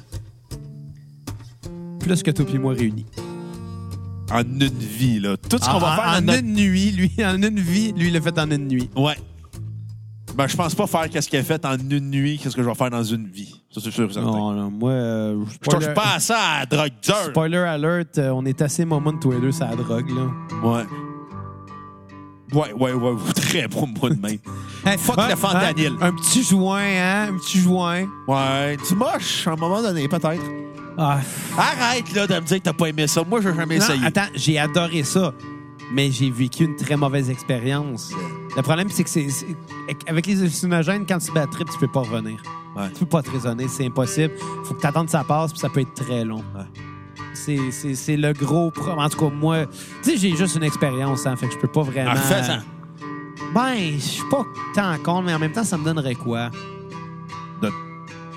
Plus 2.00 2.22
que 2.24 2.32
toi 2.32 2.46
et 2.54 2.58
moi 2.60 2.74
réunis. 2.74 3.06
En 4.36 4.42
une 4.44 4.68
vie, 4.68 5.20
là. 5.20 5.36
Tout 5.38 5.58
ce 5.62 5.70
qu'on 5.70 5.80
va 5.80 5.96
faire 5.96 6.08
en, 6.08 6.22
dans 6.22 6.26
notre... 6.28 6.40
une 6.40 6.54
nuit, 6.54 6.92
lui, 6.92 7.12
en 7.26 7.42
une 7.42 7.60
vie, 7.60 7.94
lui, 7.94 8.08
il 8.08 8.14
l'a 8.14 8.22
fait 8.22 8.38
en 8.40 8.50
une 8.52 8.68
nuit. 8.68 8.90
Ouais. 8.96 9.16
Ben, 10.36 10.48
je 10.48 10.56
pense 10.58 10.76
pas 10.76 10.86
faire 10.86 11.10
qu'est-ce 11.10 11.30
qu'il 11.30 11.40
a 11.40 11.44
fait 11.44 11.66
en 11.66 11.78
une 11.78 12.10
nuit, 12.10 12.38
qu'est-ce 12.38 12.56
que 12.56 12.62
je 12.64 12.68
vais 12.68 12.76
faire 12.76 12.90
dans 12.90 13.04
une 13.04 13.28
vie. 13.28 13.62
Ça, 13.72 13.80
c'est 13.82 13.92
sûr 13.92 14.10
et 14.10 14.14
certain. 14.14 14.30
Non, 14.30 14.52
non, 14.52 14.70
moi, 14.70 14.92
euh, 14.92 15.46
Je 15.64 15.70
touche 15.70 15.94
pas 15.94 16.16
à 16.16 16.20
ça 16.20 16.38
à 16.38 16.60
la 16.62 16.66
drogue 16.66 16.92
dure. 17.02 17.16
Spoiler 17.30 17.58
alert, 17.58 18.18
euh, 18.18 18.32
on 18.32 18.46
est 18.46 18.62
assez 18.62 18.84
moment 18.84 19.14
de 19.14 19.20
tous 19.20 19.32
les 19.32 19.40
deux 19.40 19.54
sur 19.54 19.66
la 19.66 19.76
drogue, 19.78 20.10
là. 20.10 20.68
Ouais. 20.70 20.84
Ouais, 22.54 22.74
ouais, 22.74 22.94
ouais, 22.94 23.12
très 23.36 23.68
bon 23.68 23.88
moi 24.00 24.10
de 24.10 24.16
même. 24.22 24.38
Hey, 24.86 25.00
Fuck 25.00 25.18
le 25.28 25.36
fentanyl. 25.36 25.94
hein, 26.00 26.10
Un 26.10 26.12
petit 26.14 26.44
joint, 26.44 26.78
hein? 26.80 27.30
Un 27.30 27.38
petit 27.38 27.60
joint. 27.60 28.06
Ouais, 28.28 28.78
tu 28.88 28.94
moche 28.94 29.48
à 29.48 29.52
un 29.54 29.56
moment 29.56 29.82
donné, 29.82 30.08
peut-être. 30.08 30.44
Ah, 30.98 31.20
Arrête, 31.58 32.14
là, 32.14 32.28
de 32.28 32.36
me 32.36 32.42
dire 32.42 32.58
que 32.58 32.64
t'as 32.64 32.74
pas 32.74 32.88
aimé 32.88 33.08
ça. 33.08 33.24
Moi, 33.28 33.42
j'ai 33.42 33.54
jamais 33.54 33.78
non, 33.78 33.84
essayé. 33.86 34.06
attends, 34.06 34.28
j'ai 34.34 34.58
adoré 34.60 35.04
ça, 35.04 35.34
mais 35.92 36.12
j'ai 36.12 36.30
vécu 36.32 36.64
une 36.66 36.76
très 36.76 36.96
mauvaise 36.96 37.30
expérience. 37.30 38.12
Le 38.56 38.62
problème, 38.62 38.90
c'est 38.90 39.04
que 39.04 39.10
c'est 39.10 39.30
c'est- 39.30 39.48
avec 40.08 40.26
les 40.28 40.40
hallucinogènes, 40.42 41.06
quand 41.06 41.18
tu 41.18 41.32
bats 41.32 41.48
trip, 41.48 41.70
tu 41.70 41.78
peux 41.80 41.88
pas 41.88 42.00
revenir. 42.02 42.42
Ouais. 42.76 42.90
Tu 42.94 43.00
peux 43.00 43.06
pas 43.06 43.22
te 43.22 43.30
raisonner, 43.32 43.68
c'est 43.68 43.86
impossible. 43.86 44.34
Faut 44.64 44.74
que 44.74 44.82
tu 44.82 44.88
attendes 44.88 45.06
que 45.06 45.12
ça 45.12 45.24
passe, 45.24 45.52
puis 45.52 45.60
ça 45.60 45.70
peut 45.70 45.82
être 45.82 45.94
très 45.94 46.24
long. 46.24 46.44
Ouais. 46.56 46.64
C'est- 47.34 47.72
C'est 47.72 47.96
c'est 47.96 48.18
le 48.18 48.32
gros 48.34 48.72
problème. 48.72 49.00
En 49.00 49.10
tout 49.10 49.18
cas, 49.18 49.30
moi, 49.36 49.66
tu 50.02 50.12
sais, 50.12 50.18
j'ai 50.18 50.36
juste 50.36 50.56
une 50.56 50.64
expérience, 50.64 51.26
hein, 51.26 51.36
fait 51.36 51.48
que 51.48 51.54
je 51.54 51.60
peux 51.60 51.68
pas 51.68 51.84
vraiment. 51.84 52.12
Ah, 52.14 52.18
fais-en. 52.18 52.60
Ben, 53.54 53.94
je 53.96 54.00
suis 54.00 54.24
pas 54.30 54.44
tant 54.74 54.98
con, 55.04 55.22
mais 55.22 55.34
en 55.34 55.40
même 55.40 55.52
temps, 55.52 55.64
ça 55.64 55.78
me 55.78 55.84
donnerait 55.84 56.16
quoi? 56.16 56.50
De- 57.62 57.72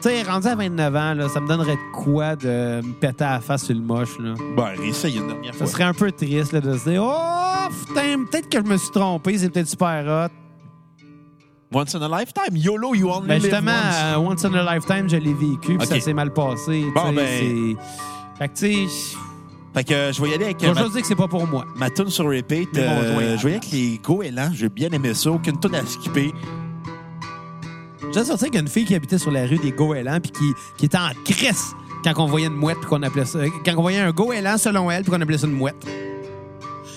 Tu 0.00 0.08
sais, 0.10 0.22
rendu 0.22 0.46
à 0.46 0.54
29 0.54 0.94
ans, 0.96 1.14
là, 1.14 1.28
ça 1.28 1.40
me 1.40 1.48
donnerait 1.48 1.74
de 1.74 1.92
quoi 1.92 2.36
de 2.36 2.80
me 2.84 2.92
péter 2.92 3.24
à 3.24 3.32
la 3.34 3.40
face 3.40 3.64
sur 3.64 3.74
le 3.74 3.80
moche, 3.80 4.16
là? 4.20 4.34
Ben, 4.56 4.80
essaye 4.84 5.16
une 5.18 5.26
dernière 5.26 5.52
Ça 5.54 5.58
fois. 5.58 5.66
serait 5.66 5.84
un 5.84 5.92
peu 5.94 6.12
triste 6.12 6.52
là, 6.52 6.60
de 6.60 6.76
se 6.78 6.88
dire 6.90 7.02
Oh, 7.04 7.68
putain, 7.86 8.24
peut-être 8.30 8.48
que 8.48 8.58
je 8.64 8.70
me 8.70 8.76
suis 8.76 8.90
trompé, 8.92 9.36
c'est 9.38 9.50
peut-être 9.50 9.66
super 9.68 10.04
hot. 10.06 10.32
Once 11.76 11.94
in 11.94 12.00
a 12.02 12.08
lifetime. 12.20 12.56
YOLO, 12.56 12.94
you 12.94 13.10
only 13.10 13.26
Ben 13.28 13.34
live 13.34 13.42
justement, 13.50 13.72
once. 13.72 13.96
euh, 14.02 14.16
once 14.18 14.44
in 14.44 14.54
a 14.54 14.74
lifetime, 14.74 15.08
je 15.08 15.16
l'ai 15.16 15.34
vécu, 15.34 15.76
puis 15.76 15.76
Ok. 15.76 15.84
ça 15.86 16.00
s'est 16.00 16.14
mal 16.14 16.32
passé. 16.32 16.84
tu 16.86 16.92
Bon, 16.94 17.08
sais, 17.08 17.12
ben- 17.12 17.26
c'est- 17.26 18.38
Fait 18.38 18.48
que, 18.48 18.54
tu 18.54 18.88
sais, 18.88 19.16
Fait 19.74 19.84
que 19.84 19.92
euh, 19.94 20.12
je 20.12 20.22
vais 20.22 20.30
y 20.30 20.34
aller 20.34 20.44
avec 20.46 20.60
je 20.60 20.64
euh, 20.66 20.68
vais 20.68 20.74
ma, 20.74 20.80
juste 20.82 20.92
dire 20.92 21.02
que 21.02 21.08
c'est 21.08 21.14
pas 21.16 21.28
pour 21.28 21.46
moi. 21.46 21.64
ma 21.76 21.90
tune 21.90 22.08
sur 22.08 22.24
repeat. 22.24 22.68
Mais 22.72 22.86
bon, 22.86 22.90
euh, 22.94 23.36
je 23.36 23.42
vais 23.44 23.50
y 23.50 23.54
aller 23.54 23.56
avec 23.56 23.70
les 23.70 23.98
goélands. 24.02 24.50
J'ai 24.54 24.68
bien 24.70 24.88
aimé 24.90 25.12
ça. 25.12 25.30
Aucune 25.30 25.58
tune 25.60 25.74
à 25.74 25.84
skipper. 25.84 26.32
J'ai 28.18 28.24
sorti 28.24 28.44
qu'il 28.46 28.54
y 28.54 28.58
a 28.58 28.60
une 28.60 28.68
fille 28.68 28.84
qui 28.84 28.94
habitait 28.94 29.18
sur 29.18 29.30
la 29.30 29.46
rue 29.46 29.58
des 29.58 29.72
goélands, 29.72 30.20
puis 30.20 30.32
qui, 30.32 30.52
qui 30.76 30.86
était 30.86 30.98
en 30.98 31.10
crisse 31.24 31.72
quand 32.04 32.12
on 32.18 32.26
voyait 32.26 32.46
une 32.46 32.54
mouette, 32.54 32.78
puis 32.78 32.88
qu'on 32.88 33.02
appelait 33.02 33.24
ça. 33.24 33.40
Quand 33.64 33.74
on 33.76 33.82
voyait 33.82 34.00
un 34.00 34.10
goéland, 34.10 34.58
selon 34.58 34.90
elle, 34.90 35.02
puis 35.02 35.12
qu'on 35.12 35.20
appelait 35.20 35.38
ça 35.38 35.46
une 35.46 35.54
mouette. 35.54 35.76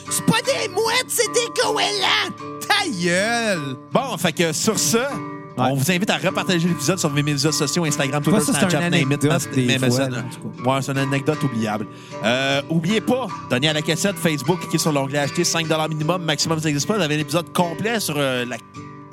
C'est 0.09 0.25
pas 0.25 0.41
des 0.41 0.67
mouettes, 0.69 1.05
c'est 1.07 1.31
des 1.31 1.47
goélands! 1.61 2.59
Ta 2.67 2.87
gueule! 2.89 3.77
Bon, 3.91 4.17
fait 4.17 4.33
que 4.33 4.51
sur 4.51 4.77
ça, 4.77 5.09
on 5.57 5.75
vous 5.75 5.91
invite 5.91 6.09
à 6.09 6.17
repartager 6.17 6.67
l'épisode 6.67 6.99
sur 6.99 7.09
mes 7.11 7.23
médias 7.23 7.51
sociaux, 7.51 7.85
Instagram, 7.85 8.21
Twitter, 8.21 8.41
Snapchat, 8.41 8.81
une 8.81 8.89
name 8.89 9.11
it, 9.11 9.23
anecdote 9.23 9.47
mais- 9.49 9.55
des 9.55 9.65
mais- 9.67 9.79
mais 9.79 9.87
fois, 9.87 9.97
ça, 9.97 10.09
là, 10.09 10.17
en 10.19 10.21
tout 10.61 10.69
Ouais, 10.69 10.81
c'est 10.81 10.91
une 10.91 10.97
anecdote 10.97 11.43
oubliable. 11.43 11.87
Euh, 12.23 12.61
oubliez 12.69 13.01
pas, 13.01 13.27
donnez 13.49 13.69
à 13.69 13.73
la 13.73 13.81
cassette 13.81 14.17
Facebook, 14.17 14.59
cliquez 14.61 14.77
sur 14.79 14.91
l'onglet 14.91 15.19
acheter 15.19 15.43
5 15.43 15.67
minimum, 15.89 16.23
maximum 16.23 16.59
ça 16.59 16.65
n'existe 16.67 16.87
pas. 16.87 16.95
Vous 16.97 17.03
avez 17.03 17.15
un 17.15 17.19
épisode 17.19 17.51
complet 17.53 17.99
sur 17.99 18.15
euh, 18.17 18.45
la 18.45 18.57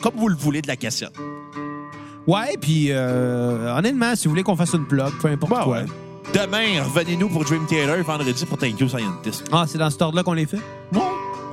comme 0.02 0.14
vous 0.16 0.28
le 0.28 0.36
voulez 0.36 0.62
de 0.62 0.68
la 0.68 0.76
cassette. 0.76 1.12
Ouais, 2.28 2.56
puis 2.60 2.88
euh, 2.90 3.74
honnêtement, 3.76 4.14
si 4.14 4.24
vous 4.24 4.30
voulez 4.32 4.42
qu'on 4.42 4.54
fasse 4.54 4.74
une 4.74 4.84
blog, 4.84 5.12
peu 5.20 5.28
importe 5.28 5.50
Bah 5.50 5.62
quoi. 5.64 5.78
ouais. 5.78 5.84
Demain, 6.34 6.82
revenez-nous 6.84 7.30
pour 7.30 7.42
Dream 7.44 7.64
Theater, 7.66 8.02
vendredi 8.04 8.44
pour 8.44 8.58
Thank 8.58 8.78
You 8.80 8.88
Scientist. 8.88 9.48
Ah, 9.50 9.64
c'est 9.66 9.78
dans 9.78 9.88
ce 9.88 9.96
ordre-là 10.02 10.22
qu'on 10.22 10.34
les 10.34 10.44
fait? 10.44 10.60
Bon, 10.92 11.02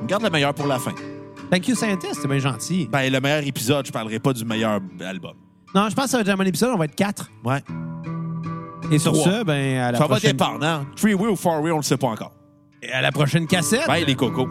on 0.02 0.06
garde 0.06 0.24
le 0.24 0.30
meilleur 0.30 0.54
pour 0.54 0.68
la 0.68 0.78
fin. 0.78 0.92
Thank 1.50 1.70
you, 1.70 1.76
Scientist, 1.76 2.20
c'est 2.22 2.28
bien 2.28 2.40
gentil. 2.40 2.90
Ben, 2.92 3.10
le 3.10 3.22
meilleur 3.22 3.48
épisode, 3.48 3.86
je 3.88 3.92
parlerai 3.94 4.20
pas 4.20 4.34
du 4.34 4.44
meilleur 4.44 4.82
album. 5.00 5.34
Non, 5.74 5.88
je 5.90 5.96
pense 5.96 6.06
que 6.06 6.12
ça 6.12 6.18
va 6.18 6.22
être 6.24 6.30
un 6.30 6.36
bon 6.36 6.46
épisode, 6.48 6.72
on 6.74 6.78
va 6.78 6.86
être 6.86 6.96
quatre. 6.96 7.30
Ouais. 7.46 7.64
Et 8.92 9.00
sur 9.00 9.14
Trois. 9.14 9.24
ce, 9.32 9.44
ben, 9.46 9.78
à 9.78 9.92
la 9.94 9.98
Ça 9.98 10.04
va 10.04 10.10
prochaine... 10.10 10.32
dépendre, 10.32 10.66
hein? 10.66 10.86
Three-way 10.98 11.30
ou 11.30 11.36
four-way, 11.38 11.72
on 11.72 11.78
le 11.78 11.84
sait 11.84 11.96
pas 11.98 12.08
encore. 12.08 12.34
à 12.92 13.02
la 13.02 13.12
prochaine 13.14 13.48
cassette. 13.48 13.88
Bye, 13.88 14.04
les 14.06 14.16
cocos. 14.16 14.50